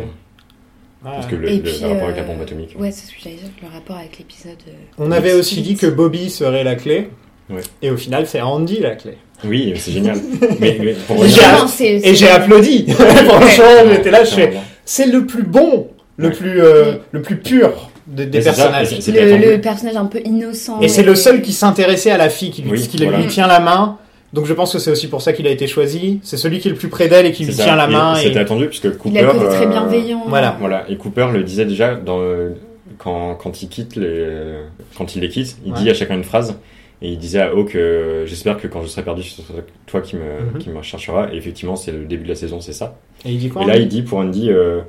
[1.03, 3.19] parce que le, puis, le rapport avec la euh, bombe atomique ouais, c'est ce que
[3.23, 4.57] j'allais dire, le rapport avec l'épisode.
[4.69, 7.09] euh, On avait aussi dit que Bobby serait la clé.
[7.49, 7.63] Ouais.
[7.83, 9.15] Et au final, c'est Andy la clé.
[9.45, 10.17] oui c'est génial
[10.61, 11.67] mais, mais pour Et j'ai- Non,
[12.05, 12.87] Et applaudi.
[12.93, 14.49] Franchement, j'étais là, je fais.
[14.51, 14.61] Ouais.
[14.85, 16.35] C'est le plus bon, le Ouais.
[16.35, 18.99] plus, euh, le plus pur de- des ça, personnages.
[19.01, 20.81] C'était le, personnage un peu innocent.
[20.81, 23.19] Et c'est le seul qui s'intéressait à la fille, qui lui, Oui, qui voilà.
[23.19, 23.99] lui tient la main.
[24.33, 26.21] Donc je pense que c'est aussi pour ça qu'il a été choisi.
[26.23, 27.65] C'est celui qui est le plus près d'elle et qui lui ça.
[27.65, 28.15] tient la main.
[28.17, 30.25] et- C'était attendu puisque Cooper Il a très euh, bienveillant.
[30.29, 30.57] voilà.
[30.61, 32.51] Voilà, et Cooper le disait déjà dans, euh,
[32.99, 34.55] quand, quand il quitte les,
[34.97, 35.79] quand il les quitte, il Ouais.
[35.81, 36.55] dit à chacun une phrase
[37.03, 40.01] et il disait à Hawk euh, j'espère que quand je serai perdu, ce sera toi
[40.01, 41.29] qui me, qui me cherchera.
[41.33, 42.97] Et effectivement, c'est le début de la saison, c'est ça.
[43.25, 44.81] Et il dit quoi Et là, il dit pour Andy, euh,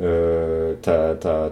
[0.00, 0.74] euh,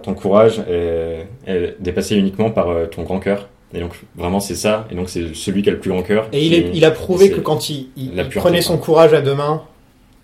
[0.03, 3.47] ton courage est, est dépassé uniquement par euh, ton grand cœur.
[3.73, 4.87] Et donc vraiment c'est ça.
[4.91, 6.27] Et donc c'est celui qui a le plus grand cœur.
[6.33, 8.11] Et il, qui- est- il a prouvé que quand il, il-
[8.41, 9.61] prenait son courage à deux mains,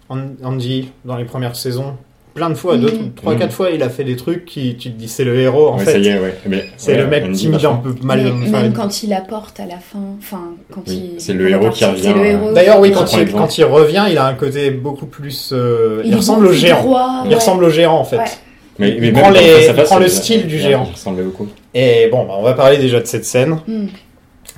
[0.10, 1.96] An- Andy, dans les premières saisons,
[2.36, 3.14] plein de fois, deux, Mhm.
[3.16, 3.40] trois, Mhm.
[3.40, 5.78] quatre fois, il a fait des trucs qui, tu te dis, c'est le héros en
[5.80, 5.92] Ouais, fait.
[5.94, 6.36] ça y est, ouais.
[6.48, 8.22] Mais, C'est ouais, le mec timide un peu mal.
[8.42, 11.22] Mais même quand il apporte à la fin, enfin, quand Oui, il.
[11.22, 12.52] c'est le héros qui revient, C'est le euh, héros.
[12.54, 15.52] D'ailleurs, oui, quand il, quand il revient, il a un côté beaucoup plus.
[15.54, 16.82] euh, il, ressemble au géant.
[16.84, 17.36] droit, Il ouais.
[17.36, 18.18] ressemble au géant en fait.
[18.18, 18.24] Ouais.
[18.80, 20.86] Mais, Il mais prend les- face il prend le style du géant.
[20.90, 21.48] Il ressemblait beaucoup.
[21.74, 23.60] Et bon, bah, on va parler déjà de cette scène.
[23.66, 23.86] Hmm.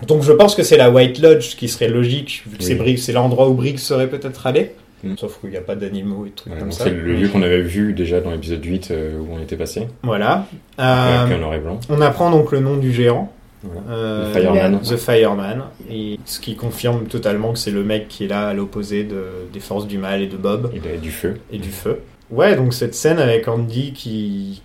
[0.07, 2.97] Donc je pense que c'est la White Lodge qui serait logique, vu que Oui.
[2.97, 4.71] c'est l'endroit où Briggs serait peut-être allé.
[5.03, 5.15] Mm.
[5.17, 6.85] Sauf qu'il n'y a pas d'animaux et trucs Ouais, comme ça.
[6.85, 9.87] c'est le lieu qu'on avait vu déjà dans l'épisode 8 euh, où on était passé,
[10.03, 10.45] Voilà.
[10.77, 11.79] avec Euh, un noir et blanc.
[11.89, 13.31] on apprend donc le nom du gérant.
[13.63, 13.81] Voilà.
[13.89, 14.79] Euh, Fireman.
[14.81, 15.63] The Fireman.
[15.89, 19.23] Et ce qui confirme totalement que c'est le mec qui est là à l'opposé de,
[19.53, 21.99] des forces du mal et de Bob a du feu, et du feu.
[22.29, 24.61] Ouais, donc cette scène avec Andy qui,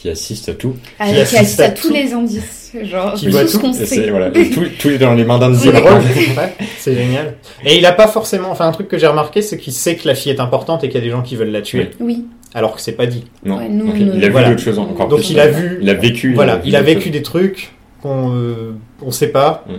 [0.00, 0.74] qui assiste à tout.
[0.98, 1.94] Ah, Qui qui assiste assiste à à tous tout.
[1.94, 2.72] les indices.
[2.84, 3.58] Genre, Qui tout voit ce tout.
[3.60, 3.84] qu'on Et sait.
[3.86, 5.80] c'est voilà, tout, tout est dans les mains d'un C'est zéro.
[5.80, 7.34] drôle, ouais, c'est génial.
[7.64, 8.50] Et il a pas forcément.
[8.50, 10.88] Enfin, un truc que j'ai remarqué, c'est qu'il sait que la fille est importante et
[10.88, 12.24] qu'il y a des gens qui veulent la tuer, Oui.
[12.54, 13.24] alors que c'est pas dit.
[13.44, 14.50] Non, Ouais, nous, donc, il a vu Voilà.
[14.50, 15.30] d'autres choses encore Donc plus.
[15.32, 15.78] il a vu.
[15.82, 16.32] Il a vécu.
[16.34, 18.72] Voilà, il a vécu des trucs qu'on euh,
[19.02, 19.64] on sait pas.
[19.68, 19.72] Mm.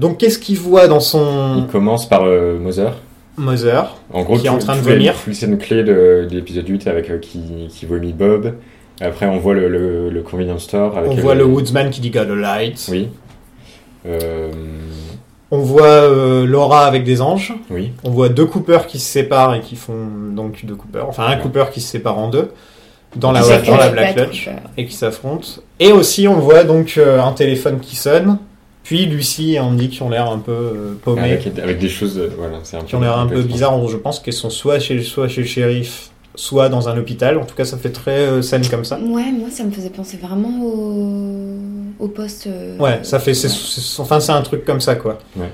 [0.00, 2.94] Donc qu'est-ce qu'il voit dans Il son commence par euh, Mother.
[3.38, 5.14] Mother En gros, Qui est en train de vomir.
[5.26, 7.40] la scène clé de, de l'épisode 8 avec euh, qui,
[7.70, 8.54] qui vomit Bob.
[9.00, 10.96] Après, on voit le, le, le convenience store.
[10.96, 12.86] Avec, On euh, voit le Woodsman qui dit Got a light.
[12.90, 13.08] Oui.
[14.06, 14.50] Euh,
[15.50, 17.54] On voit euh, Laura avec des anges.
[17.70, 17.92] oui.
[18.04, 21.06] On voit deux Coopers qui se séparent et qui font donc deux Coopers.
[21.08, 22.50] Enfin, un Cooper qui se sépare en deux
[23.16, 25.48] dans la, dans la Black Lodge et qui s'affrontent.
[25.80, 28.38] Et aussi, on voit donc euh, un téléphone qui sonne.
[28.82, 32.18] Puis Lucie et Andy qui ont l'air un peu euh, paumés, Avec, avec des choses.
[32.18, 33.86] euh, voilà, c'est un qui ont l'air un peu bizarres.
[33.88, 37.36] Je pense qu'elles sont soit chez, soit chez le shérif, soit dans un hôpital.
[37.38, 38.98] En tout cas, ça fait très euh, scène comme ça.
[39.00, 41.58] Ouais, moi ça me faisait penser vraiment au,
[41.98, 42.46] au poste.
[42.46, 43.34] euh, Ouais, ça fait.
[43.34, 45.18] c'est- c'est- enfin, c'est un truc comme ça, quoi.
[45.36, 45.50] Ouais.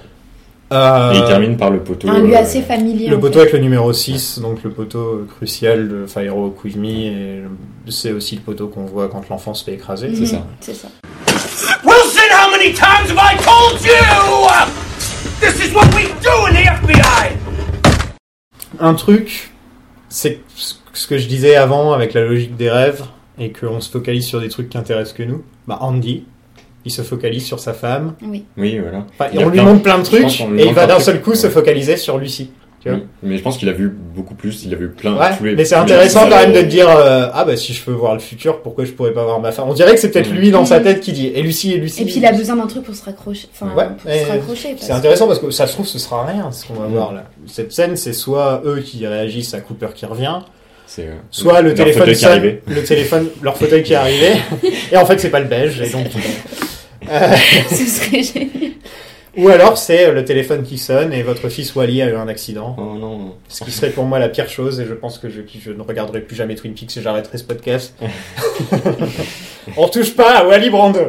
[0.72, 2.08] Euh, Et il termine par le poteau.
[2.08, 3.08] Un lieu euh, assez familier.
[3.08, 3.40] Le poteau fait.
[3.40, 6.06] avec le numéro 6, donc le poteau crucial de
[6.78, 7.42] Me, et
[7.90, 10.08] c'est aussi le poteau qu'on voit quand l'enfant se fait écraser.
[10.08, 10.46] Mhm, c'est ça.
[10.60, 10.88] C'est ça.
[11.84, 13.92] Wilson, how many times have I told you?
[15.40, 17.36] This is what we do in the FBI!
[18.80, 19.50] Un truc,
[20.12, 20.40] c'est
[20.92, 23.02] ce que je disais avant avec la logique des rêves,
[23.38, 25.42] et qu'on se focalise sur des trucs qui intéressent que nous.
[25.66, 26.24] Bah, Andy,
[26.84, 28.14] il se focalise sur sa femme.
[28.22, 28.44] Oui.
[28.56, 29.06] Oui, voilà.
[29.18, 31.48] Enfin, on lui montre plein de trucs, et il va un d'un seul coup se
[31.48, 32.50] focaliser sur Lucie.
[32.82, 33.04] Tu vois Oui.
[33.22, 34.64] Mais je pense qu'il a vu beaucoup plus.
[34.64, 35.16] Il a vu plein.
[35.16, 37.72] Ouais, tous les, mais c'est intéressant quand même de te dire euh, ah bah si
[37.72, 39.66] je peux voir le futur, pourquoi je pourrais pas voir ma femme?
[39.68, 40.36] On dirait que c'est peut-être Mhm.
[40.36, 40.84] lui dans sa Mhm.
[40.84, 42.02] tête qui dit et Lucie et Lucie.
[42.02, 43.48] Et puis il a besoin d'un truc pour se raccrocher.
[43.54, 44.70] Enfin, Ouais, pour et se raccrocher.
[44.70, 46.92] parce C'est intéressant parce que ça se trouve ce sera rien ce qu'on va Mhm.
[46.92, 47.24] voir là.
[47.46, 50.38] Cette scène c'est soit eux qui réagissent à Cooper qui revient,
[50.98, 52.62] euh, soit le leur téléphone fauteuil qui est sonne, arrivé.
[52.66, 54.32] le téléphone leur fauteuil qui est arrivé
[54.92, 56.06] et en fait c'est pas le beige et donc
[57.10, 57.34] euh,
[57.70, 58.72] Ce serait génial.
[59.36, 62.74] Ou alors c'est le téléphone qui sonne et votre fils Wally a eu un accident.
[62.78, 63.34] Oh non.
[63.48, 65.82] Ce qui serait pour moi la pire chose, et je pense que je, je ne
[65.82, 67.94] regarderai plus jamais Twin Peaks et j'arrêterai ce podcast.
[69.76, 71.00] On touche pas à Wally Brando.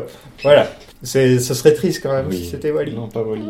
[0.43, 0.69] Voilà.
[1.01, 2.37] C'est, ce serait triste quand même Oui.
[2.37, 2.93] si c'était Wally.
[2.93, 3.43] Non, pas Wally.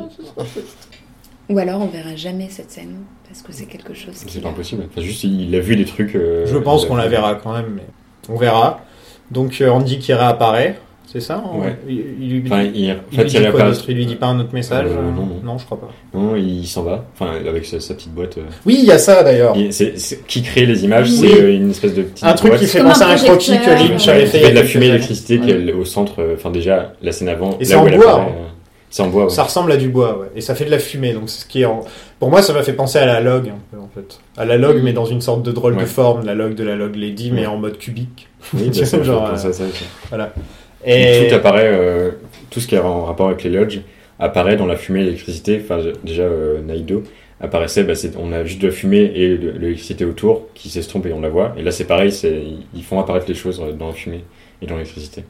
[1.50, 2.96] Ou alors on verra jamais cette scène
[3.28, 4.34] parce que c'est quelque chose qui.
[4.34, 4.86] C'est pas impossible.
[4.90, 6.16] Enfin, juste, il a vu des trucs.
[6.16, 7.84] euh, Je pense qu'on la verra quand même, mais
[8.30, 8.82] on verra.
[9.30, 10.80] Donc euh, Andy qui réapparaît,
[11.14, 11.78] c'est ça Ouais.
[11.88, 13.86] il, il lui, Enfin, il, en il fait, lui il dit quoi d'autre?
[13.88, 14.88] Il lui dit pas un autre message?
[14.89, 15.57] Euh, non, non.
[15.59, 15.89] je crois pas.
[16.14, 17.05] Non, il s'en va.
[17.14, 18.38] Enfin, avec sa, sa petite boîte.
[18.39, 18.41] euh.
[18.66, 19.55] Oui, il y a ça d'ailleurs.
[20.28, 21.18] Qui crée les images Oui.
[21.30, 23.57] C'est euh, une espèce de petite Un truc boîte qui fait penser à un croquis
[23.59, 24.11] que Lynch ouais.
[24.14, 24.38] avait qui fait.
[24.39, 26.16] il y fait a de la fumée d'électricité qui est au centre.
[26.22, 27.57] euh, Enfin, déjà, la scène avant.
[27.59, 28.28] Et c'est en bois, hein.
[28.99, 29.24] euh, en bois.
[29.26, 29.30] ouais.
[29.30, 30.28] Ça ressemble à du bois, ouais.
[30.36, 31.82] Et ça fait de la fumée, donc c'est ce qui est en...
[32.20, 34.20] Pour moi, ça m'a fait penser à la log, un peu, en fait.
[34.38, 35.86] À la log, mais dans une sorte de drôle de Ouais.
[35.86, 37.47] forme, la log de la log lady, mais Ouais.
[37.47, 38.30] en mode cubique.
[38.53, 39.86] Oui, bah, ça, Genre, pense euh, à ça aussi.
[40.86, 41.28] Et...
[41.30, 42.12] Tout apparaît, euh,
[42.50, 43.82] tout ce qui est en rapport avec les lodges
[44.20, 45.62] apparaît dans la fumée et l'électricité.
[45.64, 47.04] Enfin, déjà, euh, Naido
[47.42, 51.14] apparaissait, bah, on a juste de la fumée et de l'électricité autour qui s'estompe et
[51.14, 51.54] on la voit.
[51.58, 52.12] Et là, c'est pareil,
[52.74, 54.24] ils font apparaître les choses dans la fumée
[54.62, 55.24] et dans l'électricité.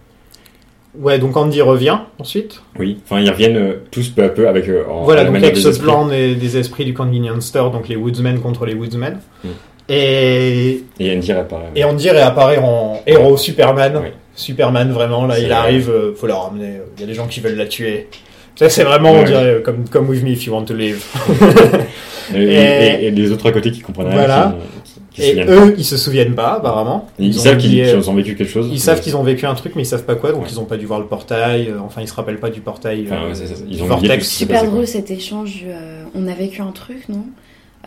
[0.96, 2.62] Ouais, donc Andy revient, ensuite.
[2.78, 5.58] Oui, enfin, ils reviennent euh, tous peu à peu avec, euh, en, voilà, donc avec
[5.58, 5.88] ce esprits.
[5.88, 9.18] plan des, des esprits du Convenience Store, donc les Woodsmen contre les Woodsmen.
[9.44, 9.48] Mm.
[9.90, 10.84] Et...
[11.00, 11.72] Et Andy réapparaît.
[11.76, 13.98] et Andy réapparaît en héros Superman.
[13.98, 14.14] Ouais.
[14.36, 15.54] Superman, vraiment, là, il vrai.
[15.54, 18.08] arrive, euh, faut la ramener, il y a des gens qui veulent la tuer.
[18.56, 21.04] Ça, c'est vraiment, on dirait, euh, comme, comme With Me If You Want to Live.
[22.34, 24.56] Et, Et- et- et les autres à côté qui comprennent rien, Voilà.
[24.84, 25.54] qui, qui, qui se Et souviennent pas.
[25.66, 27.10] eux, ils se souviennent pas, apparemment.
[27.20, 28.70] Ils, savent qu'ils ont vécu quelque chose.
[28.72, 30.48] Ils savent qu'ils ont vécu un truc, mais ils savent pas quoi, donc Ouais.
[30.50, 31.68] ils ont pas dû voir le portail.
[31.70, 33.04] euh, enfin, ils se rappellent pas du portail.
[33.08, 34.28] Enfin, euh, ouais, c'est ça, ils ont vortex.
[34.28, 35.64] Super drôle cet échange.
[35.68, 37.26] euh, on a vécu un truc, non?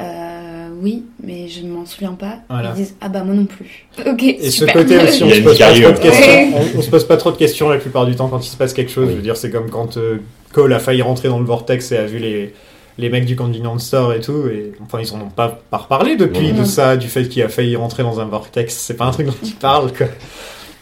[0.00, 2.38] Euh, Oui, mais je ne m'en souviens pas.
[2.50, 2.70] Voilà.
[2.70, 3.86] Ils disent Ah bah moi non plus.
[4.06, 4.22] Ok.
[4.22, 6.28] Et ce côté aussi, on se pose pas trop de questions.
[6.28, 6.52] Ouais.
[6.74, 8.56] On, on se pose pas trop de questions la plupart du temps quand il se
[8.56, 9.04] passe quelque chose.
[9.06, 9.12] Oui.
[9.12, 10.18] Je veux dire, c'est comme quand euh,
[10.52, 12.52] Cole a failli rentrer dans le vortex et a vu les
[12.98, 14.46] les mecs du Convenience Store et tout.
[14.48, 17.48] Et enfin, ils en ont pas pas reparlé depuis de ça, du fait qu'il a
[17.48, 18.74] failli rentrer dans un vortex.
[18.74, 19.92] C'est pas un truc dont ils parlent.
[19.92, 20.06] Quoi.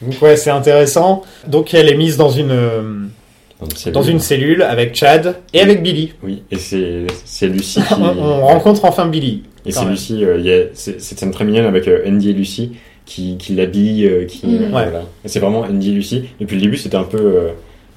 [0.02, 1.22] Donc ouais, c'est intéressant.
[1.46, 3.10] Donc elle est mise dans une
[3.92, 6.12] dans une cellule avec Chad et avec Billy.
[6.22, 7.94] Oui, et c'est Lucie qui.
[7.94, 9.42] On, on rencontre enfin Billy.
[9.66, 9.84] Et c'est.
[9.86, 12.72] Lucie, euh, il y a cette scène très mignonne avec euh, Andy et Lucie
[13.06, 14.46] qui, qui l'habillent, euh, qui.
[14.46, 14.74] Mhm.
[14.74, 14.88] euh, Ouais.
[15.24, 16.24] c'est vraiment Andy et Lucie.
[16.40, 17.18] Depuis le début, c'était un peu.
[17.18, 17.48] euh,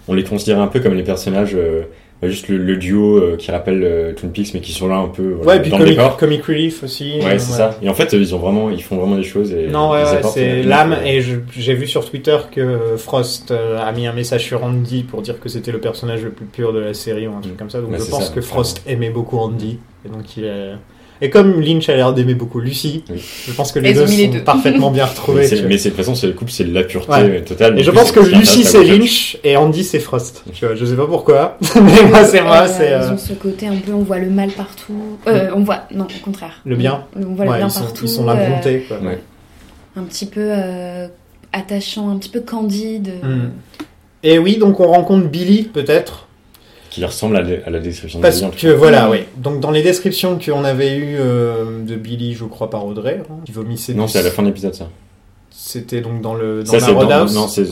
[0.08, 1.58] on les considérait un peu comme les personnages.
[2.24, 5.08] Juste le, le duo euh, qui rappelle euh, Twin Peaks, mais qui sont là un
[5.08, 6.18] peu voilà, Ouais, et puis dans le comic, décor.
[6.18, 7.20] comic relief aussi.
[7.20, 7.78] Ouais, euh, c'est ça.
[7.82, 9.52] Et en fait, euh, ils ont vraiment, ils font vraiment des choses.
[9.54, 10.04] Et Non, ouais,
[10.34, 10.98] c'est l'âme.
[11.06, 11.22] Et
[11.56, 15.48] j'ai vu sur Twitter que Frost a mis un message sur Andy pour dire que
[15.50, 17.58] c'était le personnage le plus pur de la série ou un truc Mm.
[17.58, 17.82] comme ça.
[17.82, 19.78] Donc je pense ça, que Frost aimait beaucoup Andy.
[20.06, 20.72] Et donc il est...
[21.22, 23.18] Et comme Lynch a l'air d'aimer beaucoup Lucy, Oui.
[23.48, 24.44] je pense que les deux sont les deux.
[24.44, 25.48] parfaitement bien retrouvés.
[25.68, 27.42] mais c'est de toute façon, c'est le couple, c'est la pureté Ouais.
[27.42, 27.80] totale.
[27.80, 30.44] Et je pense que Lucy c'est Lynch et Andy c'est Frost.
[30.54, 33.18] Tu vois, je sais pas pourquoi, mais moi c'est moi, Euh, c'est Ils euh, ont
[33.18, 35.18] ce côté un peu, on voit le mal partout.
[35.28, 36.62] Euh, on voit, non, au contraire.
[36.66, 37.04] Le bien.
[37.16, 38.06] On voit le ouais, bien ils, sont, partout.
[38.06, 38.86] ils sont la euh, bonté.
[38.88, 38.98] Quoi.
[39.00, 39.20] Ouais.
[39.96, 41.08] un petit peu euh,
[41.52, 43.10] attachant, un petit peu candide.
[43.24, 43.50] Mm.
[44.24, 46.27] Et oui, donc on rencontre Billy peut-être.
[46.98, 49.20] Qui ressemble à, la- à la description de Parce Billy, en tout que voilà, oui.
[49.38, 53.36] Donc dans les descriptions qu'on avait eues euh, de Billy, je crois par Audrey, hein,
[53.46, 53.94] qui vomissait.
[53.94, 54.88] Non, du- c'est à la fin de l'épisode, ça.
[55.52, 57.36] C'était donc dans le dans Ça, la c'est dans- Roadhouse.
[57.36, 57.66] Non, c'est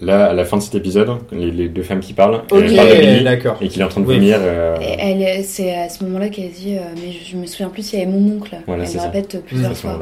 [0.00, 2.74] là, à la fin de cet épisode, les, les deux femmes qui parlent, Ok, elles
[2.76, 3.56] parlent de Billy, d'accord.
[3.60, 4.14] et qu'il est en train de Oui.
[4.14, 4.38] vomir.
[4.40, 7.82] euh, elle, c'est à ce moment-là qu'elle dit, euh, mais je, je me souviens plus
[7.82, 8.56] s'il y avait mon oncle.
[8.66, 9.02] Voilà, elle ça.
[9.02, 10.00] répète plusieurs ce fois.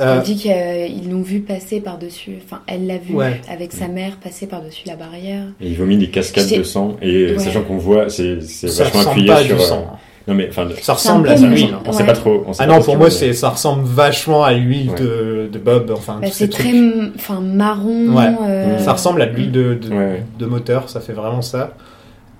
[0.00, 3.40] Euh, Elle dit qu'ils l'ont vu passer par-dessus, enfin elle l'a vu Ouais.
[3.52, 5.42] avec sa mère passer par-dessus la barrière.
[5.60, 7.38] Et il vomit des cascades de sang, et Ouais.
[7.38, 9.56] sachant qu'on voit, c'est vachement appuyé pas sur.
[9.56, 9.86] du euh, sang.
[10.28, 11.74] Non, mais enfin, Ça ressemble à on, l'huile.
[11.86, 12.06] on sait Ouais.
[12.06, 12.44] pas trop.
[12.46, 15.00] on sait Ah pas non, trop pour moi, c'est ça ressemble vachement à l'huile Ouais.
[15.00, 15.90] de, de Bob.
[15.90, 16.70] Enfin, Bah, ces c'est très
[17.16, 18.08] enfin, marron.
[18.14, 18.26] Ouais.
[18.46, 19.90] euh, Ça ressemble à de l'huile de, de,
[20.38, 21.72] de moteur, ça fait vraiment ça.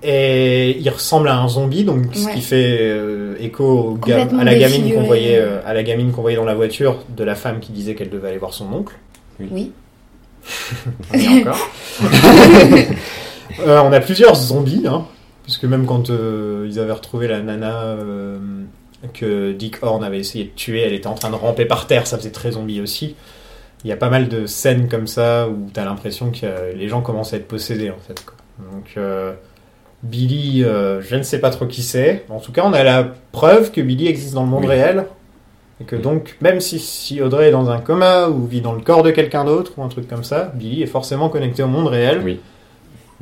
[0.01, 4.55] Et il ressemble à un zombie, donc ce qui fait euh, écho au à la
[4.55, 7.59] gamine qu'on voyait, euh, à la gamine qu'on voyait dans la voiture de la femme
[7.59, 8.95] qui disait qu'elle devait aller voir son oncle.
[9.39, 9.71] Oui.
[11.13, 11.69] Et encore.
[13.61, 15.05] Euh, on a plusieurs zombies, hein,
[15.43, 18.37] puisque même quand euh, ils avaient retrouvé la nana euh,
[19.13, 22.07] que Dick Horn avait essayé de tuer, elle était en train de ramper par terre,
[22.07, 23.15] ça faisait très zombie aussi.
[23.83, 26.89] Il y a pas mal de scènes comme ça où t'as l'impression que euh, les
[26.89, 28.23] gens commencent à être possédés en fait.
[28.25, 28.35] quoi.
[28.73, 29.33] Donc euh,
[30.03, 32.23] Billy, euh, je ne sais pas trop qui c'est.
[32.29, 34.69] En tout cas, on a la preuve que Billy existe dans le monde Oui.
[34.69, 35.05] réel.
[35.81, 38.81] Et que donc, même si, si Audrey est dans un coma ou vit dans le
[38.81, 41.87] corps de quelqu'un d'autre ou un truc comme ça, Billy est forcément connecté au monde
[41.87, 42.21] réel.
[42.23, 42.39] Oui.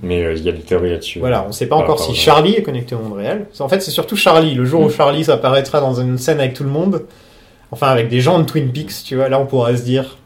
[0.03, 1.19] Mais euh, il y a des théories là-dessus.
[1.19, 3.47] Voilà, on ne sait pas encore si Charlie est connecté au monde réel.
[3.59, 4.53] En fait, c'est surtout Charlie.
[4.53, 4.91] Le jour où Mm.
[4.91, 7.03] Charlie apparaîtra dans une scène avec tout le monde,
[7.71, 10.17] enfin avec des gens de Twin Peaks, tu vois, là on pourra se dire.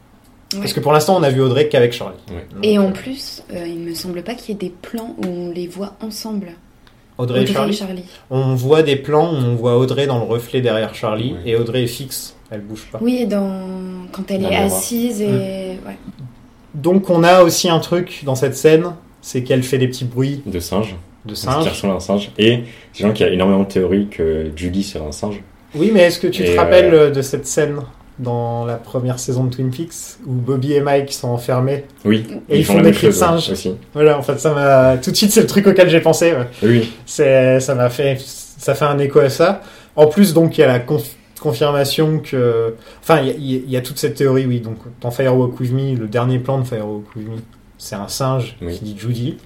[0.60, 2.16] Parce que pour l'instant, on a vu Audrey qu'avec Charlie.
[2.30, 2.46] Ouais.
[2.54, 5.14] Donc, Et euh, en plus, euh, il me semble pas qu'il y ait des plans
[5.18, 6.48] où on les voit ensemble.
[7.18, 7.74] Audrey, et Charlie.
[7.74, 8.04] Charlie.
[8.30, 11.50] On voit des plans où on voit Audrey dans le reflet derrière Charlie Ouais.
[11.52, 12.98] et Audrey est fixe, elle bouge pas.
[13.02, 13.60] Oui, dans...
[14.12, 15.28] quand elle Dans est assise et.
[15.28, 15.86] Mm.
[15.86, 15.96] Ouais.
[16.74, 20.42] Donc on a aussi un truc dans cette scène, c'est qu'elle fait des petits bruits
[20.46, 20.96] De singes.
[21.26, 21.68] de Qui singe.
[21.68, 22.30] ressemble à un singe.
[22.38, 22.60] Et
[22.94, 25.40] c'est gens qui a énormément de théories que Judy serait un singe.
[25.74, 27.76] Oui, mais est-ce que tu Et, te rappelles euh, de cette scène?
[28.18, 32.24] Dans la première saison de Twin Peaks où Bobby et Mike sont enfermés Oui.
[32.48, 33.50] Et ils font des cris de singe.
[33.50, 33.74] aussi.
[33.94, 36.32] Voilà, en fait, ça m'a tout de suite c'est le truc auquel j'ai pensé.
[36.32, 36.46] ouais.
[36.62, 36.92] Oui.
[37.06, 39.62] C'est ça m'a fait ça fait un écho à ça.
[39.96, 43.70] En plus, donc il y a la conf- confirmation que enfin il y, a- il
[43.70, 44.60] y a toute cette théorie oui.
[44.60, 47.36] Donc dans Firewalk with Me, le dernier plan de Firewalk with Me,
[47.78, 48.78] c'est un singe Oui.
[48.78, 49.36] qui dit Judy.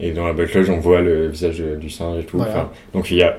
[0.00, 2.36] Et dans la backlog, on voit le visage de- du singe et tout.
[2.36, 2.52] Voilà.
[2.52, 3.36] Enfin, donc il y a,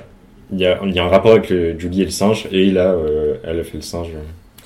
[0.51, 2.47] il y, a, il y a un rapport avec le Judy et le singe.
[2.51, 4.07] Et là, euh, elle a fait le singe.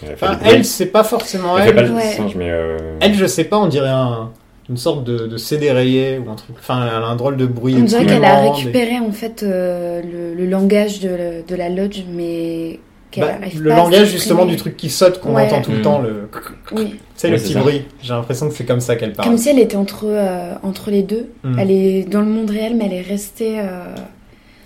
[0.03, 1.69] Elle a fait Enfin, elle c'est pas forcément Elle elle.
[1.69, 2.01] fait pas le Ouais.
[2.15, 2.49] singe, mais.
[2.49, 4.29] euh, Elle, je sais pas, on dirait un,
[4.69, 6.55] une sorte de, de CD rayé ou un truc.
[6.59, 7.75] Enfin, elle a un drôle de bruit.
[7.79, 12.03] On dirait qu'elle a récupéré en fait euh, le, le langage de, de la lodge,
[12.11, 12.79] mais
[13.11, 15.45] qu'elle Bah, le pas langage justement du truc qui saute qu'on Ouais.
[15.47, 15.81] entend tout le Mm.
[15.81, 16.29] temps, le.
[16.71, 17.59] Oui, C'est Ouais, le petit ça.
[17.59, 17.81] bruit.
[18.01, 19.27] J'ai l'impression que c'est comme ça qu'elle parle.
[19.29, 21.29] comme si elle était entre, euh, entre les deux.
[21.43, 21.59] Mm.
[21.59, 23.59] Elle est dans le monde réel, mais elle est restée.
[23.59, 23.83] euh,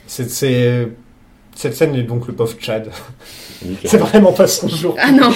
[0.08, 0.88] c'est-
[1.56, 2.90] Cette scène est donc le pauvre Chad.
[3.86, 4.96] C'est vraiment pas son jour.
[5.00, 5.30] Ah non,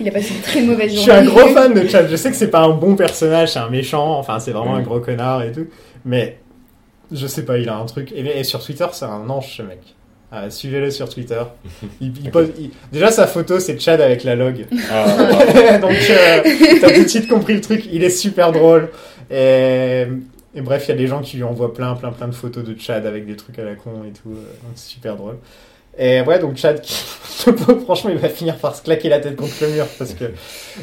[0.00, 1.02] il a passé une très mauvaise Je journée.
[1.04, 2.08] suis un gros fan de Chad.
[2.10, 4.18] Je sais que c'est pas un bon personnage, c'est un méchant.
[4.18, 4.78] Enfin, c'est vraiment Mm.
[4.78, 5.66] un gros connard et tout.
[6.04, 6.38] Mais
[7.12, 8.12] je sais pas, il a un truc.
[8.12, 9.78] Et, et sur Twitter, c'est un ange ce mec.
[10.32, 11.40] Ah, Suivez-le sur Twitter.
[12.00, 14.66] Il, il pose- il- Déjà, sa photo, c'est Chad avec la log.
[14.92, 15.06] Ah,
[15.80, 16.42] Donc, euh,
[16.80, 17.84] t'as tout de suite compris le truc.
[17.92, 18.90] Il est super drôle.
[19.30, 20.06] Et,
[20.56, 22.64] et bref, il y a des gens qui lui envoient plein, plein, plein de photos
[22.64, 24.30] de Chad avec des trucs à la con et tout.
[24.30, 25.36] euh, Donc, c'est super drôle.
[25.98, 26.94] Et ouais, donc Chad, qui-
[27.84, 30.24] franchement, il va finir par se claquer la tête contre le mur parce que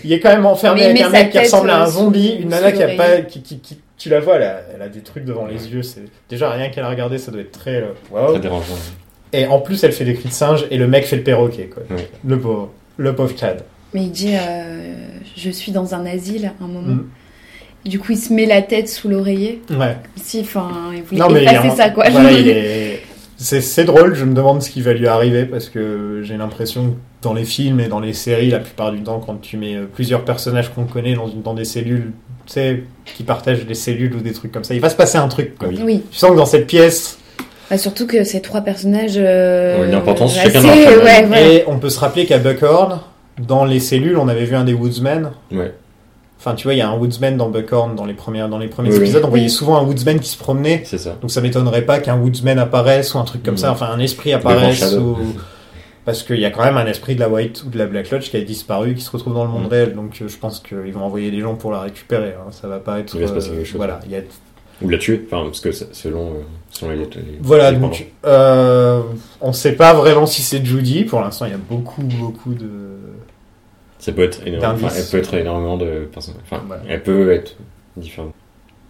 [0.04, 2.50] il est quand même enfermé Mais avec un mec qui ressemble à un zombie, une
[2.50, 5.02] nana qui a pas, qui, qui, qui- tu la vois, elle a, elle a des
[5.02, 5.82] trucs devant les yeux.
[5.84, 8.32] C'est déjà rien qu'à la regarder, ça doit être très euh, waouh.
[8.32, 8.74] Très dérangeant.
[9.34, 11.66] Et en plus, elle fait des cris de singe et le mec fait le perroquet,
[11.74, 11.84] quoi.
[12.26, 13.64] Le pauvre, le pauvre Chad.
[13.94, 14.94] Mais il dit euh,
[15.38, 16.82] Je suis dans un asile à un moment.
[16.96, 17.10] Mm.
[17.86, 19.62] Du coup, il se met la tête sous l'oreiller.
[19.70, 19.98] Ouais.
[20.16, 22.10] Si, enfin, il voulait Non, mais effacer ça, quoi.
[22.10, 23.02] Voilà, il est...
[23.38, 26.96] C'est, drôle, je me demande ce qui va lui arriver parce que j'ai l'impression que
[27.22, 29.86] dans les films et dans les séries, la plupart du temps, quand tu mets euh,
[29.92, 32.12] plusieurs personnages qu'on connaît dans, une, dans des cellules,
[32.46, 32.84] tu sais,
[33.18, 35.58] qui partagent des cellules ou des trucs comme ça, il va se passer un truc.
[35.58, 35.68] Quoi.
[35.70, 35.80] Oui.
[35.84, 37.18] Oui, Tu sens que dans cette pièce,
[37.70, 39.16] Bah, surtout que ces trois personnages.
[39.18, 41.42] euh, Ont une importance assez- chacun ouais, voilà.
[41.42, 43.02] et on peut se rappeler qu'à Buckhorn,
[43.46, 45.32] dans les cellules, on avait vu un des Woodsmen.
[45.52, 45.74] Ouais.
[46.46, 48.68] Enfin, tu vois, il y a un Woodsman dans Buckhorn dans les, premières, dans les
[48.68, 49.04] premiers Oui, oui.
[49.04, 49.24] épisodes.
[49.24, 50.82] On voyait souvent un Woodsman qui se promenait.
[50.84, 51.16] C'est ça.
[51.22, 53.60] Donc ça m'étonnerait pas qu'un Woodsman apparaisse ou un truc comme Mhm.
[53.60, 54.94] ça, enfin un esprit apparaisse.
[54.98, 55.18] Ou...
[56.04, 58.12] Parce qu'il y a quand même un esprit de la White ou de la Black
[58.12, 59.70] Lodge qui a disparu, qui se retrouve dans le monde Mhm.
[59.70, 59.94] réel.
[59.96, 62.34] Donc euh, je pense qu'ils vont envoyer des gens pour la récupérer.
[62.38, 62.52] hein.
[62.52, 63.16] Ça va pas être.
[63.16, 63.78] Il va se passer euh, quelque chose.
[63.78, 64.20] Voilà, il y a...
[64.82, 65.26] Ou la tuer.
[65.32, 66.34] Enfin, parce que selon, euh,
[66.72, 67.08] selon les, les-
[67.42, 69.00] voilà les donc euh,
[69.40, 71.06] on sait pas vraiment si c'est Judy.
[71.06, 72.68] Pour l'instant, il y a beaucoup, beaucoup de.
[74.04, 74.76] Ça peut être énorme.
[74.76, 76.36] Enfin, elle peut être énormément de personnes.
[76.44, 76.84] Enfin, Voilà.
[76.90, 77.56] elle peut être
[77.96, 78.34] différente.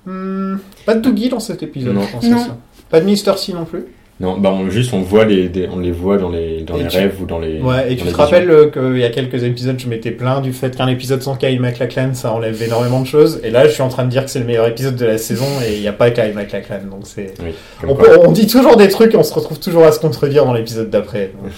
[0.07, 0.55] Hmm,
[0.87, 2.01] pas de Doogie dans cet épisode, Non.
[2.01, 2.39] je pense, c'est Non.
[2.39, 2.57] ça.
[2.89, 3.85] Pas de Mister C non plus.
[4.19, 6.83] Non, bah on, juste on voit les, des- on les voit dans les, dans Et
[6.83, 7.59] les tu- rêves ou dans les.
[7.59, 10.53] Ouais, et tu te rappelles euh, qu'il y a quelques épisodes, je m'étais plaint du
[10.53, 13.41] fait qu'un épisode sans Kyle MacLachlan, ça enlève énormément de choses.
[13.43, 15.17] Et là, je suis en train de dire que c'est le meilleur épisode de la
[15.17, 16.81] saison et il n'y a pas Kyle MacLachlan.
[16.91, 17.33] Donc c'est.
[17.43, 17.53] Oui,
[17.87, 20.45] On, peut- on dit toujours des trucs et on se retrouve toujours à se contredire
[20.45, 21.31] dans l'épisode d'après.
[21.41, 21.51] Donc,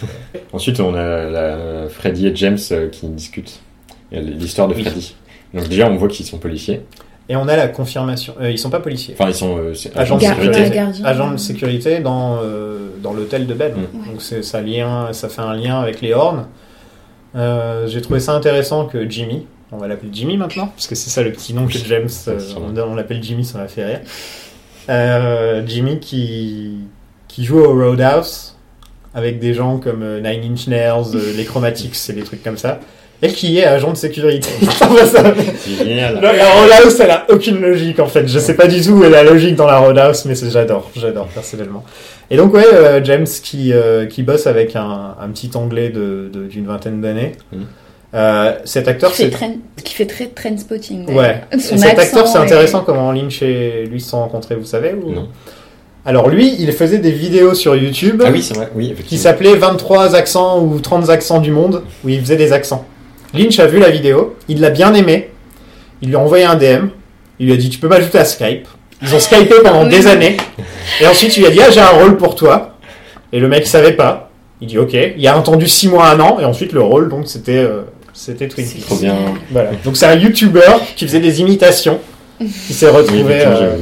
[0.54, 1.58] Ensuite, on a la,
[1.90, 3.60] Freddy et James euh, qui discutent.
[4.14, 4.84] Il y a l'histoire de Oui.
[4.84, 5.14] Freddy.
[5.54, 6.82] Donc déjà, on voit qu'ils sont policiers.
[7.28, 8.36] Et on a la confirmation.
[8.40, 9.16] Euh, ils sont pas policiers.
[9.18, 10.80] Enfin, ils sont euh, Agents de sécurité.
[11.04, 13.74] Agents de sécurité dans, euh, dans l'hôtel de Ben.
[13.74, 14.12] Mm.
[14.12, 16.46] Donc c'est ça, lien, ça fait un lien avec les Horns.
[17.36, 21.10] Euh, J'ai trouvé ça intéressant que Jimmy, on va l'appeler Jimmy maintenant, parce que c'est
[21.10, 24.02] ça le petit nom que James, euh, on, on l'appelle Jimmy, ça m'a fait rire.
[24.90, 26.78] Euh, Jimmy qui,
[27.28, 28.56] qui joue au Roadhouse
[29.16, 32.58] avec des gens comme euh, Nine Inch Nails, euh, les Chromatics et des trucs comme
[32.58, 32.80] ça.
[33.22, 34.50] Et qui est agent de sécurité.
[35.78, 36.20] Génial.
[36.22, 38.28] la, la Roadhouse, elle a aucune logique en fait.
[38.28, 40.90] Je sais pas du tout où est la logique dans la Roadhouse, mais c'est- j'adore,
[40.96, 41.84] j'adore personnellement.
[42.30, 46.30] Et donc ouais, euh, James qui euh, qui bosse avec un, un petit anglais de
[46.32, 47.34] de- d'une vingtaine d'années.
[47.52, 47.66] Mhm.
[48.14, 51.10] Euh, cet acteur, qui, fait c'est train- qui fait très train spotting.
[51.14, 51.42] ouais.
[51.60, 54.94] Son cet acteur, c'est est- intéressant comment Lynch et lui se sont rencontrés, vous savez
[54.94, 55.12] ou...
[55.12, 55.28] Non.
[56.06, 58.70] Alors lui, il faisait des vidéos sur YouTube Ah oui, c'est vrai.
[58.76, 62.86] Oui, qui s'appelait 23 accents ou 30 accents du monde, où il faisait des accents.
[63.34, 65.30] Lynch a vu la vidéo, il l'a bien aimé,
[66.02, 66.88] il lui a envoyé un DM,
[67.40, 68.68] il lui a dit tu peux m'ajouter à Skype.
[69.02, 70.38] Ils ont Skypé pendant des années,
[71.02, 72.78] et ensuite il lui a dit ah j'ai un rôle pour toi,
[73.34, 74.30] et le mec il savait pas,
[74.62, 77.28] il dit ok, il a attendu 6 mois, un an, et ensuite le rôle donc
[77.28, 77.82] c'était euh,
[78.14, 78.86] c'était Twin C'est Peaks.
[78.86, 79.16] Trop bien.
[79.52, 79.72] Voilà.
[79.84, 80.62] Donc c'est un YouTuber
[80.96, 82.00] qui faisait des imitations,
[82.40, 83.42] qui s'est Oui, retrouvé...
[83.46, 83.76] euh,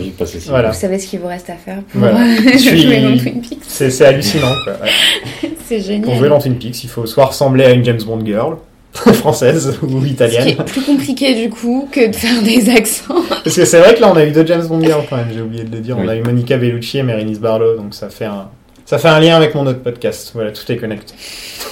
[0.47, 0.71] voilà.
[0.71, 2.17] Vous savez ce qu'il vous reste à faire pour Voilà.
[2.19, 3.59] euh, suis- jouer dans Twin Peaks.
[3.67, 4.73] c'est hallucinant quoi.
[4.83, 5.51] ouais.
[5.67, 6.01] C'est génial.
[6.01, 8.57] Pour jouer dans Twin Peaks, il faut soit ressembler à une James Bond girl,
[9.13, 10.47] française ou Ce qui italienne.
[10.49, 13.15] est plus compliqué du coup que de faire des accents.
[13.43, 15.29] Parce que c'est vrai que là, on a eu deux James Bond girls quand même,
[15.33, 15.97] j'ai oublié de le dire.
[15.97, 18.49] On a eu Monica Bellucci et Bérénice Barlow, donc ça fait un,
[18.85, 20.31] ça fait un lien avec mon autre podcast.
[20.35, 21.13] Voilà, tout est connecté.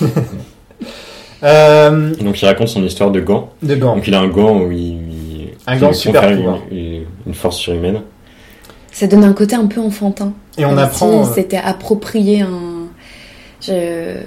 [1.44, 3.50] euh, Donc il raconte son histoire de gants.
[3.62, 3.96] de gants.
[3.96, 6.60] Donc il a un gant où il, il- Un gant super pouvoir.
[6.72, 8.02] une, force surhumaine.
[8.92, 10.34] Ça donne un côté un peu enfantin.
[10.58, 11.24] Et on apprend.
[11.26, 12.88] si c'était approprié un.
[13.62, 14.18] Je...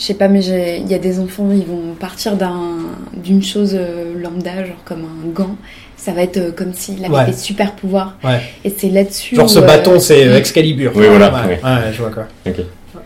[0.00, 2.78] je sais pas, mais j'ai- il y a des enfants, ils vont partir d'un
[3.14, 5.56] d'une chose euh, lambda, genre comme un gant.
[5.96, 7.26] Ça va être euh, comme s'il avait Ouais.
[7.26, 8.16] des super pouvoirs.
[8.24, 8.40] Ouais.
[8.64, 9.36] Et c'est là-dessus.
[9.36, 10.92] Genre ce où, euh, bâton, c'est Excalibur.
[10.96, 11.60] Oui, voilà, Ouais, ouais.
[11.62, 12.26] ouais, je vois quoi.
[12.46, 12.56] Ok.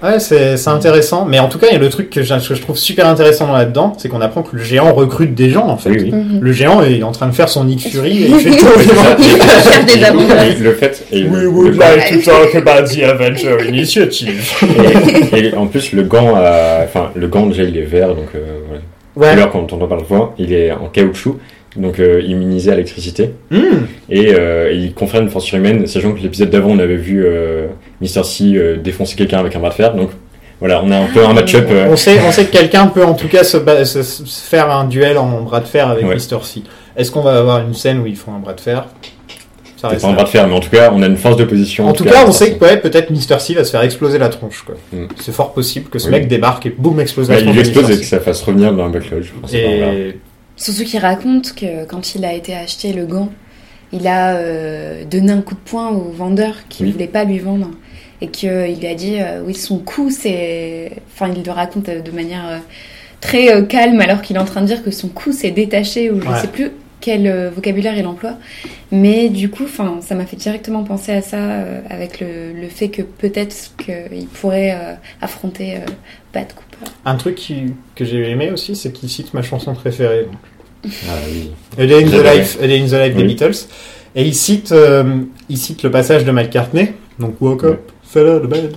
[0.04, 1.24] Ouais, c'est c'est intéressant.
[1.24, 3.06] Mais en tout cas, il y a le truc que je, que je trouve super
[3.08, 5.90] intéressant là-dedans, c'est qu'on apprend que le géant recrute des gens en fait.
[5.90, 6.38] Oui, oui.
[6.40, 8.66] Le géant est en train de faire son Nick Fury et il fait tout.
[8.66, 10.58] Faire des avantages.
[10.60, 11.04] Le fait.
[11.10, 14.52] Et, We le- would le- like to talk about the Avenger Initiative.
[15.32, 18.28] et- et en plus, le gant, a- enfin, le gant déjà il est vert, donc
[18.34, 18.82] euh, voilà.
[19.16, 19.30] Ouais.
[19.34, 21.38] Couleur quand on entend par le voix, il est en caoutchouc,
[21.76, 23.30] donc euh, immunisé à l'électricité.
[23.50, 23.86] Hmm.
[24.08, 27.66] Et euh, il confère une force surhumaine, sachant que l'épisode d'avant, on avait vu euh,
[28.00, 28.22] Mr.
[28.24, 29.94] C euh, défoncer quelqu'un avec un bras de fer.
[29.94, 30.10] Donc
[30.60, 31.66] voilà, on a un peu un match-up.
[31.70, 34.22] euh, On sait, on sait que quelqu'un peut en tout cas se, ba- se- se
[34.48, 36.14] faire un duel en bras de fer avec Ouais.
[36.14, 36.42] Mr.
[36.44, 36.62] C.
[36.96, 38.86] Est-ce qu'on va avoir une scène où ils font un bras de fer?
[39.76, 41.16] Ça c'est reste pas un bras de fer, mais en tout cas, on a une
[41.16, 41.86] force de position.
[41.88, 43.38] En tout cas, on sait que ouais, peut-être Mr.
[43.40, 44.62] C va se faire exploser la tronche.
[44.64, 44.76] quoi.
[44.92, 45.08] Mm.
[45.20, 46.12] C'est fort possible que ce Oui.
[46.12, 47.52] mec débarque et boum explose la tronche.
[47.54, 49.22] il explose et que ça fasse revenir dans un backlog.
[49.24, 49.52] Je pense.
[49.52, 50.16] Et
[50.56, 53.30] Qu'il raconte que quand il a été acheté le gant,
[53.92, 56.92] il a euh, donné un coup de poing au vendeur qui ne Oui.
[56.92, 57.70] voulait pas lui vendre.
[58.20, 60.92] Et qu'il lui a dit, euh, oui, son coup, c'est...
[61.12, 62.58] Enfin, il le raconte euh, de manière euh,
[63.20, 66.20] très calme alors qu'il est en train de dire que son coup s'est détaché ou
[66.20, 66.40] je ne Ouais.
[66.40, 68.38] sais plus quel vocabulaire il emploie.
[68.92, 72.68] Mais du coup, enfin, ça m'a fait directement penser à ça euh, avec le, le
[72.68, 75.78] fait que peut-être qu'il pourrait affronter
[76.32, 76.63] Bat Cooper.
[77.04, 80.26] Un truc qui- que j'ai aimé aussi, c'est qu'il cite ma chanson préférée.
[80.84, 80.88] Ah
[81.28, 81.50] oui.
[81.78, 82.22] A Day in the.
[82.22, 83.24] Life, in the Life des.
[83.24, 83.66] Beatles.
[84.16, 88.44] Et il cite, euh, il cite le passage de McCartney, donc Woke up, fell out
[88.44, 88.74] of bed.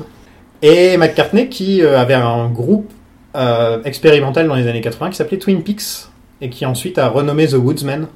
[0.62, 2.90] Et McCartney qui euh, avait un groupe
[3.36, 6.08] euh, expérimental dans les années 80 qui s'appelait Twin Peaks
[6.42, 8.08] et qui ensuite a renommé The Woodsmen.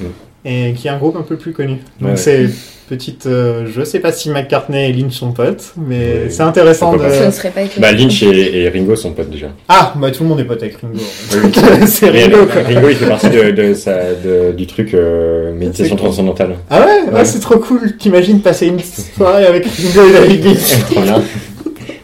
[0.00, 0.04] Mm.
[0.44, 1.78] Et qui est un groupe un peu plus connu.
[2.00, 2.16] Donc Ouais.
[2.16, 2.48] c'est
[2.96, 3.26] petite.
[3.26, 6.98] euh, je sais pas si McCartney et Lynch sont potes, mais c'est intéressant de.
[6.98, 7.86] Pourquoi Ce ne serait pas étonnant.
[7.86, 9.48] Bah, Lynch et, et Ringo sont potes déjà.
[9.68, 10.98] Ah, bah tout le monde est pote avec Ringo.
[11.32, 12.62] Oui, c'est Ringo quoi.
[12.62, 16.56] Ringo, il fait partie de, de sa- de- du truc euh, méditation transcendantale.
[16.70, 17.14] Ah ouais, ouais.
[17.18, 17.24] Ouais.
[17.24, 17.96] c'est trop cool.
[17.96, 20.84] T'imagines passer une soirée avec Ringo et David Lynch.
[20.90, 21.22] Trop bien.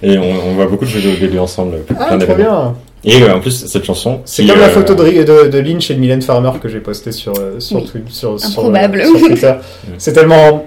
[0.03, 1.79] Et on, on voit beaucoup de jeux des deux ensemble.
[1.99, 2.37] Ah, d'événements.
[2.37, 2.75] bien.
[3.05, 4.21] Et euh, en plus, cette chanson.
[4.25, 6.81] C'est comme la euh, photo de, de, de Lynch et de Mylène Farmer que j'ai
[6.81, 7.85] postée sur, euh, sur, Oui.
[7.93, 8.73] Twi- sur, sur,
[9.29, 9.53] Twitter.
[9.99, 10.67] C'est tellement.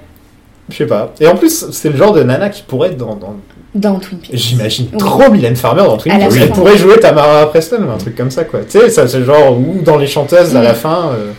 [0.72, 1.14] Je sais pas.
[1.20, 3.16] Et en plus, c'est le genre de nana qui pourrait être dans.
[3.16, 3.36] dans-
[3.76, 4.32] Dans Twin Peaks.
[4.36, 4.98] J'imagine Oui.
[4.98, 6.32] trop Mylène Farmer dans Twin Peaks.
[6.42, 8.62] Elle pourrait jouer Tamara Preston ou un truc comme ça, quoi.
[8.70, 9.58] Tu sais, ça, c'est le genre.
[9.58, 10.64] Ou dans Les Chanteuses à Mm.
[10.64, 11.12] la fin.
[11.14, 11.32] euh,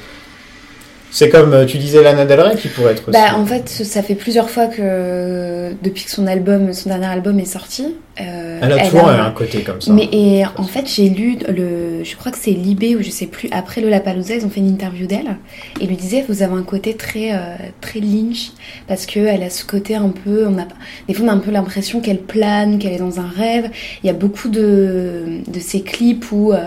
[1.12, 3.20] C'est comme euh, tu disais Lana Del Rey qui pourrait être aussi.
[3.20, 7.38] Bah, en fait, ça fait plusieurs fois que depuis que son album, son dernier album
[7.38, 9.92] est sorti, euh, elle a toujours un côté comme ça.
[9.92, 13.26] Mais et en fait, j'ai lu le, je crois que c'est Libé ou je sais
[13.26, 13.50] plus.
[13.52, 15.36] Après le Lapalooza, ils ont fait une interview d'elle
[15.82, 18.52] et lui disait vous avez un côté très euh, très Lynch
[18.88, 20.66] parce que elle a ce côté un peu, on a
[21.08, 23.68] des fois on a un peu l'impression qu'elle plane, qu'elle est dans un rêve.
[24.02, 26.58] Il y a beaucoup de de ces clips où ouais,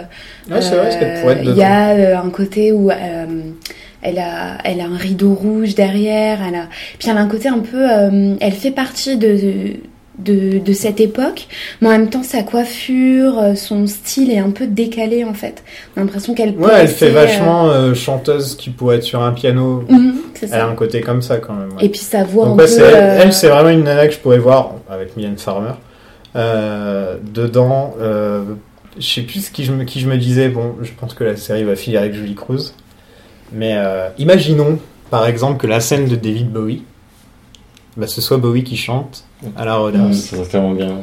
[0.61, 2.91] c'est vrai, qu'elle pourrait être il y a un côté où
[4.05, 6.67] elle a, elle a un rideau rouge derrière, elle a,
[6.99, 9.77] puis elle a un côté un peu, euh, elle fait partie de,
[10.19, 11.47] de, de, cette époque,
[11.81, 15.63] mais en même temps sa coiffure, euh, son style est un peu décalé en fait.
[15.95, 19.31] On a l'impression qu'elle Ouais, elle fait vachement euh, chanteuse qui pourrait être sur un
[19.31, 19.83] piano.
[19.89, 21.71] Mhm, elle a un côté comme ça quand même.
[21.81, 22.83] Et puis sa voix Donc, un ouais, peu.
[22.83, 25.73] Elle, c'est vraiment une nana que je pourrais voir avec Mylène Farmer.
[26.35, 27.95] dedans,
[28.97, 31.35] je sais plus qui je, me, qui je me disais, bon, je pense que la
[31.35, 32.73] série va finir avec Julie Cruz.
[33.51, 34.79] Mais euh, imaginons,
[35.09, 36.83] par exemple, que la scène de David Bowie,
[37.97, 39.25] bah, ce soit Bowie qui chante
[39.55, 40.19] à la Roadhouse.
[40.19, 41.01] ça serait tellement bien.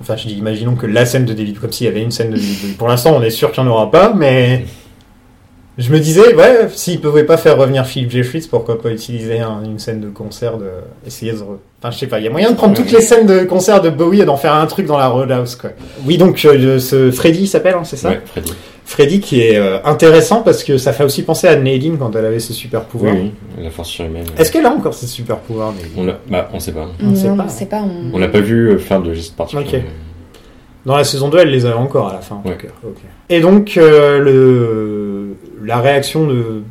[0.00, 2.30] Enfin, je dis, imaginons que la scène de David, comme s'il y avait une scène
[2.30, 2.74] de David Bowie.
[2.74, 4.64] Pour l'instant, on est sûr qu'il n'y en aura pas, mais
[5.78, 9.40] je me disais, ouais, s'ils ne pouvaient pas faire revenir Philip Jeffries, pourquoi pas utiliser
[9.64, 10.70] une scène de concert, de
[11.06, 11.38] essayer de.
[11.38, 13.80] Enfin, je sais pas, il y a moyen de prendre toutes les scènes de concert
[13.80, 15.70] de Bowie et d'en faire un truc dans la Roadhouse, quoi.
[16.04, 18.10] Oui, donc, euh, ce Freddy s'appelle, hein, c'est ça?
[18.10, 18.52] Ouais, Freddy.
[18.88, 22.24] Freddy qui est euh, intéressant parce que ça fait aussi penser à Nadine quand elle
[22.24, 23.12] avait ses super pouvoirs.
[23.14, 24.24] Oui, oui, la force surhumaine.
[24.38, 26.88] Est-ce qu'elle a encore ses super pouvoirs, On l'a, bah, on sait pas.
[27.02, 27.44] On, sait non, pas.
[27.44, 27.82] on sait pas.
[27.82, 29.84] On, on l'a pas vu euh, faire de gestes particuliers.
[30.86, 32.40] Dans la saison 2, elle les avait encore à la fin.
[32.46, 32.56] Ouais.
[33.28, 36.62] Et donc, euh, le, la réaction de,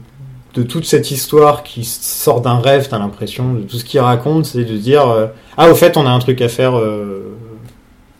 [0.55, 4.45] de toute cette histoire qui sort d'un rêve, t'as l'impression, de tout ce qu'il raconte,
[4.47, 6.79] c'est de dire euh, Ah, au fait, on a un truc à faire.
[6.79, 7.35] euh,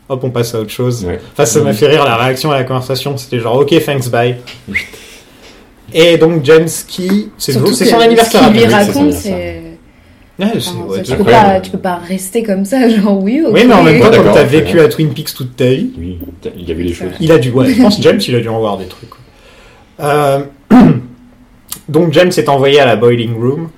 [0.10, 1.06] hop, on passe à autre chose.
[1.06, 1.20] Ouais.
[1.34, 3.18] Enfin, ça m'a fait rire la réaction à la conversation.
[3.18, 4.38] C'était genre, ok, thanks, bye.
[5.94, 8.44] Et donc, James qui, c'est son anniversaire.
[8.44, 9.64] Ce qu'il lui raconte, c'est.
[10.40, 13.42] Ouais, c'est- enfin, ouais, tu, peux pas, tu peux pas rester comme ça, genre oui,
[13.44, 13.54] ok.
[13.54, 16.20] Oui, mais en même temps, comme t'as vécu à Twin Peaks toute ta vie, Oui,
[16.56, 17.10] il a vu des choses.
[17.20, 19.10] il a dû, ouais, je pense James, il a dû en voir des trucs.
[20.00, 20.44] Euh,
[21.90, 23.70] donc James est envoyé à la Boiling Room.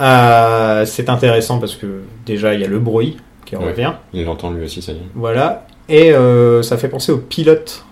[0.00, 3.16] Euh, c'est intéressant parce que déjà il y a le bruit
[3.48, 3.64] qui Ouais.
[3.70, 5.00] revient, Il l'entend lui aussi, ça y est.
[5.14, 7.84] voilà, et euh, ça fait penser au pilote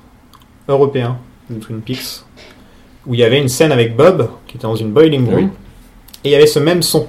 [0.68, 1.18] européen
[1.50, 2.22] de Twin Peaks
[3.06, 5.48] où il y avait une scène avec Bob qui était dans une Boiling Room Oui.
[6.24, 7.06] et il y avait ce même son.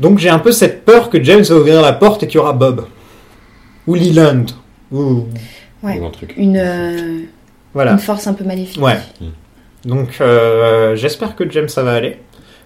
[0.00, 2.38] Donc j'ai un peu cette peur que James va ouvrir la porte et qu'il y
[2.38, 2.84] aura Bob
[3.86, 4.46] ou Leland
[4.92, 5.26] ou
[5.82, 5.98] Ouais.
[5.98, 6.34] Ou un truc.
[6.36, 7.20] Une, euh,
[7.72, 7.92] voilà.
[7.92, 8.82] une force un peu maléfique.
[8.82, 8.98] Ouais.
[9.86, 12.18] Donc euh, j'espère que James ça va aller.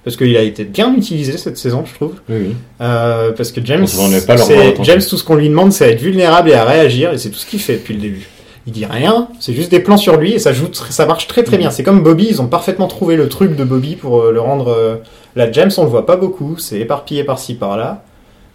[0.05, 2.13] Parce qu'il a été bien utilisé cette saison, je trouve.
[2.29, 2.57] Oui, oui.
[2.83, 3.87] Euh, parce que James,
[4.27, 7.31] pas tout ce qu'on lui demande, c'est à être vulnérable et à réagir, et c'est
[7.31, 8.27] tout ce qu'il fait depuis le début.
[8.67, 11.43] Il dit rien, c'est juste des plans sur lui, et ça, joue, ça marche très
[11.43, 11.71] très bien.
[11.71, 14.69] C'est comme Bobby, ils ont parfaitement trouvé le truc de Bobby pour euh, le rendre...
[14.69, 14.97] euh,
[15.37, 18.05] Là, James, on le voit pas beaucoup, c'est éparpillé par-ci par-là,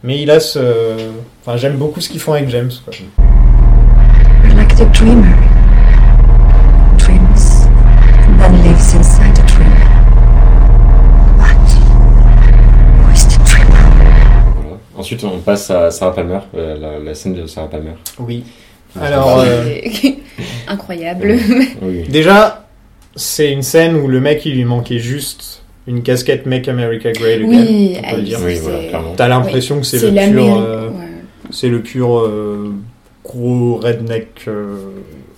[0.04, 0.60] mais il a ce...
[1.42, 2.72] Enfin, j'aime beaucoup ce qu'ils font avec James.
[2.86, 2.94] Quoi.
[4.46, 5.36] You're like the dreamer.
[15.12, 17.94] Ensuite, on passe à Sarah Palmer, euh, la, la scène de Sarah Palmer.
[18.20, 18.44] Oui.
[19.02, 19.64] Alors, euh,
[20.68, 21.36] Incroyable.
[21.50, 22.04] Oui, oui.
[22.08, 22.68] Déjà,
[23.16, 27.40] c'est une scène où le mec, il lui manquait juste une casquette Make America Great
[27.42, 27.48] Again.
[27.50, 28.40] Oui, on peut le elle- dire.
[28.46, 29.14] Oui, voilà, clairement.
[29.18, 30.94] T'as l'impression que c'est le pur, euh, ouais.
[31.50, 32.72] c'est le pur euh,
[33.30, 34.28] gros redneck.
[34.48, 34.78] euh,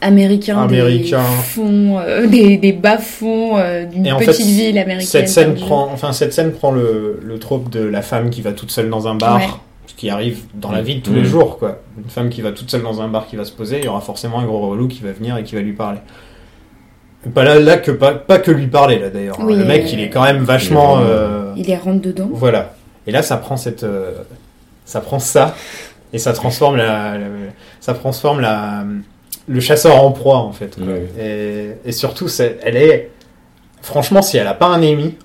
[0.01, 1.19] américain, Américain.
[1.21, 5.05] des fonds, euh, des, des bas-fonds euh, d'une petite fait, ville américaine.
[5.07, 8.51] Cette scène prend, enfin cette scène prend le, le trope de la femme qui va
[8.53, 9.47] toute seule dans un bar, Ouais.
[9.87, 10.85] ce qui arrive dans la Mm.
[10.85, 11.15] vie de tous Mm.
[11.17, 11.79] les jours, quoi.
[12.03, 13.87] Une femme qui va toute seule dans un bar qui va se poser, il y
[13.87, 15.99] aura forcément un gros relou qui va venir et qui va lui parler.
[17.35, 19.39] Pas là, là que pas, pas que lui parler là d'ailleurs.
[19.39, 19.43] hein.
[19.45, 20.97] Oui, le mec, euh, il est quand même vachement.
[21.55, 22.29] il est euh, rentre dedans.
[22.33, 22.73] Voilà.
[23.05, 24.13] Et là, ça prend cette, euh,
[24.85, 25.53] ça prend ça
[26.13, 27.25] et ça transforme la, la-
[27.79, 28.85] ça transforme la,
[29.47, 30.75] le chasseur en proie en fait.
[30.75, 30.85] quoi.
[30.85, 31.07] Ouais.
[31.85, 32.27] Et, et surtout,
[32.63, 33.09] elle est,
[33.81, 35.15] franchement, si elle a pas un Emmy,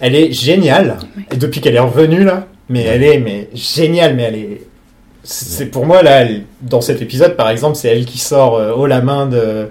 [0.00, 0.98] elle est géniale.
[1.32, 4.62] Et depuis qu'elle est revenue là, mais elle est, mais géniale, mais elle est,
[5.24, 8.72] c'est pour moi là, elle- dans cet épisode par exemple, c'est elle qui sort euh,
[8.72, 9.68] haut la main de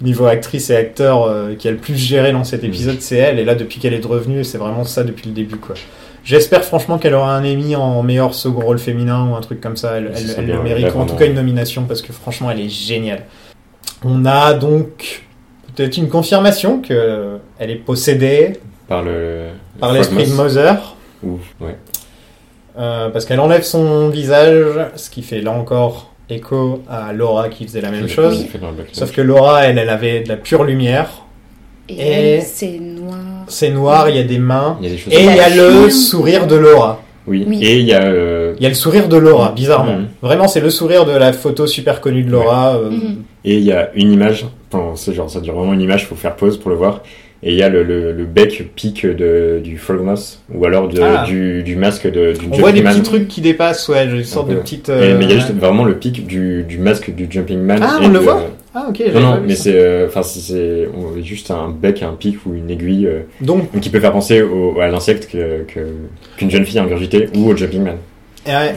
[0.00, 3.38] niveau actrice et acteur euh, qui a le plus géré dans cet épisode, c'est elle.
[3.38, 5.76] Et là, depuis qu'elle est revenue, c'est vraiment ça depuis le début, quoi.
[6.24, 9.76] J'espère franchement qu'elle aura un Emmy en meilleur second rôle féminin ou un truc comme
[9.76, 9.96] ça.
[9.98, 12.00] Elle, Ça elle- serait elle bien, le mérite, ou en tout cas une nomination, parce
[12.02, 13.24] que franchement, elle est géniale.
[14.04, 15.22] On a donc
[15.74, 18.54] peut-être une confirmation que elle est possédée
[18.88, 19.48] Par le.
[19.78, 20.32] par l'esprit de.
[20.32, 20.96] Mother.
[21.22, 21.76] Ou- ouais.
[22.78, 24.66] Euh, parce qu'elle enlève son visage,
[24.96, 28.46] ce qui fait là encore écho à Laura qui faisait la même chose.
[28.92, 31.10] Sauf que Laura, elle, elle avait de la pure lumière.
[31.88, 33.18] Et, Et- elle, c'est noir.
[33.48, 34.76] C'est noir, il y a des mains.
[34.80, 35.12] Il y a des choses.
[35.12, 37.00] Et il y a le sourire de Laura.
[37.26, 37.44] Oui.
[37.48, 37.58] Oui.
[37.64, 38.04] Et il y a.
[38.04, 39.96] euh, Il y a le sourire de Laura, bizarrement.
[39.98, 40.06] Mhm.
[40.22, 42.74] Vraiment, c'est le sourire de la photo super connue de Laura.
[42.76, 43.16] euh, Mhm.
[43.46, 46.14] Et il y a une image, enfin, c'est genre, ça dure vraiment une image, faut
[46.14, 47.00] faire pause pour le voir.
[47.46, 50.98] Et il y a le, le, le bec pique de, du Frogmoth, ou alors de,
[51.02, 51.24] Ah.
[51.26, 52.94] du, du masque de, du On voit des Man.
[52.94, 54.88] petits trucs qui dépassent, ouais, une sorte de petite.
[54.88, 57.58] Et- euh, mais il y a juste vraiment le pic du, du masque du Jumping
[57.60, 57.80] Man.
[57.82, 58.98] Ah, on le de- voit Ah, ok.
[59.08, 60.88] Non, pas non, vu mais c'est, euh, enfin, c'est
[61.22, 64.80] juste un bec, un pic ou une aiguille, euh, Donc, qui peut faire penser au,
[64.80, 65.80] à l'insecte que, que-
[66.38, 67.96] qu'une jeune fille a ingurgité ou au Jumping Man.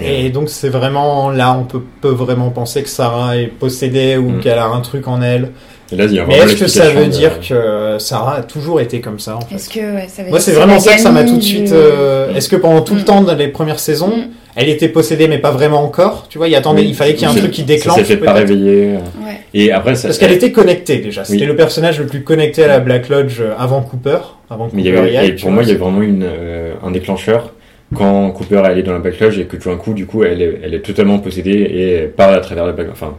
[0.01, 4.17] et, et donc c'est vraiment là, on peut, peut vraiment penser que Sarah est possédée
[4.17, 4.39] ou Mhm.
[4.41, 5.51] qu'elle a un truc en elle.
[5.91, 8.81] Et là, il y a Mais est-ce que ça veut dire que Sarah a toujours
[8.81, 10.99] été comme ça en fait Est-ce que ouais, ça veut Moi, c'est vraiment ça que
[11.01, 11.71] ça m'a tout de suite.
[11.71, 13.05] euh, Est-ce que pendant tout le Mm.
[13.05, 14.27] temps, dans les premières saisons, Mm.
[14.57, 17.31] elle était possédée, mais pas vraiment encore Tu vois, il attendait, il fallait qu'il y
[17.31, 17.95] ait un truc qui Ça déclenche.
[17.99, 18.95] s'est fait pas réveiller.
[18.95, 19.25] euh.
[19.25, 19.37] Ouais.
[19.53, 21.23] Et après, ça, Parce qu'elle était connectée déjà.
[21.23, 21.45] C'était Oui.
[21.47, 24.17] le personnage le plus connecté à la Black Lodge euh, avant Cooper.
[24.49, 26.91] Avant Mais il y avait, et pour moi, il y a vraiment une, euh, un
[26.91, 27.53] déclencheur
[27.95, 30.25] quand Cooper est allé dans la Black Lodge et que tout d'un coup, du coup,
[30.25, 33.13] elle est, elle est totalement possédée et parle à travers la Black Enfin,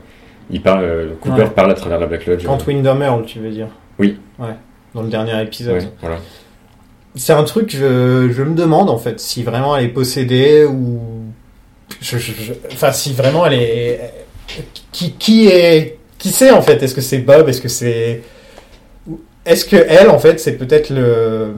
[0.51, 1.51] il parle, euh, Cooper Ouais.
[1.51, 2.45] parle à travers la Black Lodge.
[2.45, 3.69] Quand Windham Earl, tu veux dire?
[3.99, 4.19] Oui.
[4.39, 4.55] Ouais.
[4.95, 5.75] Dans le dernier épisode.
[5.83, 6.17] Ouais, voilà.
[7.15, 11.01] C'est un truc, je, je me demande en fait, si vraiment elle est possédée ou.
[12.01, 14.13] Je, je- je- Enfin, si vraiment elle est.
[14.93, 15.99] Qui, qui est.
[16.19, 16.83] Qui c'est en fait?
[16.83, 17.49] Est-ce que c'est Bob?
[17.49, 18.23] Est-ce que c'est.
[19.47, 21.55] Est-ce que elle, en fait, c'est peut-être le.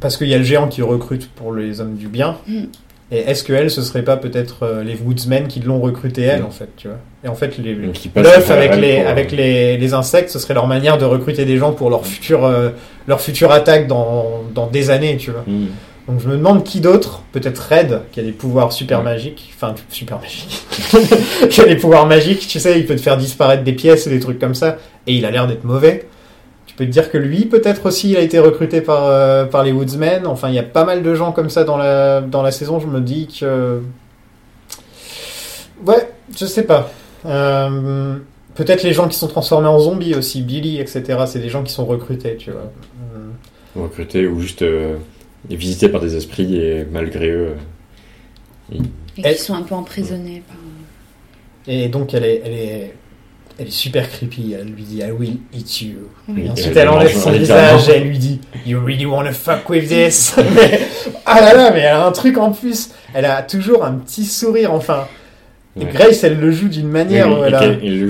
[0.00, 2.36] Parce qu'il y a le géant qui recrute pour les hommes du bien.
[3.12, 6.42] Et est-ce que elle, ce serait pas peut-être euh, les Woodsmen qui l'ont recruté elle,
[6.42, 9.76] en fait, tu vois Et en fait, les, L'œuf avec les pour, euh, avec les,
[9.76, 12.70] les insectes, ce serait leur manière de recruter des gens pour leur future euh,
[13.06, 15.44] leur future attaque dans dans des années, tu vois.
[15.46, 15.66] hmm.
[16.08, 19.04] Donc je me demande qui d'autre, peut-être Red qui a des pouvoirs super Ouais.
[19.04, 20.62] magiques, enfin super magiques,
[21.50, 24.10] qui a des pouvoirs magiques, tu sais, il peut te faire disparaître des pièces et
[24.10, 24.76] des trucs comme ça,
[25.06, 26.06] et il a l'air d'être mauvais.
[26.74, 29.62] Tu peux te dire que lui, peut-être aussi, il a été recruté par euh, par
[29.62, 30.26] les Woodsmen.
[30.26, 32.80] Enfin, il y a pas mal de gens comme ça dans la dans la saison.
[32.80, 33.80] Je me dis que
[35.86, 36.90] ouais, je sais pas.
[37.26, 38.16] Euh,
[38.54, 41.24] Peut-être les gens qui sont transformés en zombies aussi, Billy, etc.
[41.26, 42.70] C'est des gens qui sont recrutés, tu vois.
[43.16, 44.96] Euh, recrutés ou juste euh,
[45.50, 47.54] visités par des esprits et malgré eux.
[48.72, 48.78] euh,
[49.18, 50.56] Et qui sont un peu emprisonnés par.
[51.66, 52.94] Et donc elle est, elle est,
[53.58, 54.54] elle est super creepy.
[54.58, 55.94] Elle lui dit I will eat you.
[56.28, 56.44] Oui.
[56.46, 59.68] Et ensuite elle elle enlève son visage et elle lui dit You really wanna fuck
[59.68, 60.34] with this?
[60.54, 60.80] Mais-
[61.26, 62.90] Ah là là, mais elle a un truc en plus.
[63.14, 64.72] Elle a toujours un petit sourire.
[64.72, 65.06] Enfin,
[65.76, 65.86] Ouais.
[65.92, 67.62] Grace elle le joue d'une manière Oui, où elle, a-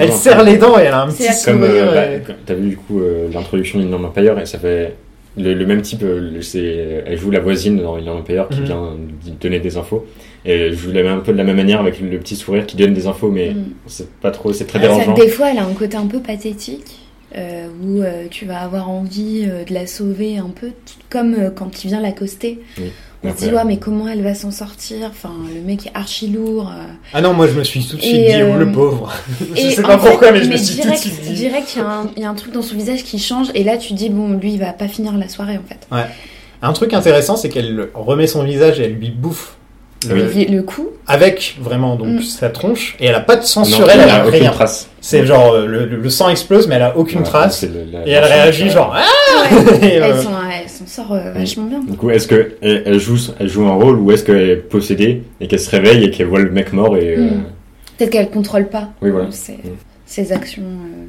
[0.04, 1.84] elle serre les dents et elle a un petit Comme sourire.
[1.88, 4.94] euh, bah, et- t'as vu du coup euh, l'introduction d'Inland Empire et ça fait
[5.36, 6.02] le, le même type.
[6.02, 8.64] euh, c'est elle joue la voisine dans Inland Empire qui Mhm.
[8.66, 8.96] vient
[9.40, 10.06] donner des infos
[10.44, 12.66] et elle joue la même- un peu de la même manière avec le petit sourire
[12.66, 13.64] qui donne des infos mais Mm.
[13.86, 15.14] c'est pas trop c'est très Ah, ça- dérangeant.
[15.14, 17.00] des fois, elle a un côté un peu pathétique.
[17.36, 20.68] euh, où euh, tu vas avoir envie euh, de la sauver un peu,
[21.10, 22.60] comme euh, quand tu viens l'accoster.
[22.78, 22.84] Oui.
[23.24, 25.08] On se dit, ouais, mais comment elle va s'en sortir?
[25.10, 26.68] Enfin, le mec est archi lourd.
[26.70, 26.82] euh.
[27.12, 29.12] Ah non, moi je me suis tout de suite dit oh, euh, le pauvre.
[29.54, 31.32] je sais pas pourquoi, mais je me suis tout de suite dit.
[31.34, 33.48] direct, il y, a un- il y a un truc dans son visage qui change,
[33.54, 35.86] et là, tu dis, bon, lui, il va pas finir la soirée, en fait.
[36.62, 39.56] Un truc intéressant, c'est qu'elle remet son visage et elle lui bouffe.
[40.08, 42.22] Le- Le, le coup, avec vraiment donc Mm.
[42.22, 44.50] sa tronche et elle a pas de sang Non, sur elle, elle y a rien.
[44.50, 44.88] trace.
[45.00, 48.06] C'est genre euh, le, le sang explose mais elle a aucune Voilà, trace le- la-
[48.06, 49.02] et elle réagit genre ah
[49.52, 49.58] ouais,
[50.00, 51.80] euh, elle s'en elle s'en sort euh, vachement bien.
[51.80, 54.56] Du coup, est-ce que elle, elle joue, elle joue un rôle ou est-ce qu'elle est
[54.56, 57.44] possédée et qu'elle se réveille et qu'elle voit le mec mort et euh, Mm.
[57.98, 59.30] Peut-être qu'elle contrôle pas oui voilà.
[59.30, 59.58] ses, Mm.
[60.06, 60.62] ses actions.
[60.62, 61.06] euh.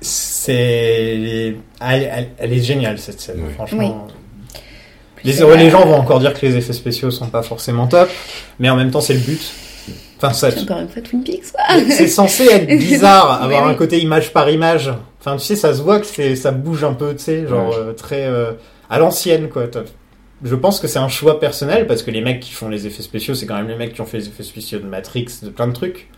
[0.00, 3.52] c'est elle, elle- elle est géniale cette scène Ouais.
[3.54, 4.06] franchement.
[5.24, 5.56] Les, vrai.
[5.56, 8.08] les gens vont encore dire que les effets spéciaux sont pas forcément top
[8.58, 9.40] mais en même temps c'est le but.
[10.18, 11.62] Enfin ça C'est encore une fois Twin Peaks, quoi.
[11.90, 13.70] c'est censé être bizarre, avoir oui.
[13.70, 14.90] un côté image par image.
[15.20, 17.70] Enfin, tu sais, ça se voit que c'est, ça bouge un peu, tu sais, genre
[17.70, 17.76] Ouais.
[17.78, 18.52] euh, très euh,
[18.90, 19.66] à l'ancienne, quoi.
[19.66, 19.82] T'as-
[20.44, 23.02] Je pense que c'est un choix personnel parce que les mecs qui font les effets
[23.02, 25.48] spéciaux, c'est quand même les mecs qui ont fait les effets spéciaux de Matrix, de
[25.50, 26.08] plein de trucs.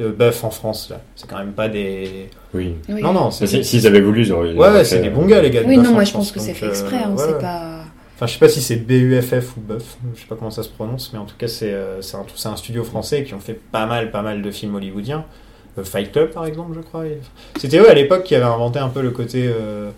[0.00, 2.28] Euh, Buff en France, là, c'est quand même pas des.
[2.54, 2.74] Oui.
[2.88, 3.02] Oui.
[3.02, 3.44] Non, non, c'est.
[3.44, 4.52] Mais si- S'ils avaient voulu, ils auraient.
[4.54, 5.62] Ouais, ouais, c'est des euh, bons gars, les gars.
[5.62, 7.32] de Oui, Buff non, en moi je pense que c'est fait exprès, hein, ouais, c'est
[7.34, 7.40] ouais.
[7.40, 7.77] pas.
[8.18, 10.68] Enfin, je sais pas si c'est BUFF ou Buff, je sais pas comment ça se
[10.70, 13.86] prononce, mais en tout cas, c'est euh, un, un studio français qui ont fait pas
[13.86, 15.24] mal, pas mal de films hollywoodiens.
[15.78, 17.04] Euh, Fight Club, par exemple, je crois.
[17.60, 19.44] C'était eux à l'époque qui avaient inventé un peu le côté.
[19.46, 19.90] euh,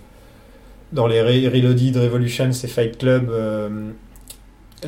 [0.93, 3.31] dans les Re- Reloaded Revolution, c'est Fight Club.
[3.31, 3.91] euh,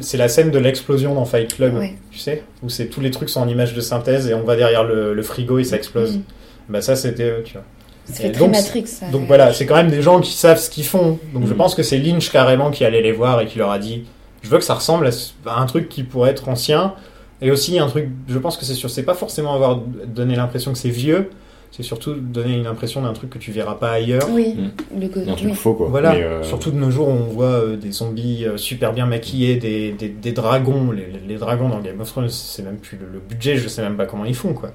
[0.01, 1.75] c'est la scène de l'explosion dans Fight Club,
[2.11, 4.57] tu sais, où c'est tous les trucs sont en image de synthèse et on va
[4.57, 6.17] derrière le, le frigo et ça explose.
[6.19, 6.23] Mm.
[6.71, 7.65] Bah ça c'était eux, tu vois.
[8.13, 8.87] Très donc, Matrix.
[8.87, 9.07] ça.
[9.11, 11.19] Donc voilà, c'est quand même des gens qui savent ce qu'ils font.
[11.35, 11.57] Donc je Mhm.
[11.57, 14.05] pense que c'est Lynch carrément qui allait les voir et qui leur a dit
[14.43, 15.09] je veux que ça ressemble
[15.47, 16.95] à un truc qui pourrait être ancien
[17.41, 20.73] et aussi un truc je pense que c'est sûr c'est pas forcément avoir donné l'impression
[20.73, 21.31] que c'est vieux,
[21.75, 24.29] C'est surtout donner une impression d'un truc que tu verras pas ailleurs.
[24.31, 25.01] Oui, Mm.
[25.01, 25.31] le côté.
[25.31, 25.55] Un truc oui.
[25.55, 25.87] faux, quoi.
[25.89, 29.07] Voilà, Mais, euh, surtout de nos jours, on voit euh, des zombies euh, super bien
[29.07, 30.91] maquillés, des, des, des dragons.
[30.93, 33.69] Les, les- les dragons dans Game of Thrones, c'est même plus le, le budget, je
[33.69, 34.73] sais même pas comment ils font, quoi.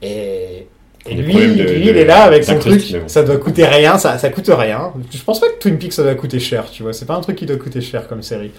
[0.00, 0.66] Et,
[1.08, 2.98] et lui, de- lui, de- il est là avec son truc, bon.
[3.06, 4.92] ça doit coûter rien, ça, ça coûte rien.
[5.12, 6.92] Je pense pas que Twin Peaks ça doit coûter cher, tu vois.
[6.92, 8.50] C'est pas un truc qui doit coûter cher comme série.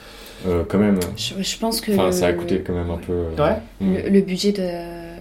[0.47, 0.99] euh, quand même.
[1.17, 3.13] Je, je pense que Enfin, le, ça a coûté quand même un peu.
[3.13, 3.57] euh, Ouais.
[3.79, 3.93] mm.
[4.05, 4.67] le, le budget de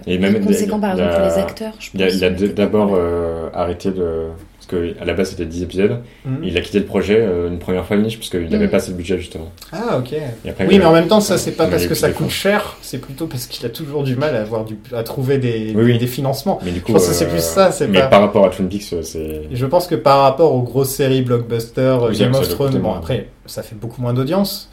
[0.07, 1.73] Et même conséquent par a- exemple pour les acteurs.
[1.79, 4.27] Je Il a, pense, il a était d'abord euh, arrêté de.
[4.67, 5.97] Parce qu'à la base c'était 10 épisodes.
[6.23, 6.39] Mhm.
[6.43, 8.69] Il a quitté le projet euh, une première fois niche parce qu'il n'avait Mhm.
[8.69, 9.51] pas assez de budget justement.
[9.71, 10.13] Ah, ok.
[10.47, 12.99] Après, Oui, mais en même temps, ça, c'est pas parce que ça coûte cher, c'est
[12.99, 15.97] plutôt parce qu'il a toujours du mal à, avoir du, à trouver des, Oui, oui.
[15.97, 16.59] des financements.
[16.63, 18.49] Mais du coup, Je pense que c'est plus ça, c'est mais pas- par rapport à
[18.49, 19.43] Twin Peaks, euh, c'est.
[19.51, 22.93] Je pense que par rapport aux grosses séries blockbuster, Oui, Game ça of Thrones, bon
[22.93, 24.69] après, ça fait beaucoup moins d'audience.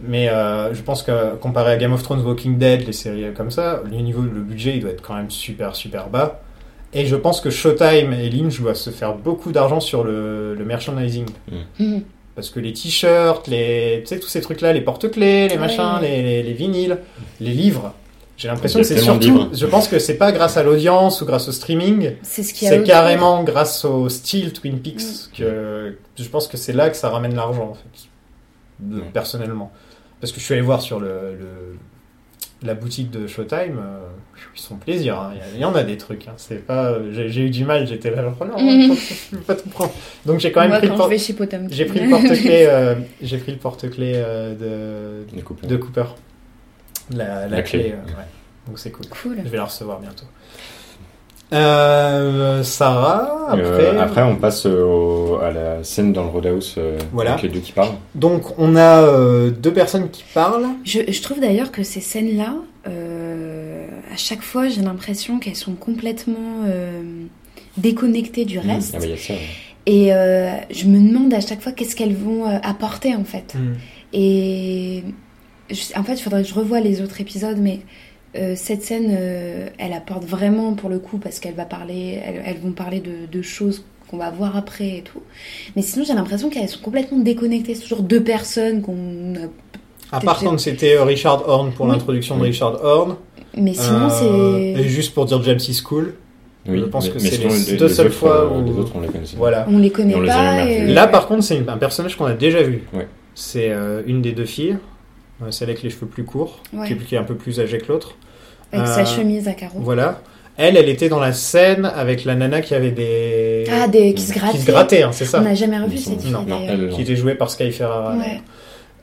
[0.00, 3.50] Mais euh, je pense que comparé à Game of Thrones, Walking Dead, les séries comme
[3.50, 6.40] ça, le niveau, le budget, il doit être quand même super super bas.
[6.94, 10.64] Et je pense que Showtime et Lynch doivent se faire beaucoup d'argent sur le, le
[10.64, 11.26] merchandising.
[11.78, 12.02] Mhm.
[12.34, 15.60] Parce que les t-shirts, les, tu sais, tous ces trucs-là, les porte-clés, les Ouais.
[15.60, 16.98] machins, les, les, les vinyles,
[17.40, 17.92] les livres.
[18.36, 21.48] J'ai l'impression que c'est surtout, je pense que c'est pas grâce à l'audience ou grâce
[21.48, 25.36] au streaming, C'est ce c'est carrément grâce au style Twin Peaks Mm.
[25.36, 29.02] que je pense que c'est là que ça ramène l'argent, en fait, Ouais.
[29.12, 29.72] personnellement.
[30.20, 31.08] Parce que je suis allé voir sur le,
[31.38, 31.76] le-
[32.62, 34.00] la boutique de Showtime, euh,
[34.54, 35.18] ils se font plaisir.
[35.20, 35.32] hein.
[35.54, 36.26] Il y en a des trucs.
[36.28, 36.32] hein.
[36.36, 37.86] C'est pas, j'ai j'ai eu du mal.
[37.86, 38.58] J'étais là, genre, oh non,
[38.94, 39.92] je peux pas tout prendre.
[40.26, 41.68] Donc j'ai quand même Moi, pris le quand porte- je vais chez Potemkin.
[41.70, 42.66] j'ai pris le porte-clés.
[42.68, 46.04] euh, j'ai pris le porte-clés euh, de, Cooper.
[47.14, 47.80] La, la La clé.
[47.80, 47.92] clé.
[47.92, 48.26] euh, ouais.
[48.66, 49.06] Donc c'est cool.
[49.08, 49.36] Cool.
[49.44, 50.24] Je vais la recevoir bientôt.
[51.52, 53.62] Euh, Sarah, après.
[53.64, 57.32] Euh, après, on passe euh, au- à la scène dans le Roadhouse euh, Voilà.
[57.32, 57.94] avec les deux qui parlent.
[58.14, 60.66] Donc on a euh, deux personnes qui parlent.
[60.84, 62.54] Je, je trouve d'ailleurs que ces scènes-là,
[62.86, 67.00] euh, à chaque fois, j'ai l'impression qu'elles sont complètement euh,
[67.78, 68.94] déconnectées du reste.
[68.94, 69.32] Ah, bah, il y a ça.
[69.34, 69.40] ouais.
[69.86, 73.54] Et euh, je me demande à chaque fois qu'est-ce qu'elles vont euh, apporter en fait.
[74.12, 75.02] Et
[75.70, 77.80] je- en fait, il faudrait que je revoie les autres épisodes, mais
[78.38, 82.42] euh, cette scène, euh, elle apporte vraiment pour le coup parce qu'elle va parler, elles,
[82.46, 85.20] elles vont parler de, de choses qu'on va voir après et tout.
[85.76, 87.74] Mais sinon, j'ai l'impression qu'elles sont complètement déconnectées.
[87.74, 89.34] C'est toujours deux personnes qu'on.
[89.36, 91.92] a- À part quand c'était euh, Richard Horn pour Oui.
[91.92, 92.42] l'introduction de.
[92.44, 93.16] Richard Horn.
[93.56, 94.80] Mais sinon, Euh, c'est.
[94.82, 95.72] Et juste pour dire James E.
[95.72, 96.14] School.
[96.68, 99.00] Oui, Je pense mais- que c'est sinon, les deux seules fois où- Les autres, on
[99.00, 99.36] les connaissait.
[99.36, 99.66] Voilà.
[99.70, 100.64] On les connaît on les pas.
[100.66, 100.86] et-.
[100.86, 102.82] Là, par contre, c'est un personnage qu'on a déjà vu.
[102.92, 103.06] Ouais.
[103.34, 104.76] C'est euh, une des deux filles,
[105.50, 106.94] celle avec les cheveux plus courts, Ouais.
[107.06, 108.16] qui est un peu plus âgée que l'autre.
[108.72, 109.78] Avec Euh, sa chemise à carreaux.
[109.80, 110.20] Voilà.
[110.56, 113.64] Elle, elle était dans la scène avec la nana qui avait des.
[113.70, 114.12] Ah, des...
[114.12, 114.58] qui se qui grattaient.
[114.58, 115.40] se grattait, hein, c'est On ça.
[115.40, 118.16] n'a jamais revu cette fille Non, non, elle, Qui était jouée par Sky Ferrara.
[118.16, 118.42] Ouais.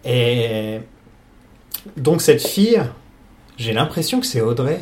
[0.06, 0.80] Et
[1.98, 2.82] donc, cette fille,
[3.58, 4.80] j'ai l'impression que c'est Audrey.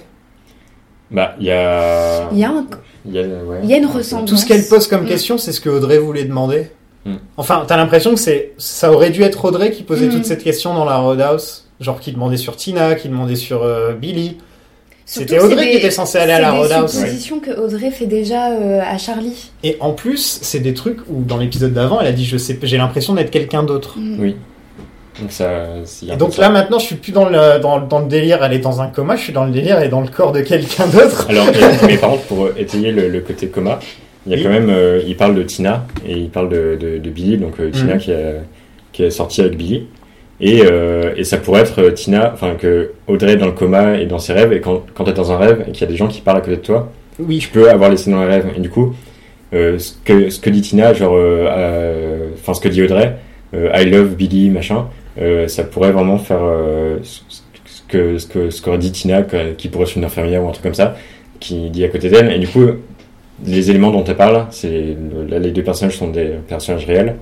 [1.11, 2.29] Bah, il y a.
[2.31, 2.65] Il y a un-
[3.05, 3.59] Il y a, ouais.
[3.63, 4.29] Il y a une ressemblance.
[4.29, 5.07] Tout ce qu'elle pose comme Mm.
[5.07, 6.71] question, c'est ce que Audrey voulait demander.
[7.05, 7.15] Mm.
[7.37, 10.11] Enfin, t'as l'impression que c'est, ça aurait dû être Audrey qui posait Mm.
[10.11, 11.69] toute cette question dans la Roadhouse.
[11.79, 14.37] Genre, qui demandait sur Tina, qui demandait sur euh, Billy.
[15.05, 16.91] C'était c'est Audrey qui des- était censée aller à la C'est Roadhouse.
[16.93, 19.51] des suppositions que Audrey fait déjà euh, à Charlie.
[19.63, 22.57] Et en plus, c'est des trucs où, dans l'épisode d'avant, elle a dit, je sais,
[22.63, 23.95] j'ai l'impression d'être quelqu'un d'autre.
[23.97, 24.15] Mm.
[24.19, 24.35] Oui.
[25.21, 25.65] Donc, ça.
[26.03, 26.49] Et là, ça.
[26.49, 29.15] maintenant, je suis plus dans le, dans, dans le délire, elle est dans un coma,
[29.15, 31.27] je suis dans le délire, elle est dans le corps de quelqu'un d'autre.
[31.29, 33.79] Alors, mais, mais par contre, pour étayer le, le côté coma,
[34.25, 34.43] il y a Oui.
[34.43, 34.69] quand même.
[34.69, 37.95] euh, il parle de Tina et il parle de, de, de Billy, donc euh, Tina
[37.95, 37.99] Mhm.
[37.99, 38.41] qui, a-
[38.93, 39.85] qui est sortie avec Billy.
[40.41, 43.97] Et, euh, et ça pourrait être euh, Tina, enfin que Audrey est dans le coma
[43.97, 45.83] et dans ses rêves, et quand, quand tu es dans un rêve et qu'il y
[45.83, 48.21] a des gens qui parlent à côté de toi, Oui, tu peux avoir laissé dans
[48.21, 48.47] les rêves.
[48.57, 48.93] Et du coup,
[49.53, 53.15] euh, ce, que, ce que dit Tina, genre, euh, enfin ce que dit Audrey,
[53.55, 54.87] I love Billy, machin,
[55.47, 56.39] ça pourrait vraiment faire
[57.03, 57.21] ce
[57.87, 60.51] que ce que ce qu'aurait dit Tina, que- qui pourrait être une infirmière ou un
[60.51, 60.95] truc comme ça,
[61.39, 62.31] qui dit à côté d'elle.
[62.31, 62.65] Et du coup,
[63.45, 64.95] les éléments dont elle parle, c'est
[65.29, 67.15] les deux personnages sont des personnages réels.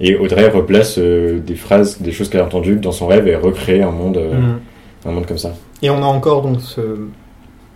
[0.00, 3.36] Et Audrey replace euh, des phrases, des choses qu'elle a entendues dans son rêve et
[3.36, 4.60] recrée un monde, euh, Mm.
[5.06, 5.52] un monde comme ça.
[5.82, 6.80] Et on a encore donc ce,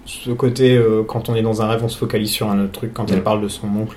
[0.07, 2.73] ce côté, euh, quand on est dans un rêve, on se focalise sur un autre
[2.73, 3.23] truc, quand elle Mm.
[3.25, 3.97] parle de son oncle.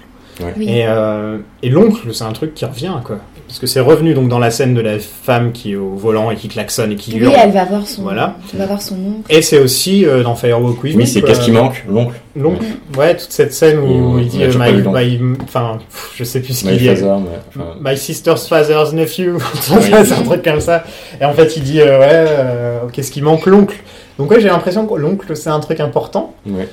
[0.57, 0.65] Oui.
[0.69, 3.17] Et, euh, et l'oncle, c'est un truc qui revient, quoi.
[3.47, 6.31] Parce que c'est revenu donc dans la scène de la femme qui est au volant
[6.31, 7.33] et qui klaxonne et qui Oui, hurle.
[7.41, 8.35] elle va voir son, Voilà.
[8.51, 9.21] elle va voir son oncle.
[9.29, 11.85] Et c'est aussi euh, dans Firewalk With Me, Oui, c'est qu'est-ce qui manque?
[11.87, 12.65] L'oncle L'oncle.
[12.97, 16.65] Ouais, toute cette scène où il dit euh, my, enfin, pff, je sais plus ce
[16.67, 16.95] My qu'il dit.
[16.97, 20.83] father, mais, enfin, My sister's father's nephew, c'est un truc comme ça.
[21.21, 23.45] Et en fait, il dit euh, ouais, euh, qu'est-ce qui manque?
[23.45, 23.77] L'oncle
[24.19, 26.33] Donc ouais, j'ai l'impression que l'oncle c'est un truc important.
[26.45, 26.67] Ouais.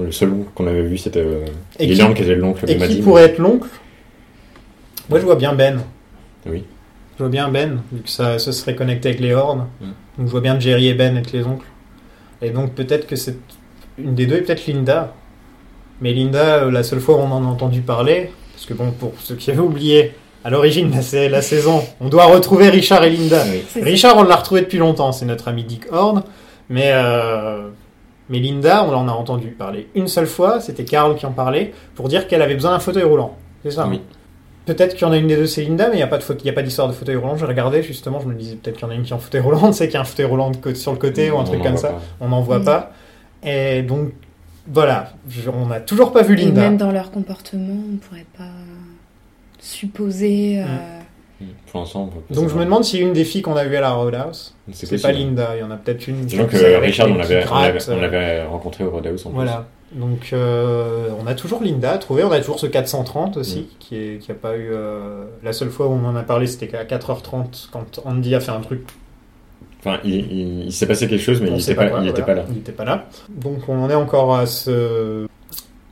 [0.00, 1.44] Le seul oncle qu'on avait vu, c'était euh,
[1.78, 3.02] qui- était l'oncle de Et qui Maddy.
[3.02, 3.68] pourrait être l'oncle?
[5.08, 5.80] Moi, je vois bien Ben.
[6.46, 6.64] Oui.
[7.16, 9.64] Je vois bien Ben, vu que ça se serait connecté avec les hordes.
[9.80, 9.86] Mm.
[10.18, 11.66] Donc je vois bien Jerry et Ben être les oncles.
[12.42, 13.36] Et donc peut-être que c'est
[13.98, 15.12] une des deux, et peut-être Linda.
[16.00, 18.92] Mais Linda, euh, la seule fois où on en a entendu parler, parce que bon,
[18.92, 20.12] pour ceux qui avaient oublié,
[20.44, 23.42] à l'origine de la, sa- la saison, on doit retrouver Richard et Linda.
[23.50, 23.62] Oui.
[23.68, 23.84] C'est ça.
[23.84, 26.22] Richard, on l'a retrouvé depuis longtemps, c'est notre ami Dick Horn.
[26.70, 27.68] Mais, euh,
[28.30, 31.72] mais Linda, on en a entendu parler une seule fois, c'était Carl qui en parlait,
[31.94, 33.36] pour dire qu'elle avait besoin d'un fauteuil roulant.
[33.62, 34.00] C'est ça hein Oui.
[34.66, 36.18] Peut-être qu'il y en a une des deux, c'est Linda, mais il n'y a pas
[36.18, 37.36] de faute- il y a pas d'histoire de fauteuil roulant.
[37.38, 39.18] J'ai regardé justement, je me disais peut-être qu'il y en a une qui est en
[39.18, 41.30] fauteuil roulant, on sait qu'il y a un fauteuil roulant de côté- sur le côté
[41.30, 41.88] ou un On truc comme ça.
[41.88, 42.00] pas.
[42.20, 42.64] On n'en voit Mm.
[42.64, 42.92] pas.
[43.44, 44.10] Et donc,
[44.70, 46.60] voilà, je- on n'a toujours pas vu Et Linda.
[46.60, 48.44] même dans leur comportement, on pourrait pas
[49.58, 50.60] supposer.
[50.60, 50.97] euh, Mm.
[51.70, 53.92] Pour l'instant, Donc je me demande si une des filles qu'on a vues à la
[53.92, 55.12] Roadhouse, C'est pas.
[55.12, 56.24] Linda, il y en a peut-être une.
[56.24, 59.34] Disons que Richard, on l'avait, on rencontré au Roadhouse en plus.
[59.36, 59.66] Voilà.
[59.92, 63.64] Donc euh, on a toujours Linda à trouver, on a toujours ce 430 aussi, Mm.
[63.78, 64.68] qui, est, qui a pas eu...
[64.70, 68.40] euh, La seule fois où on en a parlé, c'était qu'à 4h30, quand Andy a
[68.40, 68.82] fait un truc
[69.80, 72.02] Enfin, il, il- il s'est passé quelque chose, mais On il n'était pas, voilà.
[72.34, 72.44] là.
[72.50, 73.06] Il était pas là.
[73.30, 75.26] Donc on en est encore à se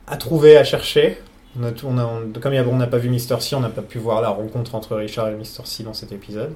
[0.07, 1.17] à trouver, à chercher.
[1.59, 3.35] On a tout, on a, on- comme il y a- on n'a pas vu Mister
[3.39, 6.11] C, on n'a pas pu voir la rencontre entre Richard et Mister C dans cet
[6.11, 6.49] épisode.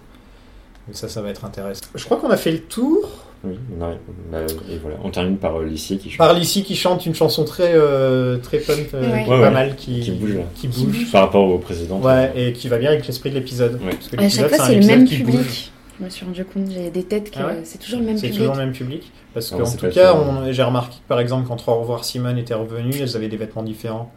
[0.87, 1.85] Donc ça, ça va être intéressant.
[1.95, 3.09] Je crois qu'on a fait le tour.
[3.43, 3.97] Oui, on arrive-
[4.31, 4.37] bah,
[4.71, 4.97] et voilà.
[5.03, 6.17] On termine par euh, Lissier qui chante.
[6.19, 9.21] Par ici qui chante une chanson très euh, très punk, euh, Ouais.
[9.21, 9.49] Ouais, pas ouais.
[9.51, 11.11] mal, qui, Qui bouge, qui bouge.
[11.11, 11.99] Par rapport au précédent.
[11.99, 13.79] Ouais, et qui va bien avec l'esprit de l'épisode.
[13.83, 13.91] Ouais.
[13.95, 15.25] Parce que À chaque fois, c'est le même public.
[15.37, 15.71] bouge.
[15.99, 18.17] Je me suis rendu compte, j'ai des têtes que Ah ouais c'est toujours le même
[18.17, 18.39] C'est public.
[18.41, 19.11] toujours le même public.
[19.35, 20.15] Parce qu'en c'est tout cas,
[20.51, 23.61] j'ai remarqué que par exemple, quand Trois Revoir Simone était revenu, elles avaient des vêtements
[23.63, 24.11] différents.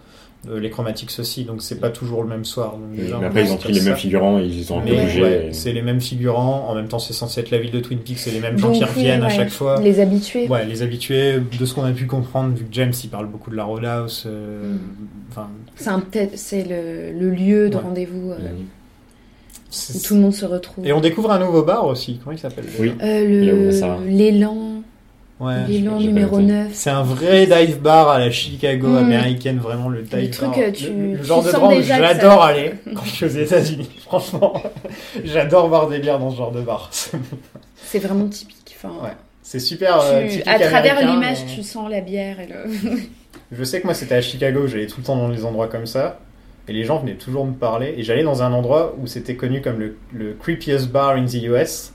[0.51, 2.73] Euh, les chromatiques aussi, donc c'est pas toujours le même soir.
[2.77, 5.23] Donc, déjà, mais on après, ils ont pris les mêmes figurants, ils ont bougé.
[5.23, 6.67] ouais, et- c'est les mêmes figurants.
[6.69, 8.71] En même temps, c'est censé être la ville de Twin Peaks, c'est les mêmes gens
[8.73, 9.81] qui reviennent à chaque fois.
[9.81, 10.47] Les habitués.
[10.49, 13.51] Ouais, les habitués, de ce qu'on a pu comprendre, vu que James il parle beaucoup
[13.51, 14.79] de la Roadhouse, euh, Mm.
[15.31, 15.49] enfin,
[16.35, 17.81] C'est le, le lieu de Ouais.
[17.83, 19.97] rendez-vous euh, Mm.
[19.97, 20.87] où tout le monde se retrouve.
[20.87, 22.21] Et on découvre un nouveau bar aussi.
[22.23, 22.93] Comment il s'appelle Oui.
[23.03, 24.74] Euh, l'élan,
[25.41, 25.67] Ouais.
[25.67, 26.53] l'élan j'ai pas numéro noté.
[26.53, 26.69] 9.
[26.75, 28.97] C'est un vrai dive bar à la Chicago Mm.
[28.97, 30.59] américaine, vraiment le dive Le truc, bar.
[30.61, 33.25] euh, tu- le, le tu genre de endroit où ça- j'adore aller quand je suis
[33.25, 33.91] aux États-Unis.
[34.07, 34.63] Franchement,
[35.25, 36.91] j'adore voir des bières dans ce genre de bar.
[37.77, 38.77] C'est vraiment typique.
[38.77, 39.11] Enfin, Ouais.
[39.43, 40.01] C'est super.
[40.01, 43.01] euh, tu- typique à travers l'image, mais- tu sens la bière et le.
[43.53, 45.87] Je sais que moi c'était à Chicago, j'allais tout le temps dans des endroits comme
[45.87, 46.19] ça.
[46.67, 47.95] Et les gens venaient toujours me parler.
[47.99, 51.35] Et j'allais dans un endroit où c'était connu comme le, le creepiest bar in the
[51.45, 51.93] US.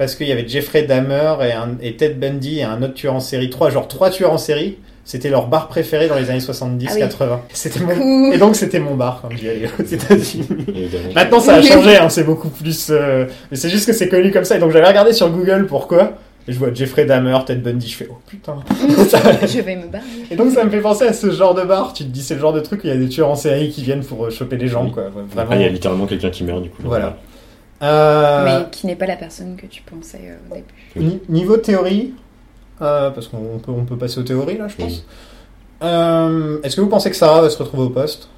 [0.00, 3.12] Parce qu'il y avait Jeffrey Dahmer et, un- et Ted Bundy et un autre tueur
[3.14, 3.50] en série.
[3.50, 4.78] Trois, genre trois tueurs en série.
[5.04, 6.86] C'était leur bar préféré dans les années 70-80.
[6.88, 7.28] Ah oui.
[7.52, 7.94] C'était mon...
[7.94, 8.34] Cool.
[8.34, 10.48] Et donc c'était mon bar quand j'y allais aux États-Unis.
[11.14, 12.88] Maintenant ça a changé, hein, c'est beaucoup plus.
[12.90, 14.56] euh, Mais c'est juste que c'est connu comme ça.
[14.56, 16.14] Et donc j'avais regardé sur Google pourquoi.
[16.48, 17.86] Et je vois Jeffrey Dahmer, Ted Bundy.
[17.88, 18.56] Je fais oh putain.
[19.46, 20.04] Je vais me barrer.
[20.30, 21.92] Et donc ça me fait penser à ce genre de bar.
[21.92, 23.34] Tu te dis c'est le genre de truc où il y a des tueurs en
[23.36, 24.92] série qui viennent pour euh, choper les gens Oui.
[24.92, 25.04] quoi.
[25.34, 25.52] Vraiment.
[25.56, 26.82] il y a littéralement quelqu'un qui meurt, du coup.
[26.84, 27.18] Voilà.
[27.82, 30.66] Euh, Mais qui n'est pas la personne que tu pensais euh, au début.
[30.96, 32.12] ni- niveau théorie,
[32.82, 34.92] euh, parce qu'on peut, on peut passer aux théories là, je pense.
[34.92, 35.02] Oui.
[35.82, 38.28] Euh, Est-ce que vous pensez que Sarah va se retrouver au poste?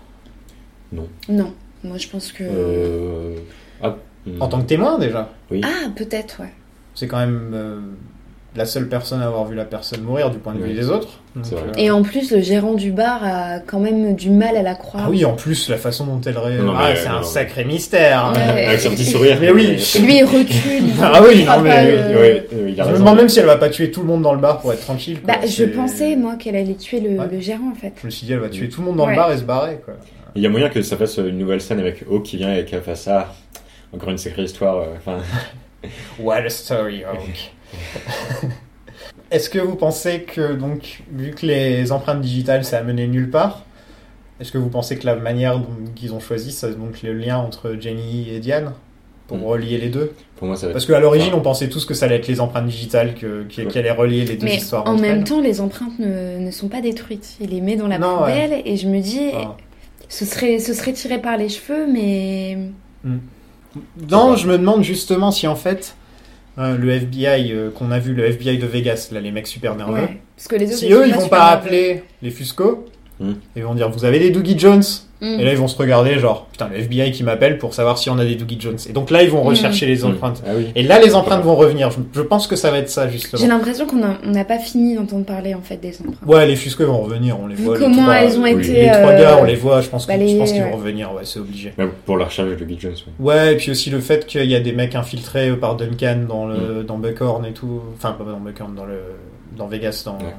[1.29, 1.53] Non,
[1.83, 2.45] moi je pense que.
[2.45, 3.37] Euh...
[3.83, 3.97] Ah,
[4.39, 5.29] en tant que témoin déjà
[5.63, 6.53] Ah, peut-être, ouais.
[6.95, 7.81] C'est quand même euh,
[8.55, 10.75] la seule personne à avoir vu la personne mourir du point de vue Oui.
[10.75, 11.21] des autres.
[11.35, 14.63] Donc, euh, Et en plus, le gérant du bar a quand même du mal à
[14.63, 15.05] la croire.
[15.07, 16.57] Ah oui, en plus la façon dont elle ré...
[16.59, 17.23] Non, ah, mais, c'est un non.
[17.23, 18.33] sacré mystère.
[18.35, 18.67] Ouais.
[18.67, 19.39] Avec son petit sourire.
[19.41, 19.69] Mais oui.
[20.03, 20.91] Lui, il recule.
[21.03, 23.05] Ah oui, non, mais le- Ouais, euh, il a Je me raison.
[23.05, 24.83] demande même si elle va pas tuer tout le monde dans le bar pour être
[24.83, 25.21] tranquille.
[25.23, 25.35] quoi.
[25.35, 27.27] Bah, je pensais, moi, qu'elle allait tuer le, Ouais.
[27.33, 27.93] le gérant, en fait.
[28.03, 29.43] Je me suis dit, elle va tuer tout le monde dans le bar et se
[29.45, 29.95] barrer, quoi.
[30.35, 32.65] Il y a moyen que ça fasse une nouvelle scène avec Hawk qui vient et
[32.67, 33.35] qu'elle fasse ça.
[33.95, 34.77] Encore une sacrée histoire.
[34.79, 35.19] euh, Enfin,
[36.21, 37.53] What a story, Hawk.
[39.31, 43.31] Est-ce que vous pensez que, donc, vu que les empreintes digitales, ça a mené nulle
[43.31, 43.63] part,
[44.41, 45.61] est-ce que vous pensez que la manière
[45.95, 48.73] qu'ils ont choisi, c'est donc le lien entre Jenny et Diane
[49.29, 49.45] pour Mm.
[49.45, 50.13] relier les deux?
[50.37, 52.41] Pour moi, ça va Parce qu'à l'origine, on pensait tous que ça allait être les
[52.41, 54.87] empreintes digitales que, qui, qui allaient relier les deux Mais histoires.
[54.87, 55.25] en entre même elles.
[55.25, 57.37] temps, les empreintes ne, ne sont pas détruites.
[57.41, 59.57] Il les met dans la Non, poubelle et je me dis, Ah.
[60.11, 62.59] ce, serait, ce serait tiré par les cheveux, mais.
[64.11, 65.95] Non, je me demande justement si en fait,
[66.59, 69.75] euh, le FBI euh, qu'on a vu, le FBI de Vegas, là, les mecs super
[69.77, 70.21] nerveux, Ouais.
[70.37, 70.77] Parce que les autres.
[70.79, 71.53] Si ils eux, ils vont pas nerveux.
[71.67, 72.87] appeler les Fusco,
[73.21, 73.35] Hmm.
[73.55, 74.83] ils vont dire Vous avez des Doogie Jones
[75.23, 75.39] Mm.
[75.41, 78.11] Et là, ils vont se regarder, genre Putain, le FBI qui m'appelle pour savoir si
[78.11, 78.77] on a des Doogie Jones.
[78.91, 79.47] Et donc là, ils vont Hmm.
[79.49, 80.09] rechercher les Hmm.
[80.09, 80.43] empreintes.
[80.45, 80.67] Ah oui.
[80.75, 81.91] Et là, les empreintes vont revenir.
[81.93, 83.47] Je, je pense que ça va être ça, J'ai justement.
[83.47, 86.17] l'impression qu'on n'a pas fini d'entendre parler, en fait, des empreintes.
[86.27, 87.75] Ouais, les Fusco vont revenir, on les Vu voit.
[87.79, 88.73] les comment trois, elles ont été.
[88.73, 90.77] Les trois euh, gars, on les voit, je pense que- je balayées, pense qu'ils vont
[90.77, 91.73] revenir, ouais, c'est obligé.
[91.79, 92.95] Mais pour la recherche de Guy Jones.
[93.21, 96.47] Ouais, et puis aussi le fait qu'il y a des mecs infiltrés par Duncan dans
[96.47, 98.99] le dans Buckhorn et tout, enfin pas dans Buckhorn, dans le
[99.57, 100.19] dans Vegas, dans.
[100.19, 100.35] Ouais.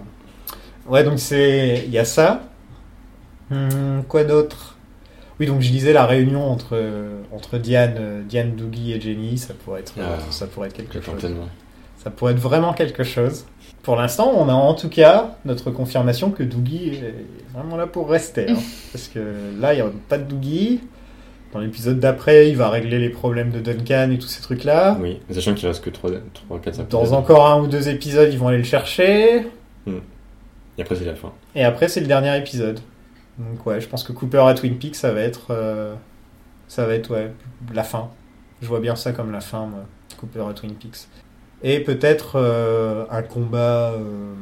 [0.89, 2.41] Ouais, donc c'est il y a ça.
[3.51, 4.72] Hum, quoi d'autre?
[5.39, 6.79] Oui, donc je disais la réunion entre
[7.31, 10.17] entre Diane, euh, Diane Doogie et Jenny, ça pourrait être Ah.
[10.29, 11.31] ça pourrait être quelque chose.
[11.97, 13.45] Ça pourrait être vraiment quelque chose.
[13.81, 17.13] pour l'instant, on a en tout cas notre confirmation que Doogie est
[17.53, 18.49] vraiment là pour rester.
[18.49, 18.55] hein.
[18.93, 19.19] Parce que
[19.59, 20.81] là, il n'y a pas de Doogie.
[21.53, 24.97] Dans l'épisode d'après, il va régler les problèmes de Duncan et tous ces trucs-là.
[24.99, 28.29] Oui, sachant qu'il reste que 3, 3 4, 5 Dans encore un ou deux épisodes,
[28.31, 29.45] ils vont aller le chercher.
[30.77, 31.31] Et après, c'est la fin.
[31.55, 32.79] Et après, c'est le dernier épisode.
[33.39, 35.95] Donc ouais, je pense que Cooper à Twin Peaks, ça va être, euh,
[36.67, 37.31] ça va être ouais,
[37.73, 38.09] la fin.
[38.61, 39.85] Je vois bien ça comme la fin, moi,
[40.19, 41.07] Cooper à Twin Peaks.
[41.63, 44.33] Et peut-être euh, un combat, euh,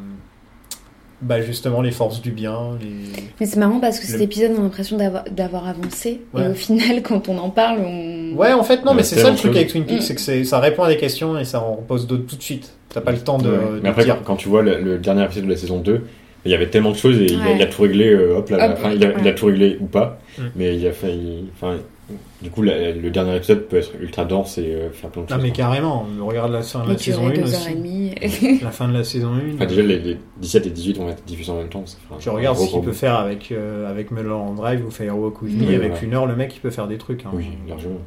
[1.21, 2.77] bah justement les forces du bien.
[2.81, 3.11] Les...
[3.39, 6.21] Mais c'est marrant parce que cet Le- épisode, on a l'impression d'avoir d'avoir avancé.
[6.33, 6.45] Ouais.
[6.45, 8.33] Et au final, quand on en parle, on.
[8.35, 9.69] Ouais, en fait non, Ouais, mais c'est ça le truc avec.
[9.69, 12.35] Twin Peaks, c'est que ça répond à des questions et ça en pose d'autres tout
[12.37, 12.73] de suite.
[12.89, 13.57] T'as pas le temps de, Ouais.
[13.75, 14.17] de Mais après, dire.
[14.25, 16.01] quand tu vois le, le dernier épisode de la saison 2,
[16.45, 17.55] il y avait tellement de choses et il, a, Ouais.
[17.55, 19.35] il a tout réglé, euh, hop, là, Hop, fin, il, a, il a ouais.
[19.35, 20.41] tout réglé ou pas, Mm.
[20.55, 21.49] mais il a failli.
[21.53, 21.77] Enfin,
[22.41, 25.27] du coup, la- le dernier épisode peut être ultra dense et euh, faire plein de
[25.29, 25.43] Ah choses.
[25.43, 25.57] mais quoi.
[25.57, 27.55] carrément, regarde la fin de la saison 1 durer deux aussi.
[27.55, 28.11] heures et demie.
[28.61, 29.55] La fin de la saison 1.
[29.55, 31.83] Enfin, déjà, les, les 17 et 18 vont être diffusés en même temps.
[32.19, 35.67] Tu regardes ce qu'il peut faire avec, euh, avec Mulholland Drive ou Firewalk With Me.
[35.67, 36.03] Oui, avec voilà.
[36.05, 37.25] une heure, le mec, il peut faire des trucs.
[37.25, 37.29] hein.
[37.33, 37.99] Oui, largement.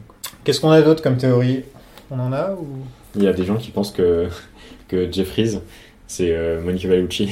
[0.44, 1.60] Qu'est-ce qu'on a d'autre comme théorie?
[2.10, 2.66] On en a ou...
[3.16, 4.26] Il y a des gens qui pensent que,
[4.88, 5.58] que Jeffries,
[6.06, 7.30] c'est euh, Monica Bellucci.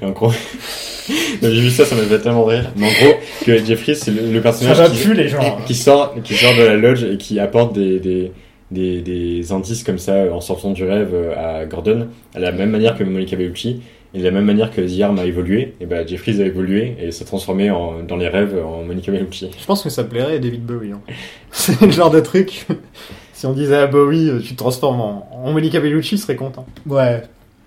[0.00, 0.32] Et en gros,
[1.42, 2.70] j'ai vu ça, ça m'a fait tellement rire.
[2.76, 3.14] Mais en gros,
[3.44, 5.40] que Jeffries, c'est le, personnage va qui, plus, les gens.
[5.40, 5.62] hein.
[5.66, 8.32] qui sort, qui sort de la lodge et qui apporte des, des,
[8.70, 12.52] des, des indices comme ça euh, en sortant du rêve euh, à Gordon, à la
[12.52, 13.80] même manière que Monica Bellucci.
[14.14, 16.96] Et de la même manière que The Arm a évolué, et ben Jeffries a évolué
[16.98, 19.50] et s'est transformé en, dans les rêves en Monica Bellucci.
[19.60, 20.92] Je pense que ça plairait à David Bowie.
[20.92, 21.00] hein.
[21.50, 22.64] C'est le genre de truc.
[23.34, 26.36] si on disait à Bowie, euh, tu te transformes en, en Monica Bellucci, il serait
[26.36, 26.64] content.
[26.86, 27.20] Ouais.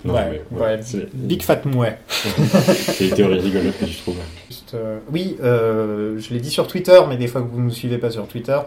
[0.03, 0.79] Non, ouais, mais, ouais.
[0.81, 1.97] C'est Big Fat Mouais.
[2.09, 4.15] c'est des théories rigolotes que je trouve.
[4.49, 7.65] Juste, euh, oui, euh, je l'ai dit sur Twitter, mais des fois que vous ne
[7.65, 8.57] nous suivez pas sur Twitter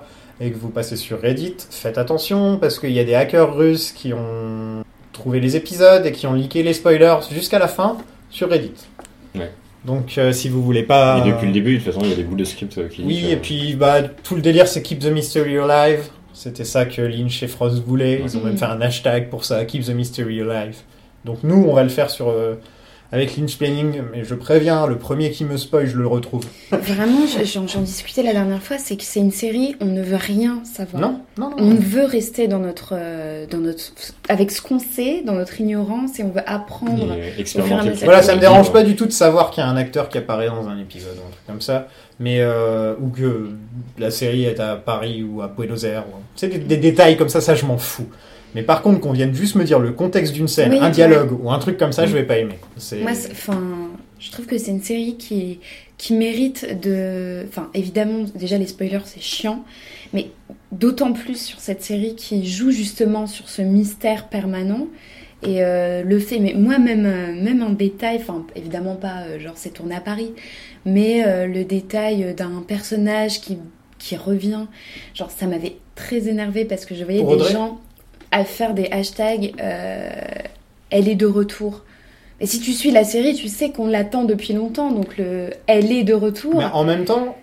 [0.40, 3.92] et que vous passez sur Reddit, faites attention parce qu'il y a des hackers russes
[3.92, 7.96] qui ont trouvé les épisodes et qui ont leaké les spoilers jusqu'à la fin
[8.30, 8.74] sur Reddit.
[9.34, 9.50] Ouais.
[9.84, 11.22] Donc euh, si vous voulez pas...
[11.24, 13.02] Et depuis le début, de toute façon, il y a des bouts de script qui.
[13.02, 16.04] Oui, et puis bah, tout le délire c'est Keep the Mystery Alive.
[16.32, 18.20] C'était ça que Lynch et Frost voulaient.
[18.24, 20.76] Ils ont même fait un hashtag pour ça, Keep the Mystery Alive.
[21.24, 22.54] Donc nous, on va le faire sur euh,
[23.12, 26.44] avec Lynch Planning, mais je préviens, le premier qui me spoil, je le retrouve.
[26.72, 30.02] Vraiment, je- j'en j'en discutais la dernière fois, c'est que c'est une série, on ne
[30.02, 31.00] veut rien savoir.
[31.00, 31.56] Non, non, non.
[31.58, 33.92] On veut rester dans notre, euh, dans notre,
[34.28, 37.12] avec ce qu'on sait, dans notre ignorance, et on veut apprendre.
[37.14, 37.38] et.
[38.04, 40.18] Voilà, ça me dérange pas du tout de savoir qu'il y a un acteur qui
[40.18, 41.86] apparaît dans un épisode ou un truc comme ça,
[42.18, 43.50] mais euh, ou que
[43.96, 46.04] la série est à Paris ou à Buenos Aires.
[46.10, 48.08] ou- C'est des, des détails comme ça, ça je m'en fous.
[48.54, 51.32] Mais par contre, qu'on vienne juste me dire le contexte d'une scène, Oui, un dialogue
[51.42, 52.58] ou un truc comme ça, je vais pas aimer.
[53.00, 53.60] Moi, enfin,
[54.20, 55.60] je trouve que c'est une série qui,
[55.98, 59.64] qui mérite de, enfin, évidemment, déjà les spoilers c'est chiant,
[60.12, 60.30] mais
[60.72, 64.86] d'autant plus sur cette série qui joue justement sur ce mystère permanent.
[65.46, 69.38] Et euh, le fait, mais moi même, euh, même en détail, enfin évidemment pas euh,
[69.38, 70.32] genre c'est tourné à Paris,
[70.86, 73.58] mais le détail d'un personnage qui,
[73.98, 74.66] qui revient,
[75.12, 77.52] genre ça m'avait très énervé parce que je voyais Pour des Audrey?
[77.52, 77.80] gens
[78.34, 80.10] à faire des hashtags euh,
[80.90, 81.82] elle est de retour.
[82.40, 85.90] Et si tu suis la série, tu sais qu'on l'attend depuis longtemps, donc le elle
[85.92, 86.56] est de retour.
[86.56, 87.36] Mais en même temps,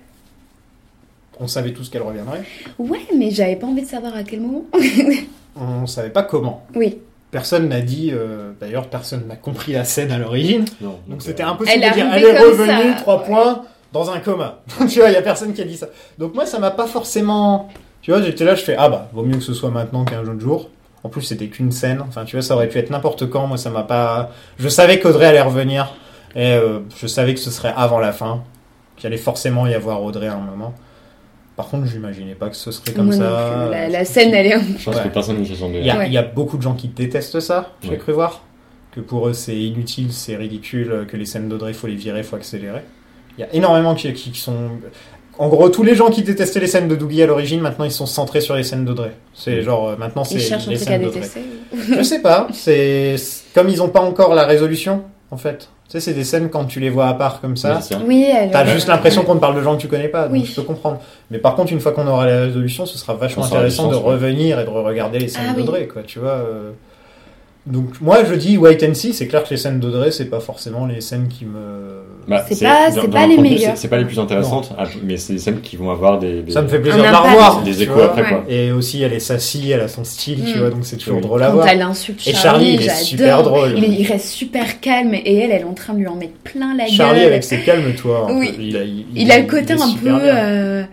[1.40, 2.44] on savait tous qu'elle reviendrait.
[2.78, 4.66] Ouais, mais j'avais pas envie de savoir à quel moment.
[5.56, 6.66] On savait pas comment.
[6.76, 7.00] oui,
[7.30, 10.64] Personne n'a dit, euh, d'ailleurs, personne n'a compris la scène à l'origine.
[10.80, 13.02] Non, Donc euh, c'était impossible Elle de dire elle est revenue, ça.
[13.02, 14.62] trois points, dans un coma.
[14.90, 15.88] tu vois, il y a personne qui a dit ça.
[16.18, 17.70] Donc moi, ça m'a pas forcément.
[18.02, 20.22] Tu vois, j'étais là, je fais ah bah, vaut mieux que ce soit maintenant qu'un
[20.22, 20.70] autre jour.
[21.04, 22.02] En plus, c'était qu'une scène.
[22.08, 23.48] Enfin, tu vois, ça aurait pu être n'importe quand.
[23.48, 24.32] Moi, ça m'a pas.
[24.60, 25.94] Je savais qu'Audrey allait revenir.
[26.36, 28.44] Et euh, je savais que ce serait avant la fin.
[28.98, 30.74] Qu'il allait forcément y avoir Audrey à un moment.
[31.58, 33.68] Par contre, j'imaginais pas que ce serait comme moi ça.
[33.70, 34.60] La, la scène, elle est.
[34.78, 35.04] Je pense Ouais.
[35.04, 36.10] que personne ne sent Il y, a, Ouais.
[36.10, 37.98] y a beaucoup de gens qui détestent ça, j'ai Ouais.
[37.98, 38.42] cru voir.
[38.92, 42.36] Que pour eux, c'est inutile, c'est ridicule, que les scènes d'Audrey, faut les virer, faut
[42.36, 42.82] accélérer.
[43.38, 44.70] Il y a énormément qui, qui, qui sont.
[45.42, 47.92] En gros, tous les gens qui détestaient les scènes de Doogie à l'origine, maintenant ils
[47.92, 49.12] sont centrés sur les scènes d'Audrey.
[49.34, 51.42] C'est genre, euh, maintenant c'est Ils cherchent un les truc à détester.
[51.98, 53.16] Je sais pas, c'est
[53.56, 55.02] comme ils ont pas encore la résolution,
[55.32, 55.68] en fait.
[55.90, 57.80] Tu sais, c'est des scènes quand tu les vois à part comme ça.
[57.90, 57.98] Oui.
[58.08, 58.50] Oui.
[58.52, 60.46] T'as juste l'impression qu'on te parle de gens que tu connais pas, donc Oui.
[60.46, 61.00] je peux comprendre.
[61.32, 64.60] Mais par contre, une fois qu'on aura la résolution, ce sera vachement intéressant de revenir
[64.60, 65.64] et de regarder les scènes Ah oui.
[65.64, 66.30] d'Audrey, quoi, tu vois.
[66.34, 66.70] euh.
[67.68, 70.40] Donc moi, je dis wait and see, c'est clair que les scènes d'Audrey, c'est pas
[70.40, 72.02] forcément les scènes qui me...
[72.28, 73.76] Bah, C'est pas- dans- c'est dans pas les meilleures.
[73.78, 76.44] c'est- pas les plus intéressantes, ah, mais c'est des scènes qui vont avoir des.
[76.44, 77.64] des- Ça me fait plaisir de la revoir.
[77.64, 78.06] Des échos vois.
[78.06, 78.28] après, Ouais.
[78.30, 78.44] quoi.
[78.48, 80.60] Et aussi, elle est sassy, elle a son style, tu Mm.
[80.60, 81.22] vois, donc c'est toujours Oui.
[81.24, 81.68] drôle à Quand voir.
[81.68, 83.74] elle insulte Et Charlie, Charlie, il est super drôle.
[83.76, 86.16] Il, est- il reste super calme et elle, elle est en train de lui en
[86.16, 87.28] mettre plein la Charlie gueule.
[87.30, 88.28] avec ses calmes-toi.
[88.30, 88.52] un Oui.
[88.56, 88.62] peu.
[88.62, 90.84] Il a, il, Il a le côté un peu.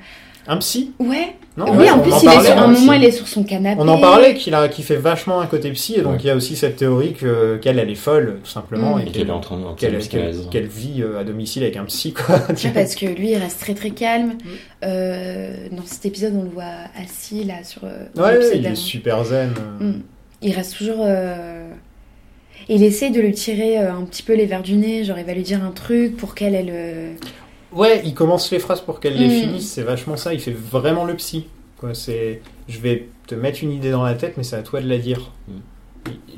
[0.48, 1.34] Un psy Ouais.
[1.56, 3.10] Non, oui, ouais, en on plus, en il est parlait, sur, un moment, il est
[3.10, 3.80] sur son canapé.
[3.82, 6.18] On en parlait qu'il a, qu'il fait vachement un côté psy, et donc Ouais.
[6.22, 8.98] il y a aussi cette théorie que, qu'elle, elle est folle, tout simplement, Mm.
[8.98, 10.48] et Et qu'elle qu'elle, est en train en train de qu'elle, qu'elle, psychanalyse.
[10.52, 12.36] qu'elle vit euh, à domicile avec un psy, quoi.
[12.36, 14.34] Ouais, parce que lui, il reste très très calme.
[14.34, 14.48] Mm.
[14.84, 16.64] Euh, dans cet épisode, on le voit
[17.02, 17.82] assis là sur.
[17.84, 19.50] euh, Ouais, il est super zen.
[19.80, 19.92] Mm.
[20.42, 21.00] Il reste toujours.
[21.04, 21.68] euh,
[22.68, 25.24] Il essaye de lui tirer euh, un petit peu les verres du nez, genre il
[25.24, 26.70] va lui dire un truc pour qu'elle elle.
[26.70, 27.12] euh,
[27.72, 29.40] Ouais, il commence les phrases pour qu'elle les Mm.
[29.40, 31.46] finisse, c'est vachement ça, il fait vraiment le psy.
[31.78, 34.80] Quoi, c'est, je vais te mettre une idée dans la tête, mais c'est à toi
[34.80, 35.30] de la dire.
[35.48, 35.52] Mm.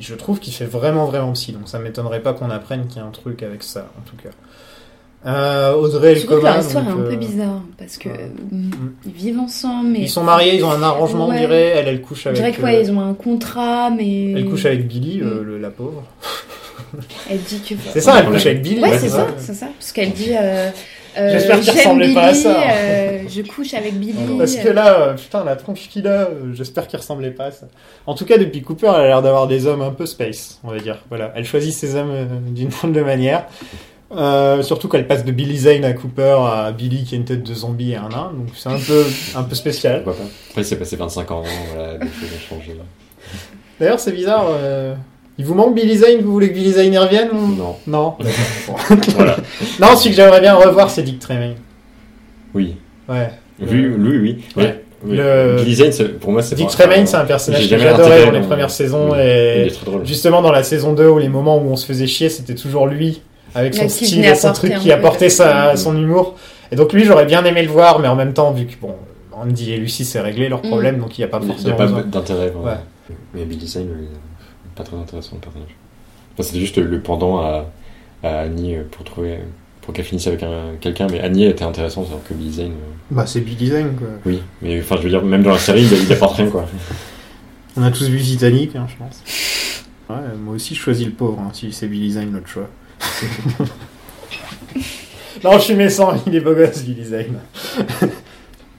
[0.00, 3.00] Je trouve qu'il fait vraiment, vraiment psy, donc ça m'étonnerait pas qu'on apprenne qu'il y
[3.00, 4.30] a un truc avec ça, en tout cas.
[5.26, 7.98] Euh, Audrey et Je trouve que Elkoma, leur histoire est un peu euh, bizarre parce
[7.98, 8.30] que ouais.
[8.50, 8.70] mm,
[9.04, 11.38] ils vivent ensemble, mais Ils sont mariés, ils ont un arrangement, on Ouais.
[11.40, 11.62] dirait.
[11.76, 12.40] Elle, elle couche on avec.
[12.40, 15.44] dirait que euh, ouais, ils ont un contrat, mais Elle couche avec Billy, euh, Mm.
[15.44, 16.04] le- la pauvre.
[17.30, 18.80] elle dit que C'est ça, elle couche avec Billy.
[18.80, 19.34] Ouais, Ouais, c'est c'est ça, ça.
[19.38, 19.66] c'est ça.
[19.78, 20.32] Parce qu'elle dit
[21.16, 22.56] euh, J'espère qu'il ressemblait Billy, pas à ça.
[22.62, 24.14] euh, je couche avec Billy.
[24.38, 27.66] Parce que là, euh, putain, la tronche qu'il a, j'espère qu'il ressemblait pas à ça.
[28.06, 30.70] En tout cas, depuis Cooper, elle a l'air d'avoir des hommes un peu space, on
[30.70, 30.98] va dire.
[31.08, 32.12] Voilà, elle choisit ses hommes
[32.48, 33.46] d'une drôle de manière.
[34.12, 37.44] Euh, surtout qu'elle passe de Billy Zane à Cooper à Billy qui a une tête
[37.44, 39.04] de zombie et un nain, donc c'est un peu,
[39.36, 40.02] un peu spécial.
[40.02, 40.30] Pourquoi pas?
[40.48, 42.76] Après, il s'est passé 25 ans, voilà, des choses ont changé.
[43.78, 44.46] D'ailleurs, c'est bizarre.
[45.30, 47.54] Euh, Il vous manque Billy Zane Vous voulez que Billy Zane y revienne ou...
[47.56, 47.76] Non.
[47.86, 48.14] Non.
[49.16, 49.36] voilà.
[49.80, 51.54] Non, celui que j'aimerais bien revoir, c'est Dick Tremaine.
[52.54, 52.76] Oui.
[53.08, 53.30] Ouais.
[53.60, 54.44] Lui, lui, oui.
[54.56, 54.62] Ouais.
[54.64, 54.84] Ouais.
[55.02, 55.16] Oui.
[55.16, 58.32] Le- Billy Zane, c'est- pour moi, c'est Dick Tremaine, c'est un personnage que j'adorais dans
[58.32, 59.18] les premières saisons Oui.
[59.18, 60.04] Il et est très drôle.
[60.06, 62.86] justement dans la saison 2 où les moments où on se faisait chier, c'était toujours
[62.86, 63.22] lui
[63.54, 66.36] avec son style et son truc qui apportait sa, son humour.
[66.70, 68.94] Et donc lui, j'aurais bien aimé le voir, mais en même temps, vu que bon,
[69.32, 70.68] Andy et Lucy c'est réglé leur Mm.
[70.68, 72.52] problème, donc il n'y a pas Il n'y forcément a pas d'intérêt.
[73.34, 74.16] Mais Billy Zane, lui, euh,
[74.82, 75.74] pas très intéressant le personnage.
[76.34, 77.66] Enfin, c'était juste le pendant à,
[78.22, 79.38] à Annie euh, pour trouver
[79.82, 81.06] pour qu'elle finisse avec un- quelqu'un.
[81.10, 82.66] Mais Annie était intéressante alors que Billy Zane.
[82.66, 82.74] euh,
[83.10, 84.08] Bah c'est Billy Zane quoi.
[84.26, 86.66] oui, mais enfin, je veux dire, même dans la série, il, il apporte rien quoi.
[87.76, 89.22] On a tous vu Titanic, hein, je pense.
[90.10, 92.68] Ouais, moi aussi je choisis le pauvre, hein, si c'est Billy Zane notre choix.
[95.44, 97.40] non, je suis méchant, il est beau gosse, Billy Zane.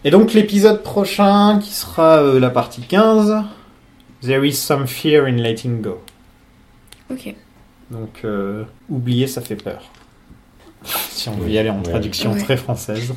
[0.03, 3.36] Et donc l'épisode prochain, qui sera euh, la partie 15,
[4.22, 5.99] There is some fear in letting go.
[7.11, 7.35] Ok.
[7.89, 9.81] Donc, euh, oublier, ça fait peur.
[10.84, 11.84] si on veut y aller en ouais.
[11.84, 12.39] traduction Ouais.
[12.41, 13.14] très française.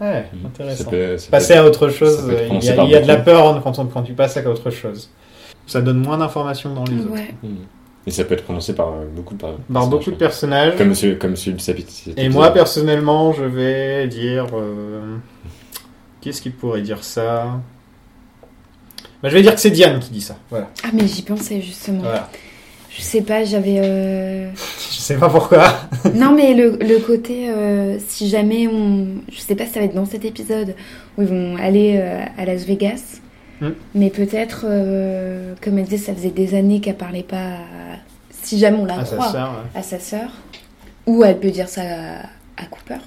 [0.00, 0.90] Ouais, Ça intéressant.
[0.90, 2.94] peut- ça peut Passer être- à autre chose, ça peut il y a, il y
[2.96, 5.10] a de la peur quand, on, quand tu passes à autre chose.
[5.66, 7.12] Ça donne moins d'informations dans les autres.
[7.12, 7.34] Ouais.
[7.42, 7.56] Hmm.
[8.06, 10.76] Et ça peut être prononcé par euh, beaucoup de par Par beaucoup de personnages.
[10.76, 11.86] Comme celui, comme celui de Sapit.
[12.16, 14.46] Et moi, personnellement, je vais dire.
[14.52, 15.16] euh,
[16.20, 17.60] Qu'est-ce qui pourrait dire ça?
[19.24, 20.36] Bah, Je vais dire que c'est Diane qui dit ça.
[20.50, 20.70] Voilà.
[20.84, 22.00] Ah, mais j'y pensais justement.
[22.02, 22.28] voilà.
[22.96, 23.80] Je sais pas, j'avais.
[23.82, 24.50] euh,
[24.90, 25.64] Je sais pas pourquoi.
[26.14, 29.06] non, mais le, le côté, euh, si jamais on.
[29.32, 30.76] Je sais pas si ça va être dans cet épisode
[31.18, 33.18] où ils vont aller euh, à Las Vegas.
[33.60, 33.70] Hmm.
[33.96, 34.62] Mais peut-être,
[35.60, 37.36] comme elle disait, ça faisait des années qu'elle parlait pas.
[37.36, 37.98] à-
[38.42, 39.80] Si jamais on la sa croit sœur, ouais.
[39.80, 40.28] à sa sœur.
[41.06, 42.98] Ou elle peut dire ça à, à Cooper.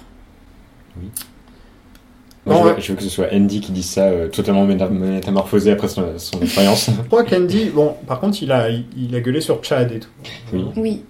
[2.48, 2.82] Moi, Bon, je, veux, ouais.
[2.82, 6.18] je veux que ce soit Andy qui dise ça, euh, totalement méta- métamorphosé après son,
[6.18, 6.90] son expérience.
[6.90, 7.70] Je crois qu'Andy.
[7.70, 10.10] Bon, par contre, il a, il, il a gueulé sur Chad et tout.
[10.54, 10.66] Oui.
[10.78, 11.04] Oui.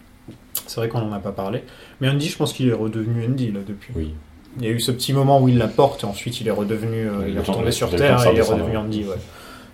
[0.65, 1.63] C'est vrai qu'on en a pas parlé.
[2.01, 3.93] Mais Andy, je pense qu'il est redevenu Andy là depuis.
[3.95, 4.13] oui.
[4.59, 6.51] Il y a eu ce petit moment où il la porte et ensuite il est
[6.51, 9.03] redevenu, euh, il est retombé sur Terre et il est redevenu Andy.
[9.03, 9.15] Ouais.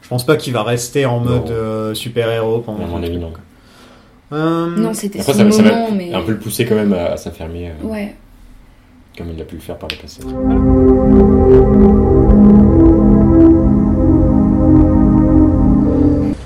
[0.02, 2.86] Je pense pas qu'il va rester en mode euh, super-héros pendant.
[2.88, 3.32] Mon avis, non.
[4.34, 6.14] Euh, Non, c'était ça, ça moment, va mais.
[6.14, 8.16] un peu le pousser quand même à, à s'infermer, euh, Ouais.
[9.18, 10.22] Comme il a pu le faire par le passé.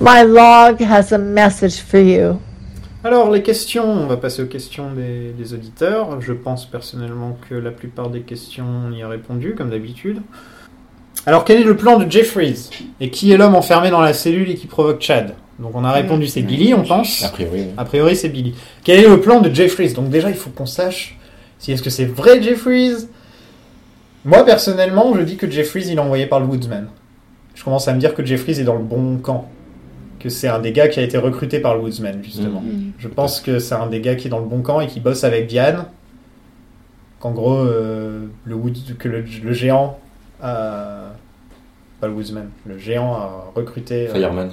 [0.00, 2.38] My log has a message for you.
[3.04, 6.20] Alors, les questions, on va passer aux questions des, des auditeurs.
[6.20, 10.20] Je pense personnellement que la plupart des questions, on y a répondu, comme d'habitude.
[11.26, 12.70] Alors, quel est le plan de Jeffries
[13.00, 15.34] Et qui est l'homme enfermé dans la cellule et qui provoque Chad?
[15.58, 17.24] Donc, on a répondu, c'est Billy, on pense.
[17.24, 17.66] A priori, oui.
[17.76, 18.54] A priori, c'est Billy.
[18.82, 21.17] Quel est le plan de Jeffries Donc, déjà, il faut qu'on sache
[21.58, 23.08] si est-ce que c'est vrai Jeffries
[24.24, 26.88] Moi, personnellement, je dis que Jeffries, il est envoyé par le Woodsman.
[27.54, 29.48] Je commence à me dire que Jeffries est dans le bon camp.
[30.20, 32.60] Que c'est un des gars qui a été recruté par le Woodsman, justement.
[32.60, 32.92] Mm.
[32.98, 34.98] Je pense que c'est un des gars qui est dans le bon camp et qui
[35.00, 35.84] bosse avec Diane.
[37.20, 39.98] Qu'en gros, euh, le, Woods- que le, le géant
[40.42, 41.12] a...
[42.00, 42.48] Pas le Woodsman.
[42.66, 44.08] Le géant a recruté...
[44.08, 44.52] euh, Fireman.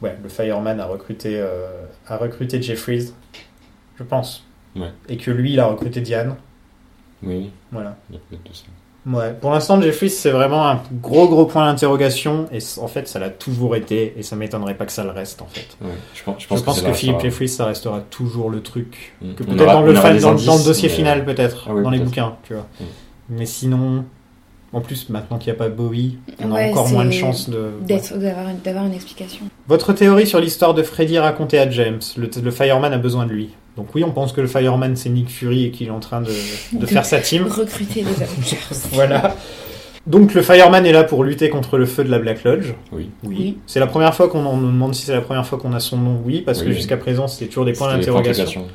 [0.00, 1.66] Ouais, le Fireman a recruté, euh,
[2.06, 3.12] a recruté Jeffries.
[3.98, 4.44] Je pense.
[4.76, 4.92] Ouais.
[5.08, 6.36] Et que lui, il a recruté Diane.
[7.22, 7.96] Oui, Voilà.
[8.08, 8.64] il y a peut-être de ça.
[9.06, 9.32] Ouais.
[9.40, 12.46] Pour l'instant, Jeffries, c'est vraiment un gros, gros point d'interrogation.
[12.52, 14.14] Et en fait, ça l'a toujours été.
[14.16, 15.66] Et ça m'étonnerait pas que ça le reste, en fait.
[15.80, 18.60] Ouais, je pense, je Je pense pense, c'est que, Philippe Jeffries, ça restera toujours le
[18.62, 19.14] truc.
[19.22, 19.34] Mm.
[19.34, 21.66] Que On peut-être dans, le, dans, dans le dossier mais- final, peut-être.
[21.68, 22.08] Ah oui, dans les peut-être.
[22.10, 22.66] bouquins, tu vois.
[22.80, 22.84] Mm.
[23.30, 24.04] Mais sinon,
[24.72, 27.50] En plus, maintenant qu'il n'y a pas Bowie, on Ouais, a encore moins de chances
[27.50, 27.70] de.
[27.82, 29.46] d'être- d'avoir une, d'avoir une explication.
[29.66, 33.32] Votre théorie sur l'histoire de Freddy racontée à James, le, le Fireman a besoin de
[33.32, 33.50] lui.
[33.76, 36.20] Donc oui, on pense que le Fireman c'est Nick Fury et qu'il est en train
[36.20, 36.30] de,
[36.72, 37.44] de faire sa team.
[37.48, 38.56] Recruter des Avengers.
[38.92, 39.36] Voilà.
[40.06, 42.72] Donc le Fireman est là pour lutter contre le feu de la Black Lodge.
[42.90, 43.10] Oui.
[43.22, 43.58] Oui.
[43.66, 45.80] C'est la première fois qu'on on nous demande si c'est la première fois qu'on a
[45.80, 46.20] son nom.
[46.24, 46.74] Oui, parce que Oui.
[46.74, 48.66] jusqu'à présent c'était toujours des points d'interrogation.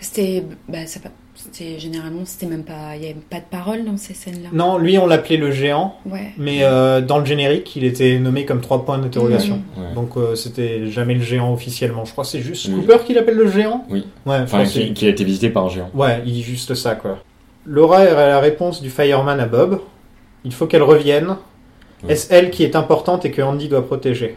[0.00, 1.10] C'était, bah, ça, pas-
[1.44, 4.48] c'était généralement, c'était même pas, il y avait pas de parole dans ces scènes-là.
[4.52, 6.32] Non, lui on l'appelait le géant, Ouais.
[6.38, 9.62] mais euh, dans le générique il était nommé comme trois points d'interrogation.
[9.76, 9.92] Ouais.
[9.94, 12.04] Donc euh, c'était jamais le géant officiellement.
[12.04, 12.76] Je crois que c'est juste Oui.
[12.80, 13.84] Cooper qui l'appelle le géant?
[13.90, 14.06] Oui.
[14.26, 15.90] Ouais, Enfin, qui, qui a été visité par un géant.
[15.94, 17.18] Ouais, il dit juste ça, quoi.
[17.66, 19.80] Laura est la réponse du Fireman à Bob.
[20.44, 21.36] Il faut qu'elle revienne.
[22.02, 22.10] Oui.
[22.12, 24.36] Est-ce elle qui est importante et que Andy doit protéger?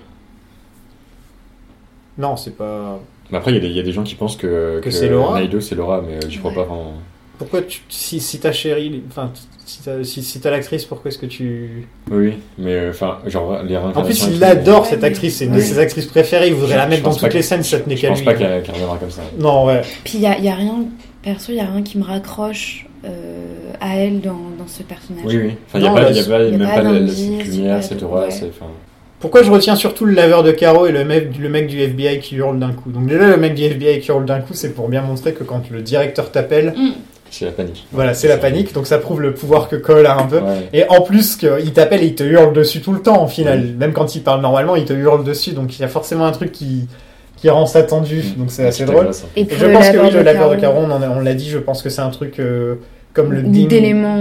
[2.17, 2.99] Non, c'est pas...
[3.31, 4.89] Mais après, il y, a des- il y a des gens qui pensent que, Que
[4.91, 6.55] c'est Laura Naido, c'est Laura, mais j'y crois Ouais.
[6.57, 6.93] pas vraiment.
[7.37, 7.81] Pourquoi tu...
[7.89, 9.03] Si, si ta chérie...
[9.09, 9.31] Enfin,
[9.65, 11.87] si t'as si, si t'as l'actrice, pourquoi est-ce que tu...
[12.09, 15.37] Oui, mais euh, enfin, genre, les En plus, il adore cette actrice.
[15.37, 16.47] C'est une de ses actrices préférées.
[16.47, 17.95] Il voudrait Je- la je mettre dans pense toutes les que- scènes si ça tenait
[17.97, 18.25] Je qu'à pense lui.
[18.25, 19.21] pas qu'elle reviendra comme ça.
[19.37, 19.81] Non, ouais.
[20.03, 20.85] Puis il y a, y a rien,
[21.21, 25.25] perso, il y a rien qui me raccroche euh, à elle dans, dans ce personnage.
[25.25, 25.51] Oui, oui.
[25.67, 26.93] Enfin, il n'y a Non, pas, y a pas, y a même pas la- a
[26.93, 28.31] lumière, cette aura.
[28.31, 28.71] c'est- enfin,
[29.19, 32.19] Pourquoi je retiens surtout le laveur de carreaux et le mec, le mec du FBI
[32.19, 32.91] qui hurle d'un coup?
[32.91, 35.43] Donc déjà, le mec du FBI qui hurle d'un coup, c'est pour bien montrer que
[35.43, 36.91] quand le directeur t'appelle, Mm.
[37.29, 37.85] C'est la panique.
[37.91, 40.37] Voilà, c'est la panique, donc ça prouve le pouvoir que Cole a un peu.
[40.37, 40.69] Ouais.
[40.71, 43.27] Et en plus, que il t'appelle et il te hurle dessus tout le temps, au
[43.27, 43.65] final.
[43.77, 46.31] Même quand il parle normalement, il te hurle dessus, donc il y a forcément un
[46.31, 46.87] truc qui,
[47.35, 49.07] qui rend ça tendu, donc c'est assez drôle.
[49.07, 49.27] hein.
[49.35, 51.57] Et je pense que oui, le laveur de carreaux, carreaux, on, en l'a dit, je
[51.57, 52.75] pense que c'est un truc euh,
[53.13, 53.67] comme le ding,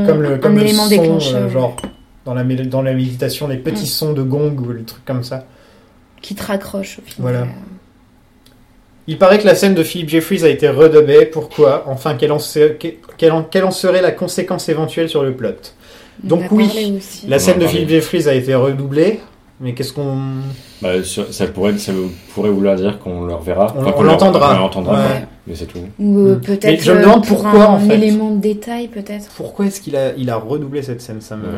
[0.06, 1.76] comme le, comme un le élément son, déclencheur, euh, genre
[2.26, 3.86] dans la, dans la méditation, les petits Mm.
[3.86, 5.46] sons de gong ou les trucs comme ça.
[6.20, 7.32] qui te raccroche au final.
[7.32, 7.46] Voilà.
[9.06, 11.26] Il paraît que la scène de Philip Jeffries a été redubbée.
[11.26, 11.84] Pourquoi?
[11.86, 12.72] Enfin, quelle en, se-
[13.16, 15.50] quelle en- quelle en serait la conséquence éventuelle sur le plot?
[16.24, 16.98] On Donc oui.
[17.28, 17.66] La scène de.
[17.66, 19.20] Philip Jeffries a été redoublée,
[19.60, 20.18] mais qu'est-ce qu'on...
[20.82, 21.92] Bah, ça, pourrait, ça
[22.34, 23.72] pourrait vouloir dire qu'on le reverra.
[23.76, 24.94] On- Enfin, on qu'on le- l'entendra.
[24.94, 25.24] Ouais.
[25.46, 25.78] Mais c'est tout.
[26.00, 27.94] Ou euh, peut-être je me euh, demande pour pourquoi, un en fait.
[27.94, 29.30] élément de détail peut-être.
[29.36, 31.20] Pourquoi est-ce qu'il a, il a redoublé cette scène?
[31.20, 31.44] Ça me...
[31.44, 31.48] Ouais.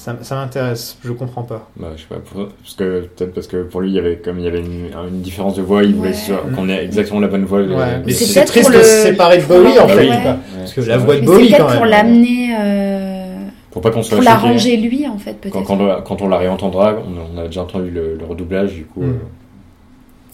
[0.00, 1.68] Ça, ça m'intéresse, je comprends pas.
[1.76, 4.18] Bah, je sais pas, pour- parce que peut-être parce que pour lui, il y avait
[4.18, 6.36] comme il y avait une, une différence de voix, il voulait Ouais.
[6.54, 7.58] qu'on ait exactement la bonne voix.
[7.62, 7.66] Ouais.
[7.74, 10.00] euh, Mais c'est triste de se séparer de Bowie, en Bah fait.
[10.02, 11.90] oui, ouais, Parce que la voix de Bowie, c'est quand peut-être pour même.
[11.90, 13.38] l'amener, euh,
[13.72, 15.52] Pour pas qu'on soit pour l'arranger lui en fait peut-être.
[15.52, 18.74] Quand, quand, on- quand on la réentendra, on, on a déjà entendu le, le redoublage,
[18.74, 19.18] du coup, Mm.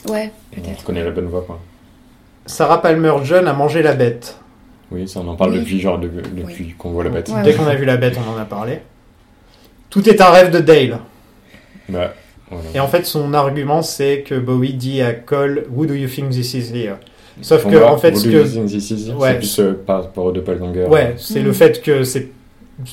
[0.09, 0.81] euh, Ouais, on peut-être.
[0.81, 1.43] reconnaît la bonne voix.
[1.47, 1.59] Quoi.
[2.45, 4.39] Sarah Palmer John a mangé la bête.
[4.93, 5.61] Oui, ça on en parle Oui.
[5.61, 7.31] depuis genre de- depuis qu'on voit la bête.
[7.31, 8.81] Ouais, Dès qu'on a vu la bête, on en a parlé.
[9.95, 10.99] Tout est un rêve de Dale.
[11.89, 12.13] Voilà.
[12.75, 16.31] Et en fait, son argument, c'est que Bowie dit à Cole, Who do you think
[16.31, 16.97] this is here?
[17.41, 18.31] Sauf que, en fait, ce que.
[18.31, 19.31] Do You Think This Is, Ouais.
[19.31, 20.85] c'est plus euh, par rapport aux doppelganger.
[20.87, 21.45] Ouais, c'est Mm.
[21.45, 22.29] le fait que c'est.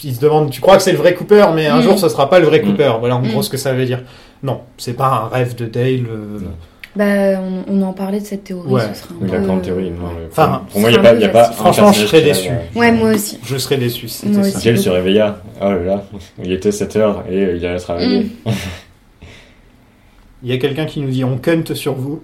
[0.03, 1.83] Il se demande, tu crois que c'est le vrai Cooper, mais un Mm.
[1.83, 2.65] jour ce sera pas le vrai Mm.
[2.67, 2.93] Cooper.
[2.99, 3.29] Voilà en Mm.
[3.29, 4.01] gros ce que ça veut dire.
[4.43, 6.05] Non, c'est pas un rêve de Dale.
[6.09, 6.51] euh, Non.
[6.95, 8.69] Bah, on, on en parlait de cette théorie.
[8.69, 8.81] Ouais.
[8.93, 9.91] ce serait un Oui, peu, la grande théorie.
[9.91, 12.49] non, Enfin, pour moi, il n'y a pas, Franchement, je serais déçu.
[12.75, 13.39] Ouais, moi aussi.
[13.43, 14.07] Je serais déçu.
[14.61, 15.41] James se réveilla.
[15.61, 16.03] Oh là là,
[16.43, 18.23] il était 7 heures et il allait travailler.
[18.45, 18.49] Mm.
[20.43, 22.23] Il y a quelqu'un qui nous dit on cunt sur vous.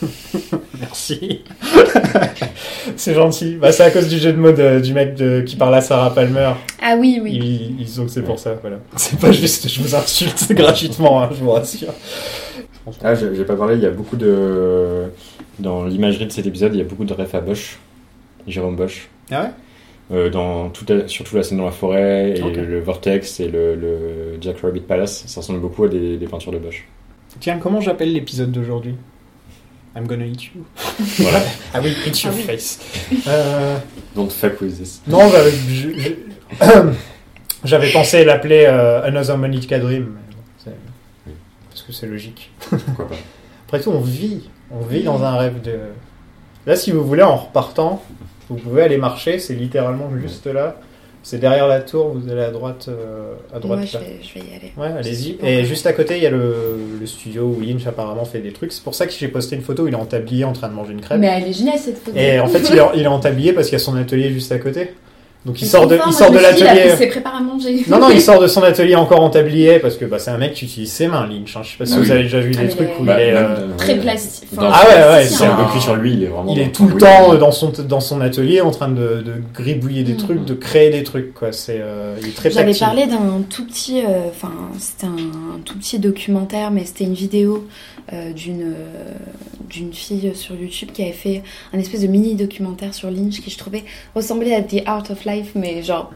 [0.80, 1.42] Merci.
[2.96, 3.56] c'est gentil.
[3.56, 5.80] Bah, c'est à cause du jeu de mots de- du mec de- qui parle à
[5.80, 6.52] Sarah Palmer.
[6.82, 7.32] Ah oui, oui.
[7.34, 8.54] Ils, ils ont que c'est pour ça.
[8.60, 8.78] Voilà.
[8.96, 11.92] C'est pas juste je vous insulte gratuitement, hein, je vous rassure.
[13.02, 15.04] Ah, j'ai pas parlé, il y a beaucoup de.
[15.58, 17.78] Dans l'imagerie de cet épisode, il y a beaucoup de refs à Bosch,
[18.46, 19.08] Jérôme Bosch.
[19.30, 19.48] Ah ouais?
[20.10, 23.74] Euh, dans toute la- surtout la scène dans la forêt et le Vortex et le,
[23.74, 26.86] le Jack Rabbit Palace, ça ressemble beaucoup à des, des peintures de Bosch.
[27.40, 28.94] Tiens, comment j'appelle l'épisode d'aujourd'hui?
[29.98, 30.64] I'm gonna eat you.
[31.18, 31.40] Voilà.
[31.74, 32.42] Ah oui, eat your Ah oui.
[32.44, 32.78] face.
[33.26, 33.76] Euh,
[34.14, 35.02] Don't fuck with this.
[35.06, 36.14] non, je-
[37.64, 40.04] j'avais pensé l'appeler euh, Another Monica Dream.
[40.14, 40.76] mais bon, c'est-
[41.26, 41.32] Oui.
[41.70, 42.50] Parce que c'est logique.
[42.70, 43.14] Pourquoi pas
[43.66, 44.48] Après tout, on vit.
[44.70, 45.78] On vit dans un rêve de.
[46.66, 48.02] Là, si vous voulez, en repartant,
[48.48, 49.38] vous pouvez aller marcher.
[49.38, 50.76] C'est littéralement juste là.
[51.30, 52.14] C'est derrière la tour.
[52.14, 52.86] Vous allez à droite.
[52.88, 54.00] euh, à droite Moi, je là.
[54.02, 54.72] vais, je vais y aller.
[54.78, 55.36] Ouais, allez-y.
[55.46, 56.54] Et juste à côté, il y a le,
[56.98, 58.72] le studio où Lynch apparemment fait des trucs.
[58.72, 60.70] C'est pour ça que j'ai posté une photo où il est en tablier en train
[60.70, 61.20] de manger une crêpe.
[61.20, 62.16] Mais elle est géniale cette photo.
[62.16, 63.94] Et en fait, il est en, il est en tablier parce qu'il y a son
[63.96, 64.94] atelier juste à côté.
[65.46, 66.88] Donc il sort de, il sort de il l'atelier.
[66.88, 67.82] pris ses prépares à manger.
[67.88, 70.36] Non, non, il sort de son atelier encore en tablier parce que bah, c'est un
[70.36, 71.56] mec qui utilise ses mains, Lynch.
[71.56, 71.60] hein.
[71.62, 73.22] Je sais pas si Ah vous avez déjà vu Ah, des mais trucs où Bah,
[73.22, 73.32] il est.
[73.32, 74.48] même, euh, euh, Très plastique.
[74.58, 76.52] Ah ouais, ouais, C'est un peu un- pris sur lui, il est vraiment.
[76.52, 79.34] Il est tout le temps euh, dans son, dans son atelier en train de, de
[79.54, 80.18] gribouiller des Mhm.
[80.18, 81.32] trucs, de créer des trucs.
[81.32, 81.52] Quoi.
[81.52, 85.78] C'est, euh, il est très J'avais parlé d'un tout petit, euh, enfin c'était un, tout
[85.78, 87.66] petit documentaire, mais c'était une vidéo
[88.12, 89.12] euh, d'une euh,
[89.68, 93.50] d'une fille sur YouTube qui avait fait un espèce de mini documentaire sur Lynch qui
[93.50, 96.10] je trouvais ressemblait à The Art of Life, mais genre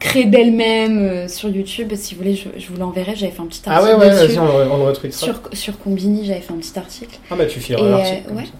[0.00, 1.92] crée d'elle-même euh, sur YouTube.
[1.96, 3.14] Si vous voulez, je, je vous l'enverrai.
[3.16, 4.36] J'avais fait un petit Ah ouais, article ouais, dessus.
[4.36, 5.18] vas-y, on, on le retweetera.
[5.26, 7.18] sur, sur Combini, j'avais fait un petit article.
[7.30, 8.22] Ah bah tu fileras l'article.
[8.30, 8.44] euh, ouais.
[8.44, 8.50] ça.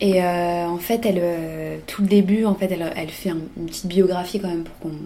[0.00, 3.66] Et euh, en fait, elle, tout le début, en fait, elle, elle fait un- une
[3.66, 4.96] petite biographie quand même pour qu'on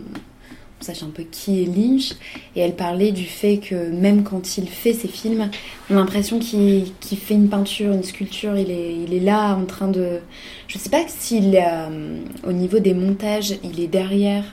[0.82, 2.12] sache un peu qui est Lynch.
[2.56, 5.50] Et elle parlait du fait que même quand il fait ses films,
[5.90, 8.56] on a l'impression qu'il fait une peinture, une sculpture.
[8.56, 10.18] Il est, il est là en train de.
[10.68, 14.44] Je sais pas s'il euh, au niveau des montages, il est derrière.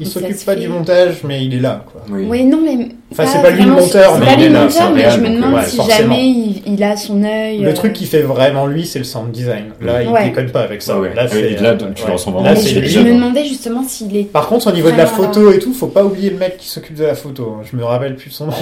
[0.00, 0.60] Il s'occupe pas fait.
[0.60, 2.02] du montage, mais il est là, quoi.
[2.10, 2.26] Oui.
[2.28, 2.88] Oui, non, mais.
[3.12, 4.90] Enfin, c'est pas lui le monteur, c'est mais pas il lui est le là, monteur,
[4.94, 5.98] mais je me demande ouais, si forcément.
[6.14, 7.58] jamais il, il a son œil.
[7.58, 9.66] Le euh, truc qui fait vraiment lui, c'est le sound design.
[9.80, 10.24] Là, il Ouais.
[10.24, 10.94] déconne pas avec ça.
[10.98, 11.14] Ouais, ouais.
[11.14, 12.06] Là, Ah là, euh, tu ouais.
[12.08, 14.24] le ressens Là, vraiment, je, me demandais justement s'il est.
[14.24, 16.68] Par contre, au niveau de la photo et tout, faut pas oublier le mec qui
[16.68, 17.56] s'occupe de la photo.
[17.70, 18.52] Je me rappelle plus de son nom.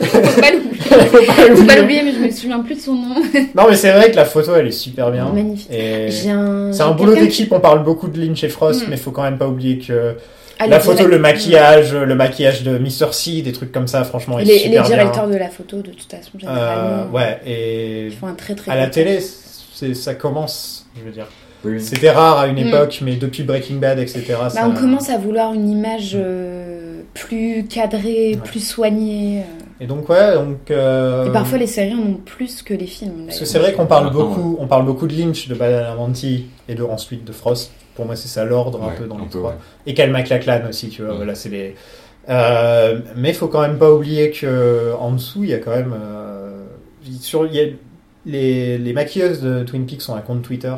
[0.00, 0.67] Faut pas l'oublier.
[1.10, 1.66] Faut pas Faut l'oublier.
[1.66, 3.14] pas l'oublier, mais je me souviens plus de son nom.
[3.54, 5.26] Non, mais c'est vrai que la photo, elle est super bien.
[5.32, 5.68] Magnifique.
[5.72, 6.72] Et un.
[6.72, 7.52] c'est un boulot d'équipe.
[7.52, 8.90] On parle beaucoup de Lynch et Frost, Mm.
[8.90, 10.14] mais faut quand même pas oublier que
[10.58, 13.12] Ah, la les photo, direct- le maquillage, le maquillage de Mr.
[13.12, 14.90] C, des trucs comme ça, franchement, est Les, les super bien.
[14.96, 17.12] directeurs de la photo, de toute façon, Euh, généralement.
[17.12, 20.86] ouais, et Ils font un très très à la télé, ça commence.
[20.98, 21.26] Je veux dire,
[21.64, 22.68] Oui, c'était rare à une Mm.
[22.68, 24.24] époque, mais depuis Breaking Bad, etc.
[24.40, 28.38] Bah, ça- on commence à vouloir une image euh, plus cadrée, Ouais.
[28.44, 29.40] plus soignée.
[29.40, 29.57] euh.
[29.80, 30.70] Et donc ouais, donc.
[30.70, 33.26] euh, Et parfois, les séries en ont plus que les films.
[33.26, 36.46] Parce que c'est vrai qu'on parle Maintenant, beaucoup, on parle beaucoup de Lynch, de Badalamenti
[36.68, 37.70] et de ensuite de Frost.
[37.94, 39.50] Pour moi, c'est ça l'ordre un peu dans un les peu, trois.
[39.50, 39.56] ouais.
[39.86, 41.12] Et Cal MacLachlan aussi, tu vois.
[41.12, 41.16] Ouais.
[41.18, 41.74] Voilà, c'est les.
[42.28, 45.94] Euh, mais faut quand même pas oublier que en dessous, il y a quand même
[45.98, 46.64] euh,
[47.20, 47.64] sur il y a
[48.26, 50.74] les, les maquilleuses de Twin Peaks ont un compte Twitter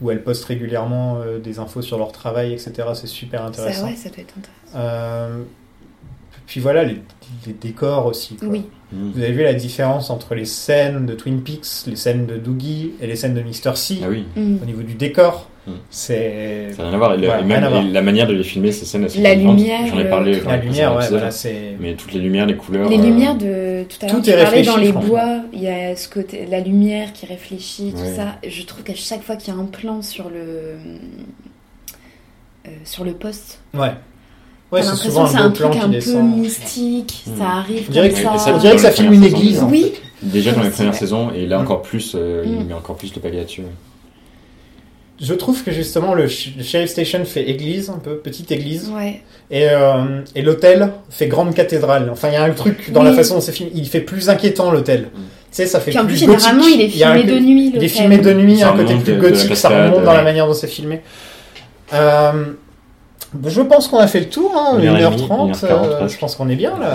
[0.00, 2.72] où elles postent régulièrement euh, des infos sur leur travail, etc.
[2.94, 3.86] C'est super Ça, intéressant.
[3.86, 5.40] ouais, ça doit être intéressant.
[6.46, 6.98] Puis voilà, les,
[7.46, 8.36] les décors aussi.
[8.36, 8.48] quoi.
[8.48, 8.62] Oui.
[8.92, 9.10] Mm.
[9.12, 12.92] Vous avez vu la différence entre les scènes de Twin Peaks, les scènes de Doogie
[13.00, 13.76] et les scènes de Mr.
[13.76, 14.56] C Ah oui, Mm.
[14.62, 15.72] au niveau du décor Mm.
[15.88, 17.14] C'est ça n'a rien à voir.
[17.14, 17.82] Et, le- Ouais, et même rien à voir.
[17.86, 20.38] et la manière de les filmer, ces scènes, sont La lumière, J'en ai parlé.
[20.42, 21.76] la lumière, ouais, voilà, c'est.
[21.80, 22.86] Mais toutes les lumières, les couleurs.
[22.90, 25.40] Les euh, lumières de tout à l'heure, tout tu est parlais réfléchi, dans les bois,
[25.54, 28.12] il y a ce côté, la lumière qui réfléchit, tout Ouais.
[28.14, 28.36] ça.
[28.46, 30.76] Je trouve qu'à chaque fois qu'il y a un plan sur le
[32.66, 33.92] euh, sur le poste, Ouais.
[34.74, 37.38] Ouais, c'est souvent un un truc qui un peu mystique, Mm.
[37.38, 38.38] ça arrive On dirait comme que, ça.
[38.38, 39.62] ça, on dirait que dans ça les filme une église.
[39.70, 39.92] Oui,
[40.22, 40.98] Déjà dans premières ouais.
[40.98, 41.62] saisons, et là Mm.
[41.62, 42.64] encore plus, euh, il Mm.
[42.68, 43.62] met encore plus le paquet là-dessus.
[45.20, 48.90] Je trouve que justement le, sh- le Sheriff Station fait église, un peu petite église,
[48.94, 49.22] ouais.
[49.50, 52.08] et, euh, et l'hôtel fait grande cathédrale.
[52.10, 53.06] Enfin, il y a un truc dans Oui.
[53.06, 53.70] la façon dont c'est filmé.
[53.76, 55.02] Il fait plus inquiétant l'hôtel.
[55.02, 55.06] Mm.
[55.06, 55.22] Tu
[55.52, 56.40] sais, ça fait Puis en plus plus, gothique.
[56.48, 57.72] généralement, il est filmé de nuit.
[57.76, 60.48] Il est filmé de nuit, un côté plus la gothique, ça remonte dans la manière
[60.48, 61.00] dont c'est filmé.
[61.92, 62.32] Euh,
[63.34, 66.56] bah, je pense qu'on a fait le tour, hein, 1h30, euh, je pense qu'on est
[66.56, 66.94] bien là.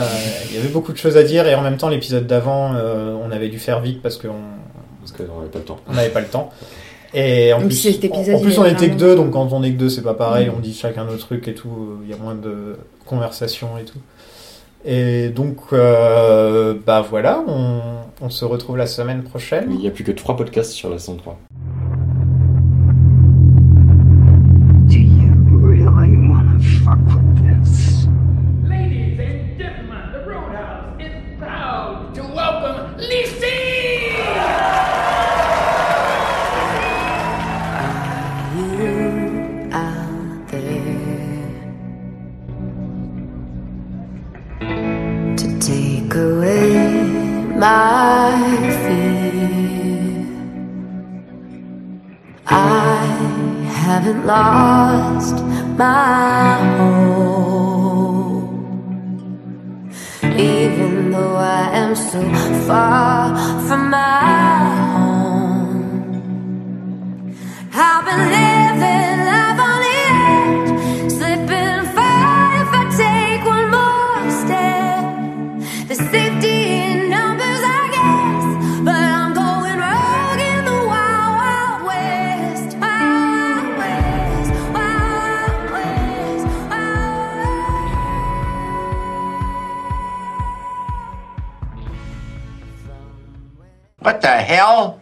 [0.49, 3.13] Il y avait beaucoup de choses à dire et en même temps l'épisode d'avant, euh,
[3.21, 4.29] on avait dû faire vite parce qu'on
[5.19, 5.79] n'avait pas le temps.
[5.87, 6.49] On n'avait pas le temps.
[7.13, 9.77] Et en plus, épisode, en plus on était que deux, donc quand on est que
[9.77, 12.35] deux, c'est pas pareil, on dit chacun nos trucs et tout, il y a moins
[12.35, 13.99] de conversations et tout.
[14.85, 19.67] Et donc, euh, bah voilà, on, se retrouve la semaine prochaine.
[19.71, 21.39] Il n'y a plus que trois podcasts sur la 103.
[54.29, 55.37] Lost
[55.75, 58.53] my hope,
[60.51, 62.21] even though I am so
[62.67, 63.17] far
[63.65, 64.21] from my
[64.93, 65.79] home.
[67.73, 68.58] I've been
[94.09, 94.99] What the hell?